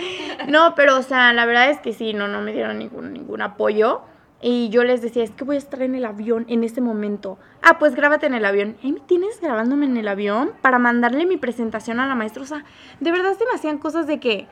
No, 0.48 0.74
pero, 0.74 0.98
o 0.98 1.02
sea, 1.02 1.32
la 1.32 1.46
verdad 1.46 1.70
es 1.70 1.78
que 1.78 1.92
sí, 1.92 2.12
no, 2.12 2.28
no 2.28 2.40
me 2.40 2.52
dieron 2.52 2.78
ningún, 2.78 3.12
ningún 3.12 3.40
apoyo. 3.42 4.02
Y 4.42 4.68
yo 4.68 4.84
les 4.84 5.00
decía, 5.00 5.24
es 5.24 5.30
que 5.30 5.44
voy 5.44 5.56
a 5.56 5.58
estar 5.58 5.80
en 5.80 5.94
el 5.94 6.04
avión 6.04 6.44
en 6.48 6.64
este 6.64 6.80
momento. 6.80 7.38
Ah, 7.62 7.78
pues 7.78 7.94
grábate 7.94 8.26
en 8.26 8.34
el 8.34 8.44
avión. 8.44 8.76
¿Eh, 8.82 8.92
¿me 8.92 9.00
tienes 9.00 9.40
grabándome 9.40 9.86
en 9.86 9.96
el 9.96 10.06
avión 10.06 10.52
para 10.60 10.78
mandarle 10.78 11.24
mi 11.24 11.38
presentación 11.38 11.98
a 11.98 12.06
la 12.06 12.14
maestra? 12.14 12.42
O 12.42 12.46
sea, 12.46 12.64
de 13.00 13.10
verdad 13.10 13.32
se 13.38 13.46
me 13.46 13.52
hacían 13.54 13.78
cosas 13.78 14.06
de 14.06 14.20
que... 14.20 14.46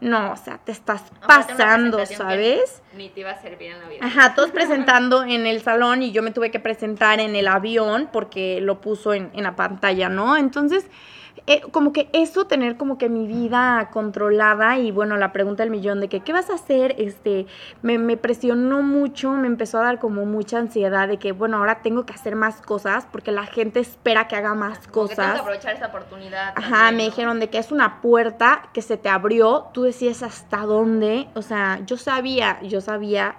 No, 0.00 0.32
o 0.32 0.36
sea, 0.36 0.58
te 0.58 0.72
estás 0.72 1.02
pasando, 1.26 2.04
¿sabes? 2.06 2.82
Ni 2.96 3.08
te 3.08 3.20
iba 3.20 3.30
a 3.30 3.40
servir 3.40 3.72
en 3.72 3.80
la 3.80 3.88
vida. 3.88 4.00
Ajá, 4.04 4.34
todos 4.34 4.50
presentando 4.52 5.24
en 5.24 5.46
el 5.46 5.62
salón 5.62 6.02
y 6.02 6.12
yo 6.12 6.22
me 6.22 6.30
tuve 6.30 6.50
que 6.50 6.60
presentar 6.60 7.20
en 7.20 7.36
el 7.36 7.48
avión 7.48 8.08
porque 8.12 8.60
lo 8.60 8.80
puso 8.80 9.14
en, 9.14 9.30
en 9.34 9.44
la 9.44 9.56
pantalla, 9.56 10.08
¿no? 10.08 10.36
Entonces, 10.36 10.86
eh, 11.46 11.60
como 11.72 11.92
que 11.92 12.08
eso, 12.12 12.46
tener 12.46 12.76
como 12.76 12.96
que 12.96 13.08
mi 13.08 13.26
vida 13.26 13.90
controlada 13.92 14.78
y 14.78 14.90
bueno, 14.92 15.16
la 15.16 15.32
pregunta 15.32 15.62
del 15.62 15.70
millón 15.70 16.00
de 16.00 16.08
que, 16.08 16.20
¿qué 16.20 16.32
vas 16.32 16.48
a 16.48 16.54
hacer? 16.54 16.94
Este, 16.98 17.46
me, 17.82 17.98
me 17.98 18.16
presionó 18.16 18.82
mucho, 18.82 19.32
me 19.32 19.46
empezó 19.46 19.78
a 19.78 19.82
dar 19.82 19.98
como 19.98 20.24
mucha 20.24 20.58
ansiedad 20.58 21.06
de 21.08 21.18
que, 21.18 21.32
bueno, 21.32 21.58
ahora 21.58 21.82
tengo 21.82 22.06
que 22.06 22.14
hacer 22.14 22.34
más 22.34 22.60
cosas 22.62 23.06
porque 23.10 23.30
la 23.32 23.44
gente 23.46 23.80
espera 23.80 24.26
que 24.28 24.36
haga 24.36 24.54
más 24.54 24.86
Como 24.88 25.08
que 25.08 25.16
tengo 25.16 25.28
cosas. 25.28 25.34
que 25.34 25.40
aprovechar 25.40 25.74
esta 25.74 25.86
oportunidad. 25.88 26.52
Ajá, 26.56 26.90
me 26.92 26.98
¿no? 26.98 27.04
dijeron 27.04 27.40
de 27.40 27.50
que 27.50 27.58
es 27.58 27.72
una 27.72 28.00
puerta 28.00 28.62
que 28.72 28.80
se 28.80 28.96
te 28.96 29.08
abrió, 29.08 29.66
tú 29.74 29.82
decías 29.82 30.22
hasta 30.22 30.58
dónde, 30.60 31.28
o 31.34 31.42
sea, 31.42 31.80
yo 31.84 31.96
sabía, 31.96 32.60
yo 32.62 32.80
sabía 32.80 33.36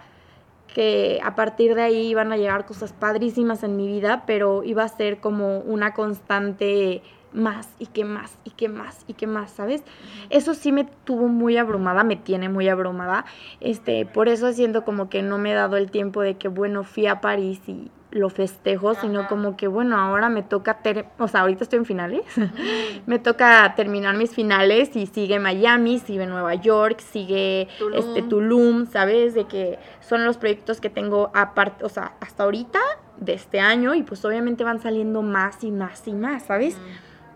que 0.68 1.22
a 1.24 1.36
partir 1.36 1.74
de 1.74 1.84
ahí 1.84 2.08
iban 2.08 2.34
a 2.34 2.38
llegar 2.38 2.66
cosas 2.66 2.92
padrísimas 2.92 3.64
en 3.64 3.78
mi 3.78 3.88
vida, 3.88 4.24
pero 4.28 4.64
iba 4.64 4.84
a 4.84 4.90
ser 4.90 5.20
como 5.22 5.60
una 5.60 5.94
constante 5.94 7.02
más 7.36 7.68
y 7.80 7.88
que 7.88 8.06
más 8.06 8.38
y 8.44 8.50
que 8.52 8.70
más 8.70 9.04
y 9.08 9.14
que 9.14 9.28
más, 9.28 9.52
¿sabes? 9.52 9.84
Eso 10.30 10.54
sí 10.54 10.72
me 10.72 10.86
tuvo 11.04 11.28
muy 11.28 11.58
abrumada, 11.58 12.04
me 12.04 12.16
tiene 12.16 12.50
muy 12.50 12.68
abrumada. 12.70 13.26
Este, 13.60 14.06
por 14.06 14.30
eso 14.30 14.52
siento 14.54 14.84
como 14.86 15.10
que 15.10 15.22
no 15.22 15.38
me 15.38 15.52
he 15.52 15.54
dado 15.54 15.78
el 15.78 15.92
tiempo 15.92 16.22
de 16.22 16.36
que 16.36 16.48
bueno, 16.48 16.84
fui 16.84 17.08
a 17.08 17.22
París 17.22 17.60
y 17.68 17.92
lo 18.12 18.30
festejo, 18.30 18.96
sino 18.96 19.28
como 19.28 19.58
que 19.58 19.68
bueno, 19.68 19.98
ahora 20.00 20.30
me 20.30 20.42
toca, 20.42 20.76
ter- 20.78 21.06
o 21.20 21.28
sea, 21.28 21.42
ahorita 21.42 21.66
estoy 21.66 21.80
en 21.80 21.86
finales. 21.86 22.22
me 23.06 23.20
toca 23.20 23.74
terminar 23.76 24.16
mis 24.16 24.34
finales 24.34 24.96
y 24.96 25.06
sigue 25.08 25.38
Miami, 25.40 26.00
sigue 26.00 26.26
Nueva 26.26 26.56
York, 26.56 27.00
sigue 27.02 27.68
Tulum. 27.78 28.00
este 28.00 28.22
Tulum, 28.22 28.86
¿sabes? 28.86 29.34
De 29.34 29.46
que 29.46 29.78
son 30.00 30.24
los 30.24 30.38
proyectos 30.38 30.80
que 30.80 30.90
tengo 30.90 31.30
aparte, 31.34 31.84
o 31.84 31.90
sea, 31.90 32.14
hasta 32.22 32.44
ahorita 32.44 32.80
de 33.18 33.34
este 33.34 33.60
año 33.60 33.96
y 33.96 34.04
pues 34.04 34.24
obviamente 34.26 34.64
van 34.64 34.80
saliendo 34.80 35.22
más 35.22 35.64
y 35.66 35.72
más 35.72 36.08
y 36.08 36.14
más, 36.14 36.44
¿sabes? 36.44 36.78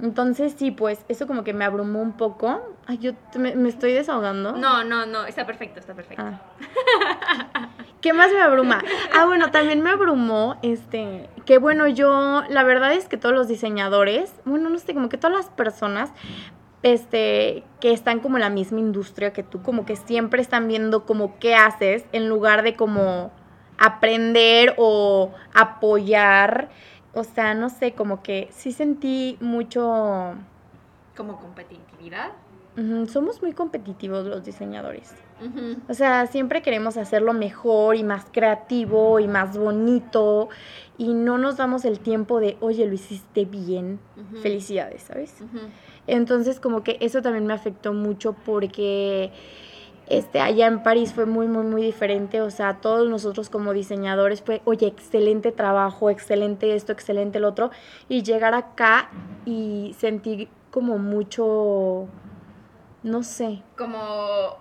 Entonces 0.02 0.56
sí, 0.58 0.72
pues 0.72 1.06
eso 1.10 1.28
como 1.28 1.44
que 1.44 1.54
me 1.54 1.66
abrumó 1.66 2.02
un 2.02 2.14
poco. 2.14 2.62
Ay, 2.88 2.98
yo 3.00 3.12
me, 3.36 3.56
me 3.56 3.70
estoy 3.70 3.92
desahogando. 3.94 4.54
No, 4.54 4.84
no, 4.84 5.06
no, 5.06 5.26
está 5.26 5.46
perfecto, 5.46 5.80
está 5.80 5.94
perfecto. 5.94 6.24
Ah. 6.24 7.70
¿Qué 8.02 8.14
más 8.14 8.32
me 8.32 8.42
abruma? 8.42 8.82
Ah, 9.14 9.26
bueno, 9.26 9.52
también 9.52 9.82
me 9.82 9.90
abrumó, 9.90 10.58
este, 10.62 11.30
que 11.46 11.58
bueno, 11.58 11.88
yo, 11.88 12.44
la 12.48 12.64
verdad 12.64 12.94
es 12.94 13.10
que 13.10 13.18
todos 13.18 13.36
los 13.36 13.50
diseñadores, 13.50 14.34
bueno, 14.46 14.70
no 14.70 14.80
sé, 14.80 14.94
como 14.94 15.10
que 15.10 15.18
todas 15.18 15.36
las 15.36 15.50
personas, 15.50 16.12
este, 16.82 17.66
que 17.82 17.92
están 17.92 18.22
como 18.22 18.38
en 18.38 18.42
la 18.42 18.50
misma 18.50 18.80
industria 18.80 19.34
que 19.34 19.44
tú, 19.44 19.62
como 19.62 19.86
que 19.86 19.98
siempre 19.98 20.42
están 20.42 20.70
viendo 20.70 21.06
como 21.06 21.38
qué 21.40 21.56
haces 21.56 22.06
en 22.14 22.30
lugar 22.30 22.64
de 22.64 22.76
como 22.76 23.34
aprender 23.78 24.76
o 24.78 25.34
apoyar, 25.54 26.70
o 27.14 27.24
sea, 27.24 27.54
no 27.54 27.70
sé, 27.70 27.94
como 27.94 28.22
que 28.24 28.48
sí 28.52 28.72
sentí 28.72 29.38
mucho, 29.42 30.36
Como 31.16 31.38
competitividad. 31.40 32.32
somos 33.08 33.42
muy 33.42 33.54
competitivos 33.54 34.26
los 34.26 34.44
diseñadores. 34.44 35.14
O 35.88 35.94
sea, 35.94 36.28
siempre 36.28 36.62
queremos 36.62 36.98
hacerlo 36.98 37.34
mejor 37.34 37.96
y 37.96 38.04
más 38.04 38.26
creativo 38.30 39.20
y 39.22 39.28
más 39.28 39.58
bonito 39.58 40.50
y 40.98 41.14
no 41.14 41.38
nos 41.38 41.56
damos 41.56 41.86
el 41.86 42.00
tiempo 42.02 42.42
de, 42.42 42.58
oye, 42.60 42.86
lo 42.86 42.94
hiciste 42.94 43.46
bien, 43.46 44.00
felicidades, 44.42 45.04
¿sabes? 45.04 45.34
Entonces 46.08 46.60
como 46.60 46.84
que 46.84 46.98
eso 47.00 47.22
también 47.22 47.46
me 47.48 47.54
afectó 47.54 47.94
mucho 47.94 48.34
porque 48.46 49.32
este, 50.10 50.42
allá 50.42 50.68
en 50.68 50.82
París 50.84 51.14
fue 51.14 51.26
muy, 51.26 51.48
muy, 51.48 51.64
muy 51.66 51.82
diferente. 51.84 52.42
O 52.42 52.50
sea, 52.52 52.76
todos 52.82 53.08
nosotros 53.10 53.50
como 53.50 53.74
diseñadores 53.74 54.42
fue, 54.42 54.62
oye, 54.66 54.88
excelente 54.88 55.52
trabajo, 55.52 56.10
excelente 56.10 56.76
esto, 56.76 56.92
excelente 56.92 57.40
lo 57.40 57.50
otro. 57.50 57.72
Y 58.08 58.24
llegar 58.24 58.54
acá 58.56 59.10
y 59.46 59.96
sentir 59.98 60.50
como 60.72 60.98
mucho, 60.98 62.08
no 63.04 63.24
sé, 63.24 63.62
Como 63.78 64.58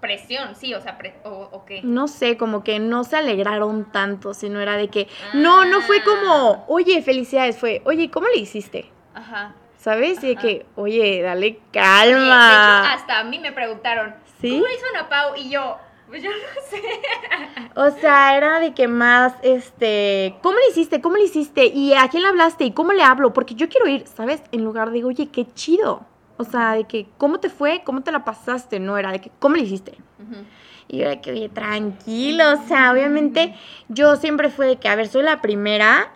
presión, 0.00 0.54
sí, 0.54 0.74
o 0.74 0.80
sea, 0.80 0.98
pre- 0.98 1.14
o, 1.24 1.48
o 1.50 1.64
qué. 1.64 1.80
no 1.82 2.06
sé, 2.08 2.36
como 2.36 2.62
que 2.62 2.78
no 2.78 3.02
se 3.04 3.16
alegraron 3.16 3.90
tanto, 3.90 4.34
sino 4.34 4.60
era 4.60 4.76
de 4.76 4.88
que, 4.88 5.08
no, 5.34 5.64
no 5.64 5.80
fue 5.80 5.96
Ah. 6.00 6.04
como, 6.04 6.64
oye, 6.68 7.02
felicidades, 7.02 7.56
fue, 7.58 7.80
oye, 7.86 8.10
¿cómo 8.10 8.26
le 8.28 8.40
hiciste? 8.40 8.90
Ajá. 9.14 9.54
¿Sabes? 9.78 10.22
Y 10.22 10.28
de 10.28 10.36
que, 10.36 10.66
oye, 10.76 11.22
dale 11.22 11.46
Oye, 11.46 11.54
de 11.54 11.70
calma. 11.70 12.82
hecho, 12.90 12.94
hasta 13.02 13.20
a 13.20 13.24
mí 13.24 13.38
me 13.38 13.52
preguntaron, 13.52 14.14
¿Sí? 14.40 14.50
¿cómo 14.50 14.64
hizo 14.66 14.86
Ana 14.94 15.08
Pau? 15.08 15.34
Y 15.36 15.50
yo, 15.50 15.78
pues 16.08 16.22
yo 16.22 16.30
no 16.30 16.36
sé. 16.70 16.82
O 17.74 17.90
sea, 18.00 18.36
era 18.36 18.58
de 18.58 18.74
que 18.74 18.88
más, 18.88 19.34
este, 19.42 20.36
¿cómo 20.42 20.56
le 20.58 20.70
hiciste? 20.70 21.00
¿Cómo 21.00 21.16
le 21.16 21.24
hiciste? 21.24 21.66
¿Y 21.66 21.94
a 21.94 22.08
quién 22.08 22.22
le 22.22 22.28
hablaste? 22.28 22.64
¿Y 22.64 22.72
cómo 22.72 22.92
le 22.92 23.02
hablo? 23.02 23.32
Porque 23.32 23.54
yo 23.54 23.68
quiero 23.68 23.86
ir, 23.86 24.06
¿sabes? 24.06 24.42
En 24.52 24.64
lugar 24.64 24.90
de, 24.90 25.04
oye, 25.04 25.28
qué 25.28 25.46
chido. 25.54 26.06
O 26.38 26.44
sea, 26.44 26.74
de 26.74 26.84
que, 26.84 27.06
¿cómo 27.18 27.40
te 27.40 27.48
fue? 27.50 27.82
¿Cómo 27.84 28.02
te 28.02 28.12
la 28.12 28.24
pasaste? 28.24 28.78
No, 28.78 28.96
era 28.98 29.12
de 29.12 29.20
que, 29.20 29.30
¿cómo 29.38 29.56
le 29.56 29.62
hiciste? 29.62 29.98
Y 30.88 30.98
yo 30.98 31.08
de 31.08 31.20
que, 31.20 31.32
oye, 31.32 31.48
tranquilo, 31.48 32.44
o 32.52 32.68
sea, 32.68 32.92
obviamente 32.92 33.54
yo 33.88 34.16
siempre 34.16 34.50
fue 34.50 34.66
de 34.66 34.76
que, 34.76 34.88
a 34.88 34.96
ver, 34.96 35.08
soy 35.08 35.22
la 35.22 35.40
primera 35.40 36.12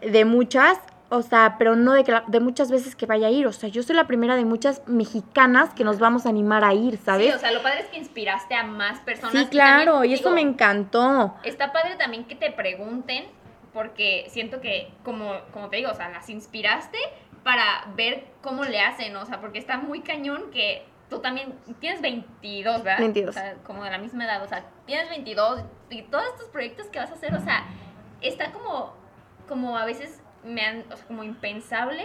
de 0.00 0.24
muchas, 0.24 0.78
o 1.10 1.22
sea, 1.22 1.56
pero 1.58 1.76
no 1.76 1.92
de, 1.92 2.04
que 2.04 2.12
la- 2.12 2.24
de 2.26 2.40
muchas 2.40 2.70
veces 2.70 2.96
que 2.96 3.04
vaya 3.04 3.26
a 3.26 3.30
ir, 3.30 3.46
o 3.46 3.52
sea, 3.52 3.68
yo 3.68 3.82
soy 3.82 3.94
la 3.96 4.06
primera 4.06 4.36
de 4.36 4.44
muchas 4.44 4.82
mexicanas 4.86 5.74
que 5.74 5.84
nos 5.84 5.98
vamos 5.98 6.24
a 6.24 6.28
animar 6.28 6.64
a 6.64 6.72
ir, 6.72 6.96
¿sabes? 6.98 7.26
Sí, 7.26 7.32
o 7.32 7.38
sea, 7.38 7.50
lo 7.52 7.62
padre 7.62 7.80
es 7.80 7.86
que 7.86 7.98
inspiraste 7.98 8.54
a 8.54 8.62
más 8.64 9.00
personas. 9.00 9.32
Sí, 9.32 9.46
claro, 9.46 9.92
también, 9.94 10.10
y 10.12 10.14
eso 10.14 10.30
me 10.30 10.40
encantó. 10.40 11.34
Está 11.44 11.72
padre 11.72 11.96
también 11.96 12.24
que 12.24 12.36
te 12.36 12.50
pregunten, 12.52 13.24
porque 13.72 14.26
siento 14.30 14.60
que, 14.60 14.92
como, 15.04 15.32
como 15.52 15.68
te 15.68 15.76
digo, 15.76 15.90
o 15.90 15.94
sea, 15.94 16.08
las 16.08 16.28
inspiraste 16.30 16.98
para 17.44 17.86
ver 17.96 18.26
cómo 18.42 18.64
le 18.64 18.80
hacen, 18.80 19.14
o 19.16 19.26
sea, 19.26 19.40
porque 19.40 19.58
está 19.58 19.78
muy 19.78 20.00
cañón 20.00 20.50
que 20.50 20.86
tú 21.08 21.18
también 21.20 21.54
tienes 21.80 22.00
22, 22.02 22.84
¿verdad? 22.84 23.00
22. 23.00 23.30
O 23.30 23.32
sea, 23.32 23.54
como 23.64 23.82
de 23.82 23.90
la 23.90 23.98
misma 23.98 24.24
edad, 24.26 24.42
o 24.44 24.48
sea, 24.48 24.64
tienes 24.86 25.08
22 25.08 25.62
y 25.90 26.02
todos 26.02 26.24
estos 26.26 26.48
proyectos 26.50 26.86
que 26.86 26.98
vas 27.00 27.10
a 27.10 27.14
hacer, 27.14 27.34
o 27.34 27.40
sea, 27.40 27.64
está 28.20 28.52
como, 28.52 28.92
como 29.48 29.76
a 29.76 29.84
veces 29.84 30.19
me 30.44 30.62
han, 30.62 30.84
o 30.92 30.96
sea, 30.96 31.06
como 31.06 31.22
impensable 31.24 32.04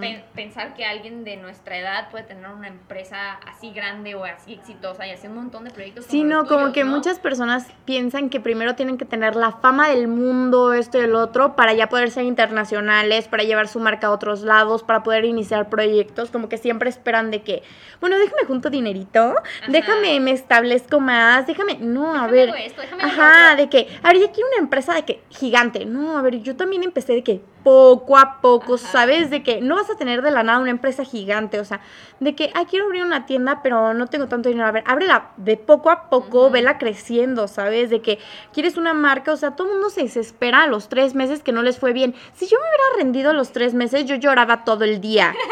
Pe- 0.00 0.24
pensar 0.34 0.74
que 0.74 0.84
alguien 0.84 1.24
de 1.24 1.36
nuestra 1.36 1.76
edad 1.78 2.10
puede 2.10 2.24
tener 2.24 2.48
una 2.48 2.68
empresa 2.68 3.34
así 3.46 3.72
grande 3.72 4.14
o 4.14 4.24
así 4.24 4.54
exitosa 4.54 5.06
y 5.06 5.10
hacer 5.10 5.30
un 5.30 5.36
montón 5.36 5.64
de 5.64 5.70
proyectos. 5.70 6.04
Sí, 6.06 6.22
como 6.22 6.28
no, 6.34 6.46
como 6.46 6.72
que 6.72 6.84
¿no? 6.84 6.90
muchas 6.90 7.18
personas 7.18 7.66
piensan 7.84 8.30
que 8.30 8.40
primero 8.40 8.74
tienen 8.74 8.98
que 8.98 9.04
tener 9.04 9.36
la 9.36 9.52
fama 9.52 9.88
del 9.88 10.08
mundo, 10.08 10.72
esto 10.72 10.98
y 10.98 11.02
el 11.02 11.14
otro, 11.14 11.56
para 11.56 11.72
ya 11.72 11.88
poder 11.88 12.10
ser 12.10 12.24
internacionales, 12.24 13.28
para 13.28 13.42
llevar 13.44 13.68
su 13.68 13.80
marca 13.80 14.08
a 14.08 14.10
otros 14.10 14.42
lados, 14.42 14.82
para 14.82 15.02
poder 15.02 15.24
iniciar 15.24 15.68
proyectos, 15.68 16.30
como 16.30 16.48
que 16.48 16.58
siempre 16.58 16.90
esperan 16.90 17.30
de 17.30 17.42
que, 17.42 17.62
bueno, 18.00 18.18
déjame 18.18 18.44
junto 18.46 18.70
dinerito, 18.70 19.34
déjame 19.68 20.20
me 20.20 20.30
establezco 20.32 21.00
más, 21.00 21.46
déjame, 21.46 21.78
no, 21.80 22.14
a 22.14 22.26
ver, 22.26 22.54
esto, 22.58 22.82
déjame 22.82 23.02
ajá, 23.02 23.56
de 23.56 23.68
que, 23.68 23.88
a 24.02 24.08
ver, 24.12 24.20
ya 24.20 24.32
quiero 24.32 24.48
una 24.50 24.58
empresa 24.58 24.94
de 24.94 25.04
que 25.04 25.22
gigante, 25.30 25.84
no, 25.84 26.16
a 26.18 26.22
ver, 26.22 26.40
yo 26.42 26.56
también 26.56 26.82
empecé 26.82 27.12
de 27.14 27.22
que 27.24 27.40
poco 27.68 28.16
a 28.16 28.40
poco, 28.40 28.76
Ajá. 28.76 28.88
¿sabes? 28.88 29.28
De 29.28 29.42
que 29.42 29.60
no 29.60 29.74
vas 29.74 29.90
a 29.90 29.96
tener 29.96 30.22
de 30.22 30.30
la 30.30 30.42
nada 30.42 30.58
una 30.58 30.70
empresa 30.70 31.04
gigante, 31.04 31.60
o 31.60 31.64
sea, 31.66 31.80
de 32.18 32.34
que, 32.34 32.50
ay, 32.54 32.64
quiero 32.64 32.86
abrir 32.86 33.04
una 33.04 33.26
tienda, 33.26 33.60
pero 33.62 33.92
no 33.92 34.06
tengo 34.06 34.26
tanto 34.26 34.48
dinero. 34.48 34.66
A 34.66 34.72
ver, 34.72 34.84
ábrela 34.86 35.32
de 35.36 35.58
poco 35.58 35.90
a 35.90 36.08
poco, 36.08 36.48
vela 36.50 36.78
creciendo, 36.78 37.46
¿sabes? 37.46 37.90
De 37.90 38.00
que 38.00 38.18
quieres 38.54 38.78
una 38.78 38.94
marca, 38.94 39.32
o 39.32 39.36
sea, 39.36 39.50
todo 39.50 39.66
el 39.68 39.74
mundo 39.74 39.90
se 39.90 40.02
desespera 40.02 40.62
a 40.62 40.66
los 40.66 40.88
tres 40.88 41.14
meses 41.14 41.42
que 41.42 41.52
no 41.52 41.62
les 41.62 41.78
fue 41.78 41.92
bien. 41.92 42.14
Si 42.32 42.46
yo 42.46 42.56
me 42.58 42.64
hubiera 42.64 43.04
rendido 43.04 43.30
a 43.30 43.34
los 43.34 43.52
tres 43.52 43.74
meses, 43.74 44.06
yo 44.06 44.16
lloraba 44.16 44.64
todo 44.64 44.84
el 44.84 45.00
día. 45.00 45.34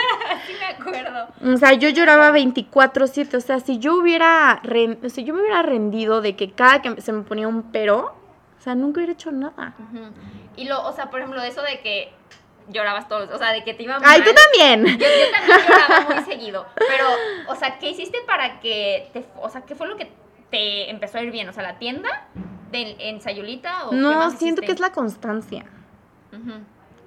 Sí 0.47 0.53
me 0.61 0.67
acuerdo. 0.67 1.27
O 1.45 1.57
sea, 1.57 1.73
yo 1.73 1.89
lloraba 1.89 2.31
24/7, 2.31 3.37
o 3.37 3.41
sea, 3.41 3.59
si 3.59 3.79
yo 3.79 3.97
hubiera, 3.97 4.61
si 5.09 5.25
yo 5.25 5.35
me 5.35 5.41
hubiera 5.41 5.63
rendido 5.63 6.21
de 6.21 6.37
que 6.37 6.53
cada 6.53 6.83
que 6.83 7.01
se 7.01 7.13
me 7.13 7.23
ponía 7.23 7.49
un 7.49 7.73
pero, 7.73 8.15
o 8.59 8.61
sea, 8.61 8.77
nunca 8.77 8.99
hubiera 8.99 9.13
hecho 9.13 9.33
nada. 9.33 9.75
Ujú. 9.79 10.05
Y 10.57 10.65
lo, 10.65 10.87
o 10.87 10.93
sea, 10.93 11.11
por 11.11 11.21
ejemplo, 11.21 11.43
eso 11.43 11.63
de 11.63 11.81
que 11.81 12.13
llorabas 12.69 13.09
todos, 13.09 13.31
o 13.31 13.39
sea, 13.39 13.53
de 13.53 13.63
que 13.63 13.75
te 13.75 13.85
iba 13.85 13.99
Ay, 14.03 14.21
mal. 14.21 14.25
tú 14.25 14.35
también. 14.35 14.99
Yo, 14.99 15.07
yo 15.07 15.31
también 15.31 15.59
lloraba 15.69 16.01
muy 16.15 16.25
seguido, 16.25 16.67
pero, 16.77 17.07
o 17.49 17.55
sea, 17.55 17.79
¿qué 17.79 17.91
hiciste 17.91 18.19
para 18.27 18.61
que 18.61 19.09
te, 19.13 19.25
o 19.41 19.49
sea, 19.49 19.63
qué 19.63 19.75
fue 19.75 19.87
lo 19.87 19.97
que 19.97 20.11
te 20.51 20.91
empezó 20.91 21.19
a 21.19 21.23
ir 21.23 21.31
bien? 21.31 21.49
O 21.49 21.53
sea, 21.53 21.63
¿la 21.63 21.79
tienda 21.79 22.27
de, 22.71 22.97
en 22.99 23.21
Sayulita 23.21 23.89
o 23.89 23.93
No, 23.93 24.31
siento 24.31 24.63
que 24.63 24.73
es 24.73 24.81
la 24.81 24.93
constancia. 24.93 25.65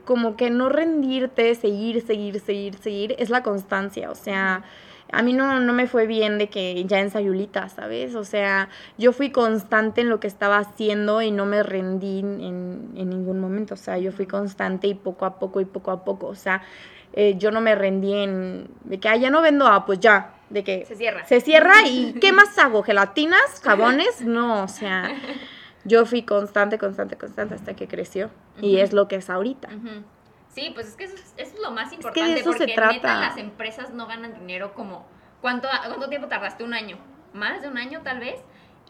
Como 0.06 0.36
que 0.36 0.50
no 0.50 0.70
rendirte, 0.70 1.54
seguir, 1.54 2.04
seguir, 2.04 2.40
seguir, 2.40 2.78
seguir, 2.80 3.16
es 3.20 3.30
la 3.30 3.44
constancia. 3.44 4.10
O 4.10 4.16
sea, 4.16 4.64
a 5.12 5.22
mí 5.24 5.34
no, 5.34 5.60
no 5.60 5.74
me 5.74 5.88
fue 5.88 6.08
bien 6.08 6.38
de 6.38 6.50
que 6.50 6.86
ya 6.86 7.00
en 7.00 7.10
Sayulita, 7.10 7.70
¿sabes? 7.70 8.16
O 8.16 8.24
sea, 8.24 8.70
yo 8.98 9.12
fui 9.12 9.32
constante 9.32 10.02
en 10.02 10.10
lo 10.10 10.20
que 10.20 10.28
estaba 10.28 10.58
haciendo 10.58 11.22
y 11.22 11.32
no 11.32 11.46
me 11.46 11.64
rendí 11.64 12.20
en, 12.20 12.92
en 12.96 13.10
ningún 13.10 13.40
momento. 13.40 13.74
O 13.74 13.78
sea, 13.78 13.98
yo 13.98 14.12
fui 14.12 14.26
constante 14.26 14.88
y 14.88 14.94
poco 14.94 15.26
a 15.26 15.40
poco 15.40 15.62
y 15.62 15.66
poco 15.66 15.92
a 15.92 16.04
poco. 16.04 16.28
O 16.28 16.36
sea, 16.36 16.62
eh, 17.14 17.36
yo 17.38 17.52
no 17.52 17.60
me 17.62 17.76
rendí 17.76 18.14
en 18.14 18.68
de 18.84 19.00
que, 19.00 19.10
ah, 19.10 19.16
ya 19.16 19.30
no 19.30 19.42
vendo, 19.42 19.68
ah, 19.68 19.86
pues 19.86 20.00
ya. 20.00 20.36
De 20.50 20.64
que 20.64 20.86
Se 20.86 20.96
cierra. 20.96 21.26
se 21.26 21.42
cierra 21.42 21.74
y 21.86 22.14
¿qué 22.14 22.32
más 22.34 22.58
hago? 22.58 22.82
¿Gelatinas? 22.82 23.60
¿Jabones? 23.64 24.22
No, 24.22 24.64
o 24.64 24.68
sea, 24.68 25.12
yo 25.86 26.06
fui 26.06 26.24
constante, 26.24 26.78
constante, 26.80 27.18
constante 27.18 27.56
hasta 27.56 27.76
que 27.76 27.88
creció. 27.88 28.30
Y 28.62 28.78
es 28.78 28.92
lo 28.92 29.08
que 29.08 29.18
es 29.18 29.30
ahorita. 29.30 29.70
Sí, 30.60 30.72
pues 30.74 30.88
es 30.88 30.96
que 30.96 31.06
eso 31.06 31.16
es, 31.16 31.34
eso 31.38 31.56
es 31.56 31.62
lo 31.62 31.72
más 31.72 31.86
que 31.86 31.90
de 31.92 31.96
importante 31.96 32.40
eso 32.40 32.52
se 32.54 32.58
porque 32.60 32.74
trata. 32.74 32.94
neta 32.94 33.20
las 33.20 33.38
empresas 33.38 33.92
no 33.94 34.08
ganan 34.08 34.34
dinero 34.34 34.74
como 34.74 35.06
¿cuánto 35.42 35.68
cuánto 35.88 36.10
tiempo 36.10 36.28
tardaste? 36.28 36.64
Un 36.64 36.74
año, 36.74 36.98
más 37.34 37.62
de 37.62 37.68
un 37.68 37.78
año 37.78 38.02
tal 38.04 38.20
vez. 38.20 38.36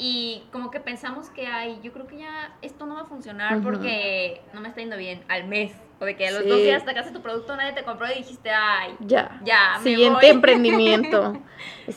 Y 0.02 0.44
como 0.54 0.72
que 0.72 0.80
pensamos 0.80 1.30
que 1.30 1.46
ay, 1.46 1.80
yo 1.84 1.92
creo 1.92 2.08
que 2.08 2.18
ya 2.20 2.56
esto 2.62 2.86
no 2.86 2.96
va 2.96 3.02
a 3.02 3.06
funcionar 3.06 3.62
porque 3.62 4.42
no 4.54 4.62
me 4.62 4.70
está 4.70 4.80
yendo 4.80 4.96
bien 4.96 5.24
al 5.28 5.46
mes. 5.46 5.74
O 6.00 6.06
de 6.06 6.16
que 6.16 6.26
a 6.26 6.32
los 6.32 6.44
Sí. 6.44 6.48
dos 6.50 6.58
días 6.60 6.84
sacaste 6.86 7.12
tu 7.12 7.22
producto, 7.22 7.54
nadie 7.58 7.74
te 7.74 7.84
compró 7.84 8.10
y 8.10 8.20
dijiste, 8.20 8.50
ay, 8.50 8.96
Ya. 9.02 9.42
ya, 9.44 9.74
me 9.80 9.84
Siguiente 9.84 10.16
voy. 10.22 10.26
emprendimiento. 10.36 11.34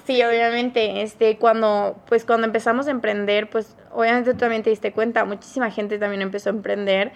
Sí, 0.04 0.20
obviamente, 0.24 1.02
este, 1.02 1.38
cuando, 1.38 2.02
pues 2.08 2.24
cuando 2.24 2.44
empezamos 2.48 2.88
a 2.88 2.90
emprender, 2.90 3.48
pues 3.48 3.76
obviamente 3.92 4.32
tú 4.32 4.38
también 4.38 4.64
te 4.64 4.70
diste 4.70 4.92
cuenta, 4.92 5.24
muchísima 5.24 5.70
gente 5.70 5.98
también 6.00 6.22
empezó 6.22 6.50
a 6.50 6.52
emprender 6.54 7.12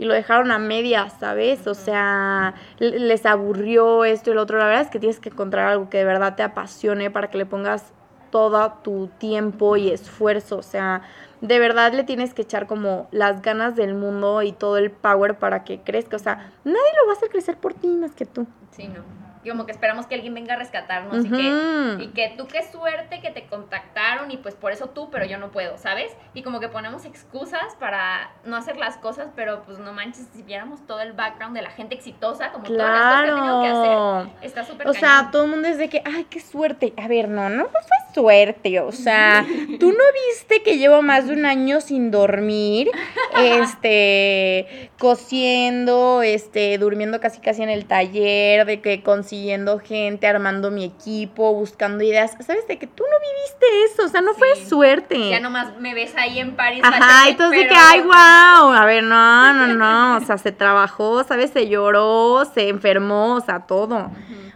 y 0.00 0.06
lo 0.06 0.14
dejaron 0.14 0.50
a 0.50 0.58
medias, 0.58 1.12
¿sabes? 1.20 1.66
O 1.66 1.74
sea, 1.74 2.54
les 2.78 3.26
aburrió 3.26 4.06
esto 4.06 4.30
y 4.30 4.34
lo 4.34 4.40
otro. 4.40 4.56
La 4.56 4.64
verdad 4.64 4.80
es 4.80 4.88
que 4.88 4.98
tienes 4.98 5.20
que 5.20 5.28
encontrar 5.28 5.68
algo 5.68 5.90
que 5.90 5.98
de 5.98 6.04
verdad 6.04 6.36
te 6.36 6.42
apasione 6.42 7.10
para 7.10 7.28
que 7.28 7.36
le 7.36 7.44
pongas 7.44 7.92
todo 8.30 8.72
tu 8.82 9.08
tiempo 9.18 9.76
y 9.76 9.90
esfuerzo. 9.90 10.56
O 10.56 10.62
sea, 10.62 11.02
de 11.42 11.58
verdad 11.58 11.92
le 11.92 12.04
tienes 12.04 12.32
que 12.32 12.40
echar 12.40 12.66
como 12.66 13.08
las 13.10 13.42
ganas 13.42 13.76
del 13.76 13.94
mundo 13.94 14.40
y 14.40 14.52
todo 14.52 14.78
el 14.78 14.90
power 14.90 15.38
para 15.38 15.64
que 15.64 15.82
crezca. 15.82 16.16
O 16.16 16.20
sea, 16.20 16.50
nadie 16.64 16.92
lo 16.98 17.06
va 17.06 17.12
a 17.12 17.16
hacer 17.16 17.28
crecer 17.28 17.58
por 17.58 17.74
ti 17.74 17.88
más 17.88 18.12
que 18.12 18.24
tú. 18.24 18.46
Sí, 18.70 18.88
no. 18.88 19.19
Y 19.42 19.48
como 19.48 19.64
que 19.64 19.72
esperamos 19.72 20.06
que 20.06 20.14
alguien 20.14 20.34
venga 20.34 20.54
a 20.54 20.56
rescatarnos 20.58 21.24
y, 21.24 21.30
que, 21.30 22.02
y 22.04 22.08
que 22.08 22.34
tú 22.36 22.46
qué 22.46 22.62
suerte 22.70 23.20
que 23.20 23.30
te 23.30 23.46
contactaron 23.46 24.30
y 24.30 24.36
pues 24.36 24.54
por 24.54 24.70
eso 24.72 24.90
tú, 24.90 25.08
pero 25.10 25.24
yo 25.24 25.38
no 25.38 25.50
puedo, 25.50 25.78
¿sabes? 25.78 26.12
Y 26.34 26.42
como 26.42 26.60
que 26.60 26.68
ponemos 26.68 27.06
excusas 27.06 27.74
para 27.78 28.32
no 28.44 28.56
hacer 28.56 28.76
las 28.76 28.98
cosas, 28.98 29.28
pero 29.34 29.62
pues 29.62 29.78
no 29.78 29.92
manches, 29.94 30.28
si 30.34 30.42
viéramos 30.42 30.86
todo 30.86 31.00
el 31.00 31.12
background 31.14 31.56
de 31.56 31.62
la 31.62 31.70
gente 31.70 31.94
exitosa, 31.94 32.52
como 32.52 32.64
todas 32.64 32.90
las 32.90 33.00
cosas 33.00 33.24
que 33.24 33.30
ha 33.30 33.34
tenido 33.34 33.62
que 33.62 33.68
Claro. 33.70 34.16
hacer, 34.18 34.30
está 34.42 34.64
súper 34.64 34.88
O 34.88 34.92
sea, 34.92 35.28
todo 35.32 35.44
el 35.44 35.50
mundo 35.50 35.68
es 35.68 35.78
de 35.78 35.88
que, 35.88 36.02
ay, 36.04 36.26
qué 36.28 36.40
suerte. 36.40 36.92
A 37.02 37.08
ver, 37.08 37.28
no, 37.28 37.48
no 37.48 37.64
fue 37.68 37.80
suerte. 38.12 38.80
O 38.80 38.92
sea, 38.92 39.46
tú 39.78 39.92
no 39.92 40.04
viste 40.28 40.62
que 40.62 40.76
llevo 40.78 41.00
más 41.00 41.28
de 41.28 41.32
un 41.34 41.46
año 41.46 41.80
sin 41.80 42.10
dormir, 42.10 42.90
este, 43.38 44.90
cosiendo, 44.98 46.22
este, 46.22 46.76
durmiendo 46.78 47.20
casi 47.20 47.40
casi 47.40 47.62
en 47.62 47.70
el 47.70 47.86
taller, 47.86 48.66
de 48.66 48.80
que 48.80 49.02
consiguiendo 49.30 49.78
gente, 49.78 50.26
armando 50.26 50.72
mi 50.72 50.84
equipo, 50.84 51.54
buscando 51.54 52.02
ideas. 52.02 52.32
¿Sabes? 52.40 52.66
De 52.66 52.78
que 52.78 52.88
tú 52.88 53.04
no 53.04 53.16
viviste 53.20 53.66
eso. 53.84 54.06
O 54.06 54.08
sea, 54.08 54.20
no 54.22 54.34
fue 54.34 54.56
suerte. 54.56 55.30
Ya 55.30 55.38
nomás 55.38 55.78
me 55.78 55.94
ves 55.94 56.16
ahí 56.16 56.40
en 56.40 56.56
París. 56.56 56.82
Ajá, 56.82 57.28
entonces 57.28 57.60
de 57.60 57.68
que, 57.68 57.74
ay, 57.76 58.00
wow, 58.00 58.72
a 58.72 58.84
ver, 58.86 59.04
no, 59.04 59.54
no, 59.54 59.68
no, 59.68 60.16
o 60.16 60.20
sea, 60.20 60.36
se 60.36 60.50
trabajó, 60.50 61.22
¿sabes? 61.22 61.50
Se 61.50 61.68
lloró, 61.68 62.44
se 62.44 62.68
enfermó, 62.68 63.36
o 63.36 63.40
sea, 63.40 63.66
todo. 63.66 64.10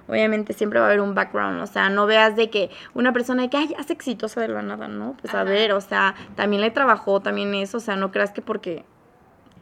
Obviamente 0.09 0.53
siempre 0.55 0.81
va 0.81 0.87
a 0.87 0.89
haber 0.89 1.01
un 1.01 1.15
background, 1.15 1.63
o 1.63 1.67
sea, 1.67 1.89
no 1.89 2.07
veas 2.07 2.37
de 2.37 2.51
que 2.51 2.71
una 2.93 3.13
persona 3.13 3.43
de 3.43 3.51
que, 3.51 3.57
ay, 3.57 3.75
es 3.79 3.91
exitosa 3.91 4.41
de 4.41 4.49
la 4.49 4.61
nada, 4.61 4.89
¿no? 4.89 5.17
Pues 5.21 5.35
a 5.35 5.45
ver, 5.45 5.73
o 5.73 5.81
sea, 5.81 6.15
también 6.35 6.61
le 6.61 6.71
trabajó, 6.71 7.21
también 7.21 7.55
eso, 7.55 7.79
o 7.79 7.81
sea, 7.81 7.97
no 7.97 8.11
creas 8.11 8.33
que 8.33 8.43
porque 8.43 8.85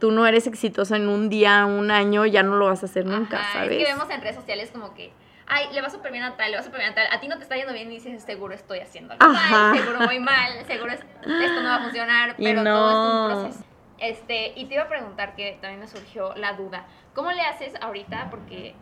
tú 0.03 0.11
no 0.11 0.27
eres 0.27 0.47
exitosa 0.47 0.97
en 0.97 1.07
un 1.07 1.29
día, 1.29 1.65
un 1.65 1.89
año, 1.89 2.25
ya 2.25 2.43
no 2.43 2.57
lo 2.57 2.65
vas 2.65 2.83
a 2.83 2.87
hacer 2.87 3.05
nunca, 3.05 3.39
Ajá, 3.39 3.53
¿sabes? 3.53 3.71
Es 3.71 3.77
que 3.77 3.93
vemos 3.93 4.09
en 4.09 4.19
redes 4.19 4.35
sociales 4.35 4.69
como 4.69 4.93
que, 4.93 5.13
ay, 5.47 5.67
le 5.71 5.81
va 5.81 5.89
súper 5.89 6.11
bien 6.11 6.25
a 6.25 6.35
tal, 6.35 6.51
le 6.51 6.57
va 6.57 6.63
súper 6.63 6.81
bien 6.81 6.91
a 6.91 6.93
tal, 6.93 7.07
a 7.09 7.21
ti 7.21 7.29
no 7.29 7.37
te 7.37 7.43
está 7.43 7.55
yendo 7.55 7.71
bien 7.71 7.89
y 7.89 7.95
dices, 7.95 8.21
seguro 8.21 8.53
estoy 8.53 8.79
haciendo 8.79 9.13
algo 9.13 9.25
Ajá. 9.25 9.69
mal, 9.69 9.79
seguro 9.79 9.99
voy 10.05 10.19
mal, 10.19 10.65
seguro 10.67 10.91
es- 10.91 10.99
esto 10.99 11.61
no 11.61 11.69
va 11.69 11.75
a 11.77 11.79
funcionar, 11.83 12.35
pero 12.37 12.63
no. 12.65 12.73
todo 12.73 12.91
es 12.91 12.97
un 12.97 13.43
proceso. 13.43 13.65
Este, 13.97 14.51
y 14.59 14.65
te 14.65 14.73
iba 14.73 14.83
a 14.83 14.89
preguntar 14.89 15.35
que 15.37 15.57
también 15.61 15.79
me 15.79 15.87
surgió 15.87 16.35
la 16.35 16.51
duda, 16.51 16.85
¿cómo 17.13 17.31
le 17.31 17.41
haces 17.43 17.71
ahorita? 17.79 18.27
Porque 18.29 18.75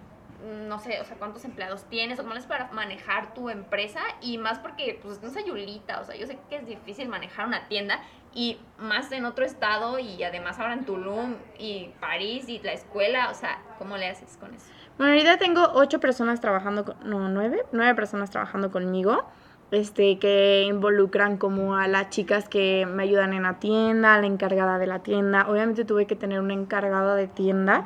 no 0.68 0.80
sé, 0.80 1.00
o 1.02 1.06
sea, 1.06 1.18
cuántos 1.18 1.46
empleados 1.46 1.86
tienes 1.86 2.20
o 2.20 2.24
cómo 2.24 2.34
haces 2.34 2.48
para 2.48 2.72
manejar 2.72 3.34
tu 3.34 3.50
empresa 3.50 4.02
y 4.22 4.38
más 4.38 4.60
porque 4.60 5.00
pues 5.02 5.22
es 5.22 5.38
Ayulita, 5.38 6.00
o 6.00 6.04
sea, 6.04 6.16
yo 6.16 6.28
sé 6.28 6.38
que 6.50 6.58
es 6.58 6.66
difícil 6.66 7.08
manejar 7.10 7.48
una 7.48 7.68
tienda 7.68 8.02
y 8.34 8.60
más 8.78 9.12
en 9.12 9.26
otro 9.26 9.46
estado 9.46 10.00
y 10.00 10.24
además 10.24 10.60
ahora 10.60 10.74
en 10.74 10.86
Tulum 10.86 11.36
y 11.60 11.92
París 12.00 12.48
y 12.48 12.60
la 12.60 12.74
escuela, 12.74 13.30
o 13.30 13.34
sea, 13.34 13.62
¿cómo 13.78 13.98
le 13.98 14.08
haces 14.08 14.38
con 14.38 14.54
eso? 14.54 14.66
Bueno, 14.98 15.14
ahorita 15.14 15.38
tengo 15.38 15.72
ocho 15.74 16.00
personas 16.00 16.40
trabajando, 16.40 16.86
con, 16.86 16.96
no, 17.04 17.30
nueve, 17.30 17.64
nueve 17.72 17.94
personas 17.96 18.30
trabajando 18.30 18.72
conmigo, 18.72 19.26
este, 19.72 20.20
que 20.20 20.64
involucran 20.64 21.38
como 21.38 21.76
a 21.76 21.88
las 21.88 22.10
chicas 22.10 22.50
que 22.50 22.86
me 22.86 23.04
ayudan 23.04 23.34
en 23.34 23.44
la 23.44 23.60
tienda, 23.60 24.16
a 24.16 24.20
la 24.20 24.28
encargada 24.28 24.78
de 24.78 24.88
la 24.88 25.00
tienda. 25.00 25.48
Obviamente 25.50 25.86
tuve 25.86 26.08
que 26.08 26.16
tener 26.16 26.40
una 26.40 26.54
encargada 26.54 27.16
de 27.16 27.28
tienda 27.28 27.86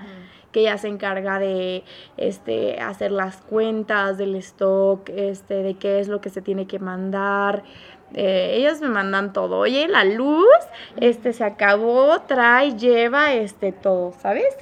que 0.55 0.61
ella 0.61 0.77
se 0.77 0.87
encarga 0.87 1.37
de 1.37 1.83
este, 2.15 2.79
hacer 2.79 3.11
las 3.11 3.41
cuentas 3.41 4.17
del 4.17 4.35
stock, 4.35 5.09
este, 5.09 5.55
de 5.55 5.73
qué 5.73 5.99
es 5.99 6.07
lo 6.07 6.21
que 6.21 6.29
se 6.29 6.41
tiene 6.41 6.65
que 6.65 6.79
mandar. 6.79 7.63
Eh, 8.13 8.53
ellas 8.55 8.79
me 8.79 8.87
mandan 8.87 9.33
todo. 9.33 9.57
Oye, 9.57 9.89
la 9.89 10.05
luz, 10.05 10.47
este, 10.95 11.33
se 11.33 11.43
acabó, 11.43 12.21
trae, 12.21 12.77
lleva, 12.77 13.33
este, 13.33 13.73
todo, 13.73 14.13
¿sabes? 14.17 14.55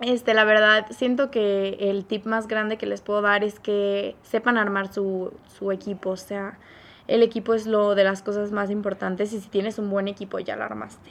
Este, 0.00 0.32
la 0.32 0.44
verdad, 0.44 0.86
siento 0.90 1.32
que 1.32 1.76
el 1.80 2.04
tip 2.04 2.24
más 2.24 2.46
grande 2.46 2.78
que 2.78 2.86
les 2.86 3.00
puedo 3.00 3.20
dar 3.20 3.42
es 3.42 3.58
que 3.58 4.14
sepan 4.22 4.58
armar 4.58 4.94
su, 4.94 5.32
su 5.58 5.72
equipo. 5.72 6.10
O 6.10 6.16
sea, 6.16 6.56
el 7.08 7.24
equipo 7.24 7.54
es 7.54 7.66
lo 7.66 7.96
de 7.96 8.04
las 8.04 8.22
cosas 8.22 8.52
más 8.52 8.70
importantes 8.70 9.32
y 9.32 9.40
si 9.40 9.48
tienes 9.48 9.80
un 9.80 9.90
buen 9.90 10.06
equipo 10.06 10.38
ya 10.38 10.54
lo 10.54 10.62
armaste. 10.62 11.10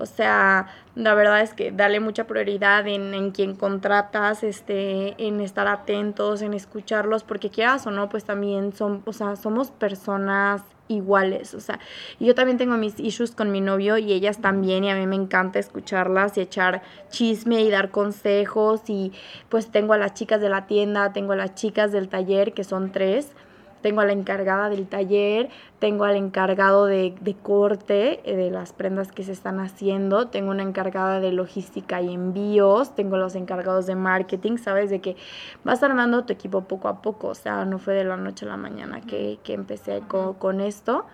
O 0.00 0.06
sea, 0.06 0.68
la 0.94 1.14
verdad 1.14 1.40
es 1.40 1.54
que 1.54 1.72
dale 1.72 2.00
mucha 2.00 2.26
prioridad 2.26 2.86
en, 2.86 3.14
en 3.14 3.30
quien 3.30 3.54
contratas, 3.54 4.42
este, 4.42 5.14
en 5.24 5.40
estar 5.40 5.66
atentos, 5.66 6.42
en 6.42 6.54
escucharlos, 6.54 7.24
porque 7.24 7.50
quieras 7.50 7.86
o 7.86 7.90
no, 7.90 8.08
pues 8.08 8.24
también 8.24 8.72
son, 8.72 9.02
o 9.04 9.12
sea, 9.12 9.36
somos 9.36 9.70
personas 9.70 10.62
iguales, 10.88 11.54
o 11.54 11.60
sea, 11.60 11.78
yo 12.20 12.34
también 12.34 12.58
tengo 12.58 12.76
mis 12.76 13.00
issues 13.00 13.30
con 13.30 13.50
mi 13.50 13.60
novio 13.62 13.96
y 13.96 14.12
ellas 14.12 14.40
también, 14.40 14.84
y 14.84 14.90
a 14.90 14.94
mí 14.94 15.06
me 15.06 15.16
encanta 15.16 15.58
escucharlas 15.58 16.36
y 16.36 16.42
echar 16.42 16.82
chisme 17.08 17.62
y 17.62 17.70
dar 17.70 17.90
consejos, 17.90 18.82
y 18.88 19.12
pues 19.48 19.68
tengo 19.70 19.94
a 19.94 19.98
las 19.98 20.14
chicas 20.14 20.40
de 20.40 20.50
la 20.50 20.66
tienda, 20.66 21.12
tengo 21.12 21.32
a 21.32 21.36
las 21.36 21.54
chicas 21.54 21.90
del 21.90 22.08
taller, 22.08 22.52
que 22.52 22.64
son 22.64 22.92
tres, 22.92 23.32
tengo 23.84 24.00
a 24.00 24.06
la 24.06 24.14
encargada 24.14 24.70
del 24.70 24.86
taller, 24.86 25.50
tengo 25.78 26.04
al 26.04 26.16
encargado 26.16 26.86
de, 26.86 27.14
de 27.20 27.34
corte 27.34 28.22
eh, 28.24 28.34
de 28.34 28.50
las 28.50 28.72
prendas 28.72 29.12
que 29.12 29.22
se 29.24 29.32
están 29.32 29.60
haciendo, 29.60 30.28
tengo 30.28 30.52
una 30.52 30.62
encargada 30.62 31.20
de 31.20 31.32
logística 31.32 32.00
y 32.00 32.14
envíos, 32.14 32.94
tengo 32.94 33.18
los 33.18 33.34
encargados 33.34 33.84
de 33.84 33.94
marketing, 33.94 34.56
sabes, 34.56 34.88
de 34.88 35.02
que 35.02 35.16
vas 35.64 35.82
armando 35.82 36.24
tu 36.24 36.32
equipo 36.32 36.62
poco 36.62 36.88
a 36.88 37.02
poco, 37.02 37.28
o 37.28 37.34
sea, 37.34 37.66
no 37.66 37.78
fue 37.78 37.92
de 37.92 38.04
la 38.04 38.16
noche 38.16 38.46
a 38.46 38.48
la 38.48 38.56
mañana 38.56 39.02
que, 39.02 39.38
que 39.44 39.52
empecé 39.52 40.00
con, 40.08 40.32
con 40.32 40.62
esto, 40.62 41.04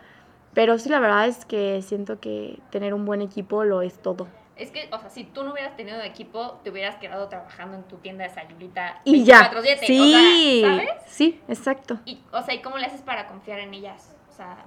pero 0.54 0.78
sí 0.78 0.90
la 0.90 1.00
verdad 1.00 1.26
es 1.26 1.44
que 1.46 1.82
siento 1.82 2.20
que 2.20 2.60
tener 2.70 2.94
un 2.94 3.04
buen 3.04 3.20
equipo 3.20 3.64
lo 3.64 3.82
es 3.82 3.98
todo. 3.98 4.28
Es 4.60 4.70
que, 4.70 4.88
o 4.92 4.98
sea, 4.98 5.08
si 5.08 5.24
tú 5.24 5.42
no 5.42 5.52
hubieras 5.52 5.74
tenido 5.74 6.00
equipo, 6.02 6.60
te 6.62 6.70
hubieras 6.70 6.96
quedado 6.96 7.28
trabajando 7.28 7.78
en 7.78 7.84
tu 7.84 7.96
tienda 7.96 8.24
de 8.24 8.30
Sayulita 8.30 9.00
Y 9.04 9.24
ya. 9.24 9.50
24/7, 9.50 9.86
Sí, 9.86 10.62
o 10.62 10.66
sea, 10.66 10.76
¿sabes? 10.76 10.90
sí, 11.06 11.40
exacto. 11.48 11.98
Y, 12.04 12.20
o 12.30 12.42
sea, 12.42 12.54
¿y 12.54 12.60
cómo 12.60 12.76
le 12.76 12.84
haces 12.86 13.00
para 13.00 13.26
confiar 13.26 13.58
en 13.60 13.72
ellas? 13.72 14.14
O 14.28 14.32
sea, 14.32 14.66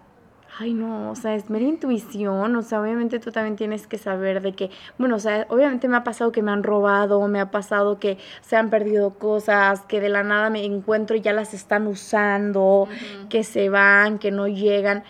Ay, 0.60 0.74
no, 0.74 1.10
o 1.10 1.16
sea, 1.16 1.34
es 1.34 1.50
mera 1.50 1.66
intuición, 1.66 2.56
o 2.56 2.62
sea, 2.62 2.80
obviamente 2.80 3.20
tú 3.20 3.32
también 3.32 3.56
tienes 3.56 3.88
que 3.88 3.98
saber 3.98 4.42
de 4.44 4.54
que, 4.54 4.70
bueno, 5.00 5.16
o 5.16 5.20
sea, 5.20 5.48
obviamente 5.50 5.88
me 5.88 5.98
ha 5.98 6.04
pasado 6.04 6.32
que 6.32 6.44
me 6.44 6.52
han 6.52 6.62
robado, 6.62 7.28
me 7.28 7.40
ha 7.40 7.50
pasado 7.50 7.98
que 7.98 8.20
se 8.42 8.56
han 8.56 8.70
perdido 8.70 9.18
cosas, 9.18 9.82
que 9.82 10.00
de 10.00 10.10
la 10.10 10.22
nada 10.22 10.52
me 10.52 10.64
encuentro 10.64 11.16
y 11.16 11.22
ya 11.22 11.34
las 11.34 11.56
están 11.56 11.88
usando, 11.88 12.88
que 13.30 13.44
se 13.44 13.70
van, 13.70 14.20
que 14.20 14.30
no 14.30 14.48
llegan, 14.48 15.04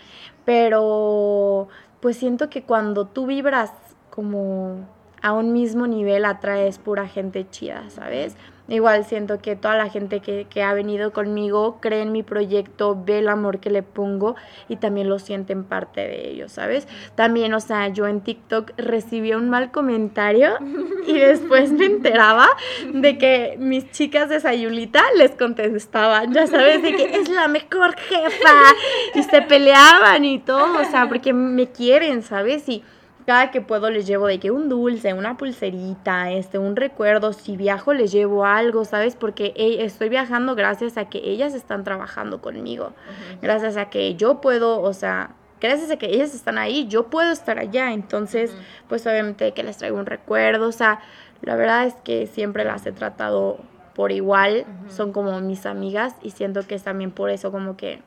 pero 0.46 1.68
pues 2.00 2.16
siento 2.16 2.48
que 2.48 2.62
cuando 2.62 3.06
tú 3.06 3.26
vibras 3.26 3.70
como 4.14 4.86
a 5.22 5.32
un 5.32 5.52
mismo 5.52 5.86
nivel 5.86 6.24
atraes 6.24 6.78
pura 6.78 7.08
gente 7.08 7.46
chida, 7.50 7.88
¿sabes? 7.88 8.36
Igual 8.68 9.04
siento 9.04 9.38
que 9.40 9.56
toda 9.56 9.74
la 9.74 9.90
gente 9.90 10.20
que, 10.20 10.46
que 10.48 10.62
ha 10.62 10.72
venido 10.72 11.12
conmigo 11.12 11.78
cree 11.80 12.02
en 12.02 12.12
mi 12.12 12.22
proyecto, 12.22 12.96
ve 13.04 13.18
el 13.18 13.28
amor 13.28 13.58
que 13.58 13.70
le 13.70 13.82
pongo 13.82 14.36
y 14.68 14.76
también 14.76 15.08
lo 15.08 15.18
sienten 15.18 15.64
parte 15.64 16.02
de 16.02 16.28
ellos, 16.30 16.52
¿sabes? 16.52 16.86
También, 17.14 17.52
o 17.54 17.60
sea, 17.60 17.88
yo 17.88 18.06
en 18.06 18.20
TikTok 18.20 18.72
recibí 18.76 19.34
un 19.34 19.50
mal 19.50 19.70
comentario 19.70 20.58
y 21.06 21.12
después 21.18 21.72
me 21.72 21.86
enteraba 21.86 22.46
de 22.92 23.18
que 23.18 23.56
mis 23.58 23.90
chicas 23.90 24.28
de 24.28 24.40
Sayulita 24.40 25.02
les 25.16 25.32
contestaban, 25.32 26.32
ya 26.32 26.46
sabes, 26.46 26.82
de 26.82 26.94
que 26.94 27.16
es 27.16 27.28
la 27.28 27.48
mejor 27.48 27.96
jefa 27.96 28.74
y 29.14 29.22
se 29.24 29.42
peleaban 29.42 30.24
y 30.24 30.38
todo, 30.38 30.80
o 30.80 30.84
sea, 30.84 31.08
porque 31.08 31.32
me 31.32 31.70
quieren, 31.70 32.22
¿sabes? 32.22 32.68
Y 32.68 32.82
cada 33.26 33.50
que 33.50 33.60
puedo 33.60 33.90
les 33.90 34.06
llevo 34.06 34.26
de 34.26 34.38
que 34.38 34.50
un 34.50 34.68
dulce, 34.68 35.14
una 35.14 35.36
pulserita, 35.36 36.30
este, 36.30 36.58
un 36.58 36.76
recuerdo, 36.76 37.32
si 37.32 37.56
viajo 37.56 37.94
les 37.94 38.12
llevo 38.12 38.44
algo, 38.44 38.84
¿sabes? 38.84 39.16
Porque 39.16 39.54
estoy 39.56 40.08
viajando 40.10 40.54
gracias 40.54 40.98
a 40.98 41.08
que 41.08 41.18
ellas 41.18 41.54
están 41.54 41.84
trabajando 41.84 42.40
conmigo, 42.42 42.92
gracias 43.40 43.76
a 43.76 43.88
que 43.88 44.14
yo 44.14 44.40
puedo, 44.40 44.82
o 44.82 44.92
sea, 44.92 45.30
gracias 45.60 45.90
a 45.90 45.96
que 45.96 46.06
ellas 46.06 46.34
están 46.34 46.58
ahí, 46.58 46.86
yo 46.88 47.06
puedo 47.06 47.32
estar 47.32 47.58
allá, 47.58 47.92
entonces, 47.92 48.54
pues 48.88 49.06
obviamente 49.06 49.52
que 49.52 49.62
les 49.62 49.78
traigo 49.78 49.98
un 49.98 50.06
recuerdo, 50.06 50.68
o 50.68 50.72
sea, 50.72 51.00
La 51.44 51.56
verdad 51.56 51.86
es 51.86 51.94
que 52.04 52.26
siempre 52.26 52.64
las 52.64 52.86
he 52.86 52.92
tratado 52.92 53.58
por 53.94 54.12
igual, 54.12 54.64
son 54.88 55.12
como 55.12 55.40
mis 55.40 55.66
amigas 55.66 56.14
y 56.22 56.30
siento 56.30 56.66
que 56.66 56.74
es 56.74 56.82
también 56.82 57.10
por 57.10 57.30
eso 57.30 57.52
como 57.52 57.76
que 57.76 58.00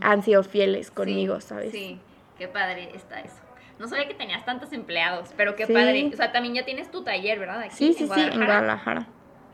han 0.00 0.22
sido 0.22 0.42
fieles 0.42 0.90
conmigo, 0.90 1.40
¿sabes? 1.40 1.72
Sí, 1.72 1.98
qué 2.36 2.48
padre 2.48 2.90
está 2.94 3.20
eso. 3.20 3.41
No 3.82 3.88
sabía 3.88 4.06
que 4.06 4.14
tenías 4.14 4.44
tantos 4.44 4.72
empleados, 4.72 5.30
pero 5.36 5.56
qué 5.56 5.66
padre. 5.66 6.08
O 6.12 6.16
sea, 6.16 6.30
también 6.30 6.54
ya 6.54 6.64
tienes 6.64 6.88
tu 6.92 7.02
taller, 7.02 7.40
¿verdad? 7.40 7.62
Aquí, 7.62 7.74
sí, 7.74 7.94
sí, 7.94 8.08
sí, 8.14 8.20
en 8.20 8.44
Guadalajara. 8.44 9.08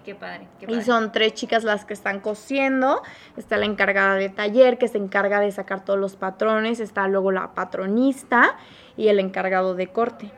Qué 0.04 0.14
padre, 0.14 0.46
qué 0.60 0.66
padre. 0.66 0.82
Y 0.82 0.84
son 0.84 1.12
tres 1.12 1.32
chicas 1.32 1.64
las 1.64 1.86
que 1.86 1.94
están 1.94 2.20
cosiendo. 2.20 3.00
Está 3.38 3.56
la 3.56 3.64
encargada 3.64 4.16
de 4.16 4.28
taller, 4.28 4.76
que 4.76 4.86
se 4.86 4.98
encarga 4.98 5.40
de 5.40 5.50
sacar 5.50 5.82
todos 5.82 5.98
los 5.98 6.16
patrones. 6.16 6.78
Está 6.78 7.08
luego 7.08 7.32
la 7.32 7.54
patronista 7.54 8.58
y 8.98 9.08
el 9.08 9.18
encargado 9.18 9.74
de 9.74 9.86
corte. 9.86 10.30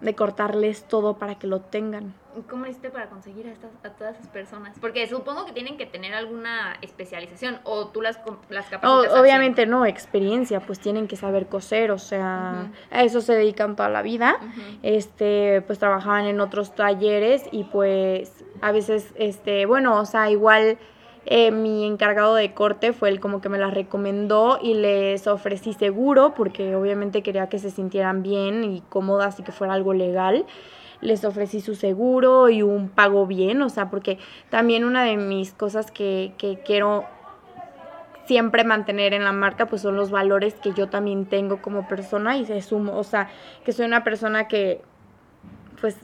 De 0.00 0.14
cortarles 0.14 0.84
todo 0.84 1.18
para 1.18 1.40
que 1.40 1.48
lo 1.48 1.60
tengan. 1.60 2.14
¿Cómo 2.48 2.66
hiciste 2.66 2.90
para 2.90 3.08
conseguir 3.08 3.46
a, 3.46 3.52
estas, 3.52 3.70
a 3.82 3.90
todas 3.90 4.16
esas 4.16 4.28
personas? 4.28 4.78
Porque 4.80 5.06
supongo 5.06 5.46
que 5.46 5.52
tienen 5.52 5.76
que 5.76 5.86
tener 5.86 6.14
alguna 6.14 6.76
especialización 6.82 7.58
o 7.64 7.88
tú 7.88 8.00
las, 8.00 8.20
las 8.48 8.66
capacitas. 8.66 9.18
obviamente 9.18 9.66
no, 9.66 9.86
experiencia, 9.86 10.60
pues 10.60 10.78
tienen 10.78 11.08
que 11.08 11.16
saber 11.16 11.46
coser, 11.46 11.90
o 11.90 11.98
sea, 11.98 12.70
a 12.90 13.02
eso 13.02 13.20
se 13.20 13.34
dedican 13.34 13.76
toda 13.76 13.88
la 13.88 14.02
vida. 14.02 14.38
Este, 14.82 15.62
pues 15.62 15.78
trabajaban 15.78 16.26
en 16.26 16.40
otros 16.40 16.74
talleres 16.74 17.44
y 17.50 17.64
pues 17.64 18.44
a 18.60 18.72
veces, 18.72 19.12
este, 19.16 19.66
bueno, 19.66 19.98
o 19.98 20.04
sea, 20.04 20.30
igual 20.30 20.78
eh, 21.30 21.50
mi 21.50 21.86
encargado 21.86 22.34
de 22.34 22.54
corte 22.54 22.92
fue 22.92 23.10
el 23.10 23.20
como 23.20 23.40
que 23.40 23.48
me 23.48 23.58
las 23.58 23.74
recomendó 23.74 24.58
y 24.62 24.74
les 24.74 25.26
ofrecí 25.26 25.74
seguro 25.74 26.32
porque 26.34 26.74
obviamente 26.74 27.22
quería 27.22 27.48
que 27.48 27.58
se 27.58 27.70
sintieran 27.70 28.22
bien 28.22 28.64
y 28.64 28.80
cómodas 28.88 29.38
y 29.38 29.42
que 29.42 29.52
fuera 29.52 29.74
algo 29.74 29.92
legal 29.92 30.46
les 31.00 31.24
ofrecí 31.24 31.60
su 31.60 31.74
seguro 31.74 32.48
y 32.48 32.62
un 32.62 32.88
pago 32.88 33.26
bien, 33.26 33.62
o 33.62 33.68
sea, 33.68 33.90
porque 33.90 34.18
también 34.50 34.84
una 34.84 35.04
de 35.04 35.16
mis 35.16 35.52
cosas 35.52 35.90
que, 35.90 36.32
que 36.38 36.60
quiero 36.64 37.04
siempre 38.26 38.62
mantener 38.62 39.14
en 39.14 39.24
la 39.24 39.32
marca, 39.32 39.66
pues 39.66 39.82
son 39.82 39.96
los 39.96 40.10
valores 40.10 40.54
que 40.54 40.74
yo 40.74 40.88
también 40.88 41.26
tengo 41.26 41.62
como 41.62 41.88
persona 41.88 42.36
y 42.36 42.44
se 42.44 42.60
sumo, 42.60 42.98
o 42.98 43.04
sea, 43.04 43.30
que 43.64 43.72
soy 43.72 43.86
una 43.86 44.04
persona 44.04 44.48
que, 44.48 44.82
pues, 45.80 45.96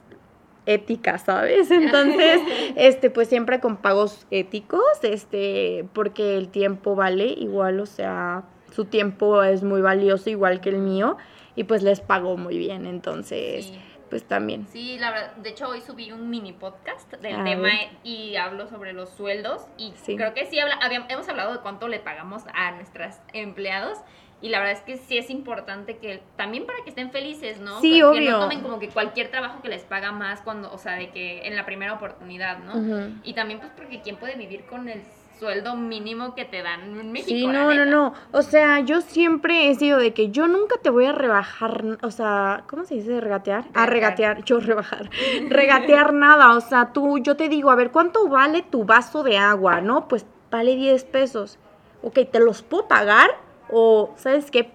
ética, 0.65 1.17
¿sabes? 1.19 1.69
Entonces, 1.71 2.41
este, 2.75 3.09
pues 3.09 3.27
siempre 3.27 3.59
con 3.59 3.77
pagos 3.77 4.25
éticos, 4.31 4.81
este, 5.03 5.85
porque 5.93 6.37
el 6.37 6.49
tiempo 6.49 6.95
vale 6.95 7.27
igual, 7.27 7.79
o 7.79 7.85
sea, 7.85 8.43
su 8.71 8.85
tiempo 8.85 9.43
es 9.43 9.63
muy 9.63 9.81
valioso 9.81 10.29
igual 10.29 10.61
que 10.61 10.69
el 10.69 10.79
mío 10.79 11.17
y 11.55 11.65
pues 11.65 11.83
les 11.83 12.01
pago 12.01 12.37
muy 12.37 12.57
bien, 12.57 12.85
entonces 12.85 13.71
pues 14.09 14.23
también. 14.23 14.67
Sí, 14.67 14.97
la 14.97 15.11
verdad, 15.11 15.35
de 15.35 15.49
hecho 15.49 15.67
hoy 15.67 15.81
subí 15.81 16.11
un 16.11 16.29
mini 16.29 16.53
podcast 16.53 17.11
del 17.13 17.43
tema 17.43 17.69
y 18.03 18.35
hablo 18.35 18.67
sobre 18.67 18.93
los 18.93 19.09
sueldos 19.09 19.67
y 19.77 19.91
creo 20.15 20.33
que 20.33 20.45
sí 20.45 20.59
habla, 20.59 20.79
hemos 21.09 21.27
hablado 21.27 21.53
de 21.53 21.59
cuánto 21.59 21.87
le 21.87 21.99
pagamos 21.99 22.43
a 22.53 22.71
nuestros 22.71 23.15
empleados 23.33 23.97
y 24.41 24.49
la 24.49 24.59
verdad 24.59 24.73
es 24.73 24.81
que 24.81 24.97
sí 24.97 25.17
es 25.17 25.29
importante 25.29 25.97
que 25.97 26.21
también 26.35 26.65
para 26.65 26.83
que 26.83 26.89
estén 26.89 27.11
felices, 27.11 27.59
¿no? 27.59 27.79
Sí, 27.81 27.93
que 27.93 28.03
obvio. 28.03 28.31
no 28.31 28.39
tomen 28.41 28.61
como 28.61 28.79
que 28.79 28.89
cualquier 28.89 29.31
trabajo 29.31 29.61
que 29.61 29.69
les 29.69 29.83
paga 29.83 30.11
más 30.11 30.41
cuando, 30.41 30.71
o 30.71 30.77
sea, 30.77 30.93
de 30.93 31.09
que 31.09 31.47
en 31.47 31.55
la 31.55 31.65
primera 31.65 31.93
oportunidad, 31.93 32.59
¿no? 32.59 33.11
Y 33.23 33.33
también 33.33 33.59
pues 33.59 33.71
porque 33.75 34.01
quién 34.01 34.17
puede 34.17 34.35
vivir 34.35 34.65
con 34.65 34.89
el 34.89 35.01
sueldo 35.39 35.75
mínimo 35.75 36.35
que 36.35 36.45
te 36.45 36.61
dan 36.61 36.99
en 36.99 37.11
México. 37.11 37.29
Sí, 37.29 37.47
no, 37.47 37.73
no, 37.73 37.85
no. 37.85 38.13
O 38.31 38.41
sea, 38.41 38.79
yo 38.79 39.01
siempre 39.01 39.69
he 39.69 39.75
sido 39.75 39.97
de 39.99 40.13
que 40.13 40.29
yo 40.29 40.47
nunca 40.47 40.75
te 40.81 40.89
voy 40.89 41.05
a 41.05 41.11
rebajar, 41.11 41.97
o 42.01 42.11
sea, 42.11 42.63
¿cómo 42.67 42.85
se 42.85 42.95
dice 42.95 43.19
regatear? 43.21 43.65
Ah, 43.73 43.85
regatear, 43.85 44.43
yo 44.43 44.59
rebajar. 44.59 45.09
regatear 45.49 46.13
nada, 46.13 46.55
o 46.55 46.61
sea, 46.61 46.93
tú, 46.93 47.19
yo 47.19 47.35
te 47.35 47.49
digo, 47.49 47.71
a 47.71 47.75
ver, 47.75 47.91
¿cuánto 47.91 48.27
vale 48.27 48.61
tu 48.63 48.85
vaso 48.85 49.23
de 49.23 49.37
agua? 49.37 49.81
¿No? 49.81 50.07
Pues 50.07 50.25
vale 50.51 50.75
10 50.75 51.03
pesos. 51.05 51.59
Ok, 52.01 52.19
¿te 52.31 52.39
los 52.39 52.61
puedo 52.61 52.87
pagar? 52.87 53.29
O, 53.69 54.13
¿sabes 54.15 54.51
qué? 54.51 54.74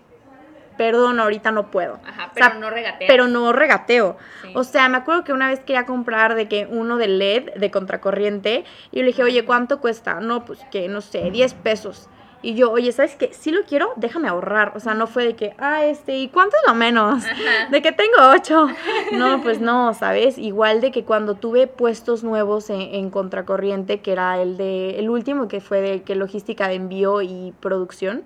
Perdón, 0.80 1.20
ahorita 1.20 1.50
no 1.50 1.70
puedo. 1.70 2.00
Ajá, 2.06 2.30
pero 2.32 2.54
no 2.54 2.70
regateo. 2.70 3.06
Pero 3.06 3.28
no 3.28 3.52
regateo. 3.52 4.16
O 4.54 4.64
sea, 4.64 4.88
me 4.88 4.96
acuerdo 4.96 5.24
que 5.24 5.34
una 5.34 5.46
vez 5.48 5.60
quería 5.60 5.84
comprar 5.84 6.34
de 6.34 6.48
que 6.48 6.66
uno 6.70 6.96
de 6.96 7.06
LED, 7.06 7.50
de 7.56 7.70
contracorriente, 7.70 8.64
y 8.90 8.96
yo 8.96 9.02
le 9.02 9.08
dije, 9.08 9.22
oye, 9.22 9.44
¿cuánto 9.44 9.78
cuesta? 9.82 10.20
No, 10.20 10.46
pues 10.46 10.58
que, 10.70 10.88
no 10.88 11.02
sé, 11.02 11.30
10 11.30 11.52
pesos. 11.52 12.08
Y 12.40 12.54
yo, 12.54 12.72
oye, 12.72 12.92
¿sabes 12.92 13.14
qué? 13.16 13.30
Si 13.34 13.50
lo 13.50 13.64
quiero, 13.64 13.92
déjame 13.96 14.28
ahorrar. 14.28 14.72
O 14.74 14.80
sea, 14.80 14.94
no 14.94 15.06
fue 15.06 15.26
de 15.26 15.36
que, 15.36 15.52
ah, 15.58 15.84
este, 15.84 16.16
¿y 16.16 16.28
cuánto 16.28 16.56
es 16.56 16.62
lo 16.66 16.74
menos? 16.74 17.24
De 17.70 17.82
que 17.82 17.92
tengo 17.92 18.16
ocho. 18.34 18.68
No, 19.12 19.42
pues 19.42 19.60
no, 19.60 19.92
¿sabes? 19.92 20.38
Igual 20.38 20.80
de 20.80 20.92
que 20.92 21.04
cuando 21.04 21.34
tuve 21.34 21.66
puestos 21.66 22.24
nuevos 22.24 22.70
en, 22.70 22.80
en, 22.80 23.10
contracorriente, 23.10 24.00
que 24.00 24.12
era 24.12 24.40
el 24.40 24.56
de, 24.56 24.98
el 24.98 25.10
último 25.10 25.46
que 25.46 25.60
fue 25.60 25.82
de 25.82 26.02
que 26.04 26.14
logística 26.14 26.68
de 26.68 26.76
envío 26.76 27.20
y 27.20 27.52
producción, 27.60 28.24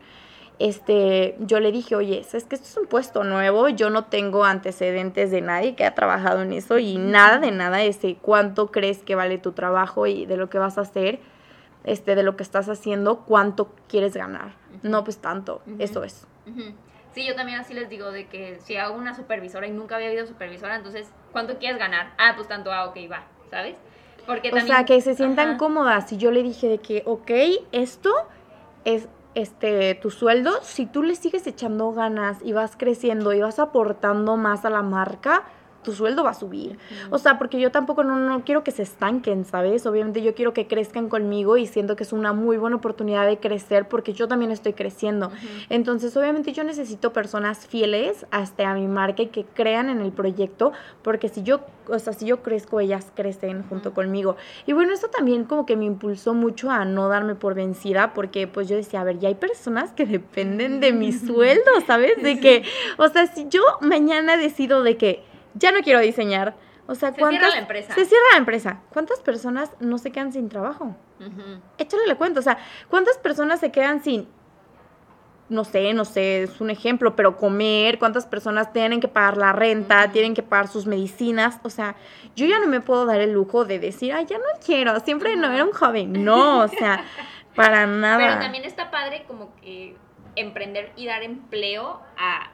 este, 0.58 1.36
yo 1.40 1.60
le 1.60 1.72
dije, 1.72 1.96
oye, 1.96 2.20
es 2.20 2.30
que 2.44 2.54
esto 2.54 2.68
es 2.68 2.76
un 2.76 2.86
puesto 2.86 3.24
nuevo, 3.24 3.68
yo 3.68 3.90
no 3.90 4.04
tengo 4.04 4.44
antecedentes 4.44 5.30
de 5.30 5.40
nadie 5.40 5.74
que 5.74 5.84
ha 5.84 5.94
trabajado 5.94 6.42
en 6.42 6.52
eso 6.52 6.78
y 6.78 6.96
nada 6.96 7.38
de 7.38 7.50
nada, 7.50 7.82
este, 7.82 8.16
cuánto 8.16 8.70
crees 8.70 9.02
que 9.02 9.14
vale 9.14 9.38
tu 9.38 9.52
trabajo 9.52 10.06
y 10.06 10.26
de 10.26 10.36
lo 10.36 10.50
que 10.50 10.58
vas 10.58 10.78
a 10.78 10.82
hacer, 10.82 11.20
este, 11.84 12.14
de 12.14 12.22
lo 12.22 12.36
que 12.36 12.42
estás 12.42 12.68
haciendo, 12.68 13.20
cuánto 13.20 13.74
quieres 13.88 14.14
ganar. 14.14 14.52
No, 14.82 15.02
pues 15.04 15.18
tanto, 15.18 15.62
eso 15.78 16.04
es. 16.04 16.26
Sí, 17.14 17.24
yo 17.26 17.34
también 17.34 17.60
así 17.60 17.74
les 17.74 17.88
digo 17.88 18.10
de 18.10 18.26
que 18.26 18.58
si 18.60 18.76
hago 18.76 18.96
una 18.96 19.14
supervisora 19.14 19.66
y 19.66 19.70
nunca 19.70 19.96
había 19.96 20.08
habido 20.08 20.26
supervisora, 20.26 20.76
entonces, 20.76 21.08
¿cuánto 21.32 21.58
quieres 21.58 21.78
ganar? 21.78 22.12
Ah, 22.18 22.32
pues 22.36 22.48
tanto, 22.48 22.72
ah, 22.72 22.86
ok, 22.86 22.96
va, 23.10 23.24
¿sabes? 23.50 23.76
Porque 24.26 24.50
o 24.52 24.60
sea, 24.60 24.84
que 24.84 25.00
se 25.00 25.14
sientan 25.14 25.58
cómodas. 25.58 26.10
Y 26.12 26.16
yo 26.16 26.30
le 26.30 26.42
dije 26.42 26.66
de 26.68 26.78
que, 26.78 27.02
ok, 27.04 27.30
esto 27.72 28.10
es 28.84 29.08
este, 29.34 29.94
tu 29.96 30.10
sueldo, 30.10 30.52
si 30.62 30.86
tú 30.86 31.02
le 31.02 31.14
sigues 31.14 31.46
echando 31.46 31.92
ganas 31.92 32.38
y 32.44 32.52
vas 32.52 32.76
creciendo 32.76 33.32
y 33.32 33.40
vas 33.40 33.58
aportando 33.58 34.36
más 34.36 34.64
a 34.64 34.70
la 34.70 34.82
marca, 34.82 35.44
tu 35.84 35.92
sueldo 35.92 36.24
va 36.24 36.30
a 36.30 36.34
subir. 36.34 36.76
O 37.10 37.18
sea, 37.18 37.38
porque 37.38 37.60
yo 37.60 37.70
tampoco 37.70 38.02
no, 38.02 38.42
quiero 38.44 38.64
que 38.64 38.72
se 38.72 38.82
estanquen, 38.82 39.44
¿sabes? 39.44 39.86
Obviamente 39.86 40.22
yo 40.22 40.34
quiero 40.34 40.52
que 40.52 40.66
crezcan 40.66 41.08
conmigo 41.08 41.56
y 41.56 41.66
siento 41.66 41.94
que 41.94 42.02
es 42.02 42.12
una 42.12 42.32
muy 42.32 42.56
buena 42.56 42.76
oportunidad 42.76 43.26
de 43.26 43.38
crecer 43.38 43.88
porque 43.88 44.12
yo 44.12 44.26
también 44.26 44.50
estoy 44.50 44.72
creciendo. 44.72 45.30
Entonces, 45.68 46.16
obviamente 46.16 46.52
yo 46.52 46.64
necesito 46.64 47.12
personas 47.12 47.66
fieles 47.66 48.26
hasta 48.32 48.68
a 48.68 48.74
mi 48.74 48.88
marca 48.88 49.22
y 49.22 49.26
que 49.28 49.44
crean 49.44 49.88
en 49.88 50.00
el 50.00 50.10
proyecto 50.10 50.72
porque 51.02 51.28
si 51.28 51.42
yo, 51.42 51.60
o 51.88 51.98
sea, 51.98 52.12
si 52.12 52.26
yo 52.26 52.42
crezco, 52.42 52.80
ellas 52.80 53.12
crecen 53.14 53.62
junto 53.68 53.94
conmigo. 53.94 54.36
Y 54.66 54.72
bueno, 54.72 54.92
esto 54.92 55.08
también 55.08 55.44
como 55.44 55.66
que 55.66 55.76
me 55.76 55.84
impulsó 55.84 56.34
mucho 56.34 56.70
a 56.70 56.84
no 56.84 57.08
darme 57.08 57.34
por 57.34 57.54
vencida 57.54 58.14
porque 58.14 58.48
pues 58.48 58.68
yo 58.68 58.76
decía, 58.76 59.02
a 59.02 59.04
ver, 59.04 59.18
ya 59.18 59.28
hay 59.28 59.34
personas 59.34 59.92
que 59.92 60.06
dependen 60.06 60.80
de 60.80 60.92
mi 60.92 61.12
sueldo, 61.12 61.70
¿sabes? 61.86 62.22
De 62.22 62.40
que, 62.40 62.64
o 62.96 63.08
sea, 63.08 63.26
si 63.26 63.46
yo 63.48 63.62
mañana 63.80 64.36
decido 64.36 64.82
de 64.82 64.96
que 64.96 65.33
ya 65.54 65.72
no 65.72 65.80
quiero 65.80 66.00
diseñar. 66.00 66.54
O 66.86 66.94
sea, 66.94 67.12
¿cuántas, 67.12 67.30
se 67.30 67.38
cierra 67.38 67.54
la 67.54 67.60
empresa. 67.60 67.94
Se 67.94 68.04
cierra 68.04 68.24
la 68.32 68.38
empresa. 68.38 68.80
¿Cuántas 68.92 69.20
personas 69.20 69.70
no 69.80 69.96
se 69.98 70.12
quedan 70.12 70.32
sin 70.32 70.48
trabajo? 70.48 70.94
Échale 71.78 72.06
la 72.06 72.16
cuenta. 72.16 72.40
O 72.40 72.42
sea, 72.42 72.58
¿cuántas 72.90 73.16
personas 73.16 73.60
se 73.60 73.72
quedan 73.72 74.02
sin, 74.02 74.28
no 75.48 75.64
sé, 75.64 75.94
no 75.94 76.04
sé, 76.04 76.42
es 76.42 76.60
un 76.60 76.68
ejemplo, 76.68 77.16
pero 77.16 77.38
comer? 77.38 77.98
¿Cuántas 77.98 78.26
personas 78.26 78.70
tienen 78.72 79.00
que 79.00 79.08
pagar 79.08 79.38
la 79.38 79.52
renta? 79.52 80.12
Tienen 80.12 80.34
que 80.34 80.42
pagar 80.42 80.68
sus 80.68 80.86
medicinas? 80.86 81.58
O 81.62 81.70
sea, 81.70 81.96
yo 82.36 82.44
ya 82.44 82.58
no 82.58 82.66
me 82.66 82.82
puedo 82.82 83.06
dar 83.06 83.20
el 83.22 83.32
lujo 83.32 83.64
de 83.64 83.78
decir, 83.78 84.12
ay, 84.12 84.26
ya 84.26 84.36
no 84.36 84.44
quiero, 84.64 85.00
siempre 85.00 85.36
no 85.36 85.50
era 85.50 85.64
un 85.64 85.72
joven. 85.72 86.24
No, 86.24 86.60
o 86.60 86.68
sea, 86.68 87.02
para 87.54 87.86
nada. 87.86 88.18
Pero 88.18 88.38
también 88.40 88.64
está 88.64 88.90
padre 88.90 89.24
como 89.26 89.56
que 89.56 89.96
emprender 90.36 90.92
y 90.96 91.06
dar 91.06 91.22
empleo 91.22 92.02
a, 92.18 92.50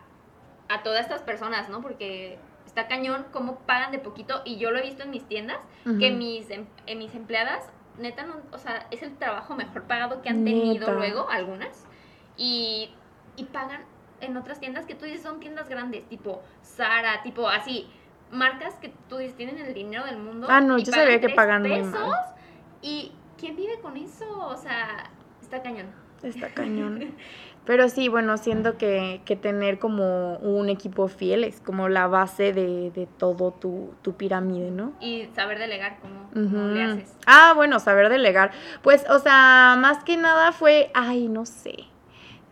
a 0.68 0.82
todas 0.84 1.00
estas 1.00 1.22
personas, 1.22 1.68
¿no? 1.68 1.80
Porque 1.80 2.38
está 2.70 2.86
cañón 2.86 3.26
cómo 3.32 3.58
pagan 3.60 3.90
de 3.90 3.98
poquito 3.98 4.42
y 4.44 4.56
yo 4.56 4.70
lo 4.70 4.78
he 4.78 4.82
visto 4.82 5.02
en 5.02 5.10
mis 5.10 5.26
tiendas 5.26 5.58
que 5.98 6.12
mis, 6.12 6.48
em, 6.50 6.66
mis 6.96 7.14
empleadas 7.14 7.68
neta 7.98 8.24
no, 8.24 8.36
o 8.52 8.58
sea, 8.58 8.86
es 8.90 9.02
el 9.02 9.16
trabajo 9.16 9.54
mejor 9.56 9.82
pagado 9.82 10.22
que 10.22 10.28
han 10.28 10.44
tenido 10.44 10.92
luego 10.94 11.28
algunas 11.28 11.84
y, 12.36 12.94
y 13.36 13.44
pagan 13.44 13.82
en 14.20 14.36
otras 14.36 14.60
tiendas 14.60 14.86
que 14.86 14.94
tú 14.94 15.04
dices 15.04 15.22
son 15.22 15.40
tiendas 15.40 15.68
grandes, 15.68 16.08
tipo 16.08 16.42
Sara, 16.62 17.22
tipo 17.22 17.48
así, 17.48 17.88
marcas 18.30 18.74
que 18.76 18.92
tú 19.08 19.16
dices 19.16 19.36
tienen 19.36 19.58
el 19.58 19.74
dinero 19.74 20.04
del 20.04 20.18
mundo. 20.18 20.46
Ah, 20.48 20.60
no, 20.60 20.78
yo 20.78 20.92
sabía 20.92 21.20
que 21.20 21.30
pagan 21.30 21.64
pesos, 21.64 22.14
Y 22.82 23.12
¿quién 23.36 23.56
vive 23.56 23.80
con 23.80 23.96
eso? 23.96 24.46
O 24.46 24.56
sea, 24.56 25.10
está 25.42 25.60
cañón. 25.62 25.90
Está 26.22 26.48
cañón. 26.48 27.14
Pero 27.66 27.88
sí, 27.88 28.08
bueno, 28.08 28.36
siento 28.38 28.78
que, 28.78 29.20
que, 29.24 29.36
tener 29.36 29.78
como 29.78 30.36
un 30.38 30.70
equipo 30.70 31.08
fiel 31.08 31.44
es 31.44 31.60
como 31.60 31.88
la 31.88 32.06
base 32.06 32.52
de, 32.52 32.90
de 32.90 33.06
todo 33.06 33.52
tu, 33.52 33.92
tu, 34.02 34.14
pirámide, 34.14 34.70
¿no? 34.70 34.92
Y 35.00 35.28
saber 35.36 35.58
delegar, 35.58 35.98
¿cómo, 36.00 36.68
le 36.68 36.82
haces? 36.82 37.16
Ah, 37.26 37.52
bueno, 37.54 37.78
saber 37.78 38.08
delegar. 38.08 38.50
Pues, 38.82 39.04
o 39.10 39.18
sea, 39.18 39.76
más 39.78 40.02
que 40.04 40.16
nada 40.16 40.52
fue, 40.52 40.90
ay, 40.94 41.28
no 41.28 41.44
sé. 41.44 41.84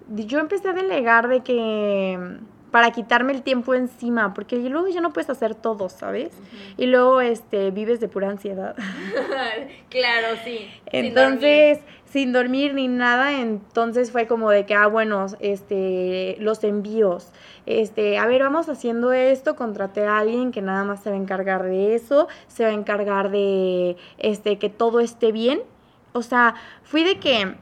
Yo 0.09 0.39
empecé 0.39 0.69
a 0.69 0.73
delegar 0.73 1.29
de 1.29 1.41
que 1.41 2.39
para 2.71 2.91
quitarme 2.91 3.33
el 3.33 3.43
tiempo 3.43 3.75
encima, 3.75 4.35
porque 4.35 4.57
luego 4.57 4.89
ya 4.89 5.01
no 5.01 5.13
puedes 5.13 5.31
hacer 5.31 5.55
todo, 5.55 5.89
¿sabes? 5.89 6.33
Y 6.77 6.87
luego 6.87 7.21
este 7.21 7.71
vives 7.71 8.01
de 8.01 8.09
pura 8.09 8.29
ansiedad. 8.29 8.77
claro, 9.89 10.37
sí. 10.45 10.71
Entonces, 10.87 11.81
sin 12.11 12.33
dormir. 12.33 12.75
ni 12.75 12.89
nada, 12.89 13.41
entonces 13.41 14.13
fue 14.13 14.27
como 14.27 14.51
de 14.51 14.67
que 14.67 14.75
ah 14.75 14.87
bueno, 14.87 15.27
este 15.41 16.37
los 16.41 16.63
envíos. 16.65 17.33
Este, 17.67 18.19
a 18.19 18.27
ver, 18.27 18.43
vamos 18.43 18.69
haciendo 18.69 19.13
esto, 19.13 19.57
contraté 19.57 20.07
a 20.07 20.19
alguien 20.19 20.53
que 20.53 20.63
nada 20.63 20.85
más 20.85 21.03
se 21.03 21.11
va 21.11 21.17
a 21.17 21.19
encargar 21.19 21.65
de 21.65 21.95
eso, 21.95 22.29
se 22.47 22.65
va 22.65 22.71
a 22.71 22.73
encargar 22.73 23.31
de 23.31 23.97
este 24.19 24.59
que 24.59 24.71
todo 24.71 25.01
esté 25.01 25.33
bien. 25.33 25.61
O 26.13 26.23
sea, 26.23 26.55
fui 26.83 27.05
de 27.05 27.19
que 27.19 27.55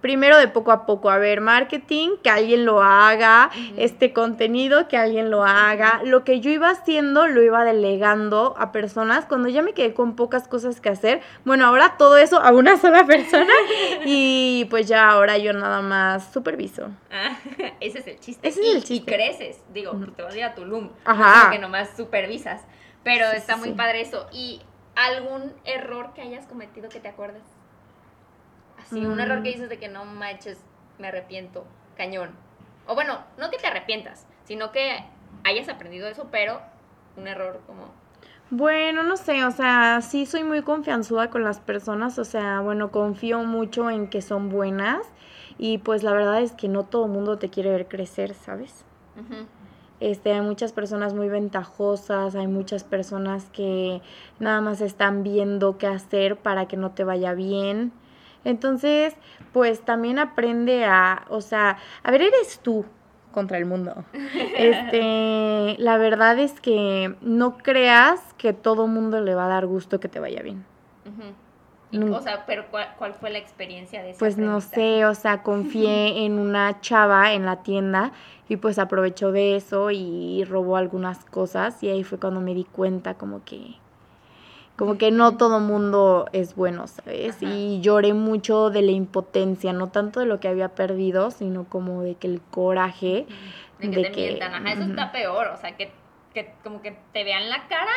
primero 0.00 0.38
de 0.38 0.48
poco 0.48 0.72
a 0.72 0.86
poco, 0.86 1.10
a 1.10 1.18
ver, 1.18 1.40
marketing, 1.40 2.10
que 2.22 2.30
alguien 2.30 2.64
lo 2.64 2.82
haga, 2.82 3.50
este 3.76 4.12
contenido, 4.12 4.88
que 4.88 4.96
alguien 4.96 5.30
lo 5.30 5.44
haga. 5.44 6.00
Lo 6.04 6.24
que 6.24 6.40
yo 6.40 6.50
iba 6.50 6.70
haciendo 6.70 7.26
lo 7.26 7.42
iba 7.42 7.64
delegando 7.64 8.54
a 8.58 8.72
personas. 8.72 9.24
Cuando 9.26 9.48
ya 9.48 9.62
me 9.62 9.72
quedé 9.72 9.94
con 9.94 10.16
pocas 10.16 10.48
cosas 10.48 10.80
que 10.80 10.88
hacer, 10.88 11.20
bueno, 11.44 11.66
ahora 11.66 11.96
todo 11.98 12.16
eso 12.16 12.40
a 12.40 12.52
una 12.52 12.76
sola 12.76 13.04
persona 13.06 13.52
y 14.04 14.66
pues 14.70 14.86
ya 14.86 15.10
ahora 15.10 15.38
yo 15.38 15.52
nada 15.52 15.82
más 15.82 16.32
superviso. 16.32 16.88
Ah, 17.10 17.38
ese 17.80 17.98
es 17.98 18.06
el 18.06 18.20
chiste. 18.20 18.48
Ese 18.48 18.60
es 18.60 18.74
el 18.74 18.84
chiste. 18.84 19.12
Y 19.12 19.14
creces, 19.14 19.60
digo, 19.72 19.92
te 20.16 20.22
vas 20.22 20.34
a 20.34 20.38
ir 20.38 20.44
a 20.44 20.54
Tulum. 20.54 20.90
Ajá. 21.04 21.50
que 21.50 21.58
nomás 21.58 21.90
supervisas. 21.96 22.62
Pero 23.04 23.30
está 23.30 23.56
muy 23.56 23.72
padre 23.72 24.00
eso. 24.02 24.26
¿Y 24.32 24.60
algún 24.94 25.54
error 25.64 26.12
que 26.14 26.22
hayas 26.22 26.46
cometido 26.46 26.88
que 26.88 27.00
te 27.00 27.08
acuerdes? 28.96 29.06
Sí, 29.08 29.12
un 29.12 29.20
error 29.20 29.42
que 29.42 29.50
dices 29.50 29.68
de 29.68 29.78
que 29.78 29.88
no 29.88 30.04
manches, 30.04 30.58
me 30.98 31.08
arrepiento, 31.08 31.64
cañón. 31.96 32.30
O 32.86 32.94
bueno, 32.94 33.18
no 33.38 33.50
que 33.50 33.58
te 33.58 33.66
arrepientas, 33.66 34.26
sino 34.44 34.72
que 34.72 35.04
hayas 35.44 35.68
aprendido 35.68 36.08
eso, 36.08 36.28
pero 36.30 36.60
un 37.16 37.28
error 37.28 37.60
como... 37.66 37.92
Bueno, 38.50 39.02
no 39.02 39.18
sé, 39.18 39.44
o 39.44 39.50
sea, 39.50 40.00
sí 40.00 40.24
soy 40.24 40.42
muy 40.42 40.62
confianzuda 40.62 41.28
con 41.28 41.44
las 41.44 41.60
personas, 41.60 42.18
o 42.18 42.24
sea, 42.24 42.60
bueno, 42.60 42.90
confío 42.90 43.44
mucho 43.44 43.90
en 43.90 44.08
que 44.08 44.22
son 44.22 44.48
buenas 44.48 45.06
y 45.58 45.78
pues 45.78 46.02
la 46.02 46.12
verdad 46.12 46.40
es 46.40 46.52
que 46.52 46.68
no 46.68 46.84
todo 46.84 47.04
el 47.04 47.10
mundo 47.10 47.38
te 47.38 47.50
quiere 47.50 47.70
ver 47.70 47.88
crecer, 47.88 48.32
¿sabes? 48.32 48.84
Este, 50.00 50.32
hay 50.32 50.40
muchas 50.40 50.72
personas 50.72 51.12
muy 51.12 51.28
ventajosas, 51.28 52.36
hay 52.36 52.46
muchas 52.46 52.84
personas 52.84 53.50
que 53.52 54.00
nada 54.38 54.60
más 54.60 54.80
están 54.80 55.24
viendo 55.24 55.76
qué 55.76 55.88
hacer 55.88 56.36
para 56.36 56.68
que 56.68 56.76
no 56.76 56.92
te 56.92 57.04
vaya 57.04 57.34
bien. 57.34 57.92
Entonces, 58.44 59.14
pues 59.52 59.80
también 59.80 60.18
aprende 60.18 60.84
a, 60.84 61.24
o 61.28 61.40
sea, 61.40 61.78
a 62.02 62.10
ver, 62.10 62.22
eres 62.22 62.60
tú 62.60 62.84
contra 63.32 63.58
el 63.58 63.66
mundo. 63.66 64.04
Este, 64.56 65.76
la 65.78 65.96
verdad 65.98 66.38
es 66.38 66.60
que 66.60 67.14
no 67.20 67.58
creas 67.58 68.20
que 68.36 68.52
todo 68.52 68.86
mundo 68.86 69.20
le 69.20 69.34
va 69.34 69.46
a 69.46 69.48
dar 69.48 69.66
gusto 69.66 70.00
que 70.00 70.08
te 70.08 70.20
vaya 70.20 70.42
bien. 70.42 70.64
o 72.12 72.20
sea, 72.20 72.44
pero 72.46 72.66
¿cuál, 72.70 73.14
fue 73.14 73.30
la 73.30 73.38
experiencia 73.38 74.02
de 74.02 74.10
eso? 74.10 74.18
Pues 74.18 74.38
no 74.38 74.60
sé, 74.60 75.06
o 75.06 75.14
sea, 75.14 75.42
confié 75.42 76.24
en 76.26 76.38
una 76.38 76.80
chava 76.80 77.32
en 77.32 77.44
la 77.44 77.62
tienda 77.62 78.12
y 78.48 78.56
pues 78.56 78.78
aprovechó 78.78 79.30
de 79.30 79.56
eso 79.56 79.90
y 79.90 80.44
robó 80.44 80.76
algunas 80.76 81.24
cosas 81.24 81.82
y 81.82 81.90
ahí 81.90 82.02
fue 82.02 82.18
cuando 82.18 82.40
me 82.40 82.54
di 82.54 82.64
cuenta 82.64 83.14
como 83.14 83.44
que 83.44 83.76
como 84.78 84.96
que 84.96 85.10
no 85.10 85.36
todo 85.36 85.58
mundo 85.58 86.26
es 86.32 86.54
bueno, 86.54 86.86
¿sabes? 86.86 87.42
Y 87.42 87.80
lloré 87.80 88.14
mucho 88.14 88.70
de 88.70 88.82
la 88.82 88.92
impotencia, 88.92 89.72
no 89.72 89.88
tanto 89.88 90.20
de 90.20 90.26
lo 90.26 90.38
que 90.38 90.46
había 90.46 90.68
perdido, 90.68 91.32
sino 91.32 91.64
como 91.64 92.02
de 92.02 92.14
que 92.14 92.28
el 92.28 92.40
coraje 92.40 93.26
de 93.80 93.90
que 93.90 94.02
te 94.04 94.10
mientan, 94.10 94.54
ajá, 94.54 94.72
eso 94.72 94.82
está 94.82 95.10
peor, 95.10 95.48
o 95.48 95.56
sea, 95.56 95.76
que, 95.76 95.90
que 96.32 96.54
como 96.62 96.80
que 96.80 96.96
te 97.12 97.24
vean 97.24 97.50
la 97.50 97.66
cara, 97.66 97.90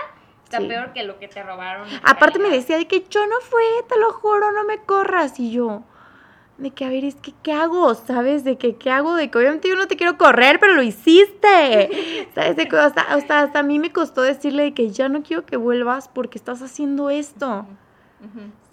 está 0.43 0.57
peor 0.57 0.91
que 0.91 1.03
lo 1.03 1.19
que 1.19 1.27
te 1.27 1.43
robaron. 1.43 1.87
Aparte 2.03 2.39
me 2.39 2.49
decía 2.49 2.77
de 2.77 2.87
que 2.87 3.05
yo 3.07 3.27
no 3.27 3.39
fui, 3.41 3.63
te 3.87 3.99
lo 3.99 4.11
juro, 4.13 4.51
no 4.51 4.63
me 4.63 4.79
corras, 4.79 5.39
y 5.39 5.51
yo 5.51 5.83
de 6.57 6.71
que, 6.71 6.85
a 6.85 6.89
ver, 6.89 7.03
es 7.05 7.15
que, 7.15 7.33
¿qué 7.41 7.53
hago? 7.53 7.93
¿Sabes? 7.95 8.43
De 8.43 8.57
que, 8.57 8.75
¿qué 8.75 8.91
hago? 8.91 9.15
De 9.15 9.31
que 9.31 9.37
obviamente 9.37 9.67
yo 9.67 9.75
no 9.75 9.87
te 9.87 9.97
quiero 9.97 10.17
correr, 10.17 10.59
pero 10.59 10.75
lo 10.75 10.83
hiciste. 10.83 12.27
¿Sabes? 12.35 12.55
De 12.55 12.67
que 12.67 12.77
hasta, 12.77 13.01
hasta, 13.01 13.59
a 13.59 13.63
mí 13.63 13.79
me 13.79 13.91
costó 13.91 14.21
decirle 14.21 14.63
de 14.63 14.73
que 14.73 14.89
ya 14.91 15.09
no 15.09 15.23
quiero 15.23 15.45
que 15.45 15.57
vuelvas 15.57 16.07
porque 16.07 16.37
estás 16.37 16.61
haciendo 16.61 17.09
esto. 17.09 17.65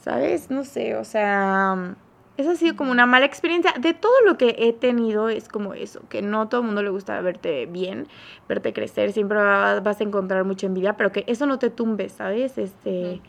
¿Sabes? 0.03 0.51
No 0.51 0.65
sé, 0.65 0.97
o 0.97 1.05
sea, 1.05 1.97
esa 2.37 2.53
ha 2.53 2.55
sido 2.55 2.77
como 2.77 2.93
una 2.93 3.07
mala 3.07 3.27
experiencia. 3.27 3.75
De 3.79 3.95
todo 3.95 4.13
lo 4.25 4.39
que 4.39 4.55
he 4.59 4.73
tenido 4.73 5.29
es 5.29 5.49
como 5.49 5.75
eso, 5.75 6.03
que 6.09 6.23
no 6.23 6.49
todo 6.49 6.61
el 6.61 6.67
mundo 6.67 6.83
le 6.83 6.91
gusta 6.91 7.21
verte 7.21 7.67
bien, 7.67 8.07
verte 8.49 8.73
crecer, 8.73 9.13
siempre 9.13 9.39
vas 9.39 10.01
a 10.01 10.05
encontrar 10.05 10.45
mucha 10.45 10.67
envidia, 10.67 10.97
pero 10.97 11.11
que 11.11 11.25
eso 11.27 11.47
no 11.47 11.59
te 11.59 11.71
tumbe, 11.71 12.09
¿sabes? 12.09 12.57
Este 12.59 13.21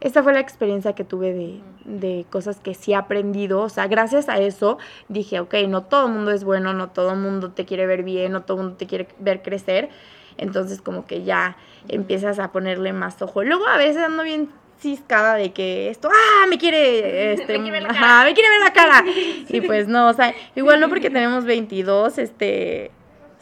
esta 0.00 0.22
fue 0.22 0.32
la 0.32 0.40
experiencia 0.40 0.94
que 0.94 1.04
tuve 1.04 1.60
de, 1.84 2.26
cosas 2.30 2.60
que 2.60 2.74
sí 2.74 2.92
he 2.92 2.94
aprendido. 2.96 3.60
O 3.60 3.68
sea, 3.68 3.88
gracias 3.88 4.28
a 4.28 4.38
eso 4.38 4.78
dije, 5.08 5.40
ok, 5.40 5.54
no 5.68 5.82
todo 5.82 6.06
el 6.06 6.12
mundo 6.12 6.30
es 6.30 6.44
bueno, 6.44 6.72
no 6.72 6.90
todo 6.90 7.12
el 7.12 7.18
mundo 7.18 7.50
te 7.50 7.64
quiere 7.64 7.86
ver 7.86 8.04
bien, 8.04 8.32
no 8.32 8.42
todo 8.42 8.58
el 8.58 8.62
mundo 8.64 8.76
te 8.76 8.86
quiere 8.86 9.08
ver 9.18 9.42
crecer. 9.42 9.88
Entonces 10.36 10.80
como 10.80 11.04
que 11.04 11.24
ya 11.24 11.56
empiezas 11.88 12.38
a 12.38 12.52
ponerle 12.52 12.92
más 12.92 13.20
ojo. 13.22 13.42
Luego 13.42 13.66
a 13.66 13.76
veces 13.76 14.02
ando 14.02 14.22
bien 14.22 14.50
ciscada 14.78 15.34
de 15.34 15.52
que 15.52 15.90
esto, 15.90 16.08
ah, 16.12 16.46
me 16.48 16.58
quiere, 16.58 17.32
este, 17.32 17.58
me 17.58 17.64
quiere 17.64 17.80
ver 17.80 17.82
la 17.82 17.88
cara. 17.88 18.24
me 18.24 18.34
quiere 18.34 18.50
ver 18.50 18.60
la 18.60 18.72
cara. 18.72 19.04
Y 19.48 19.60
pues 19.62 19.88
no, 19.88 20.08
o 20.08 20.12
sea, 20.12 20.34
igual 20.54 20.78
no 20.78 20.88
porque 20.88 21.10
tenemos 21.10 21.44
22, 21.44 22.18
este, 22.18 22.92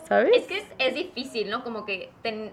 ¿sabes? 0.07 0.31
Es 0.37 0.45
que 0.47 0.65
es, 0.79 0.95
difícil, 0.95 1.51
¿no? 1.51 1.63
Como 1.65 1.85
que, 1.85 2.11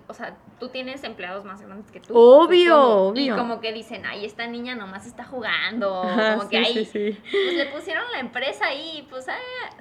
o 0.07 0.13
sea, 0.13 0.35
tú 0.59 0.69
tienes 0.69 1.03
empleados 1.03 1.45
más 1.45 1.61
grandes 1.61 1.91
que 1.91 1.99
tú. 1.99 2.13
Obvio, 2.15 3.09
obvio. 3.09 3.35
Y 3.35 3.37
como 3.37 3.61
que 3.61 3.71
dicen, 3.71 4.05
ay, 4.05 4.25
esta 4.25 4.47
niña 4.47 4.75
nomás 4.75 5.05
está 5.05 5.23
jugando. 5.23 6.01
como 6.37 6.49
que 6.49 6.57
ahí, 6.57 6.87
pues 6.91 7.53
le 7.53 7.65
pusieron 7.67 8.03
la 8.11 8.19
empresa 8.19 8.65
ahí, 8.65 9.05
pues, 9.09 9.27
ah, 9.29 9.33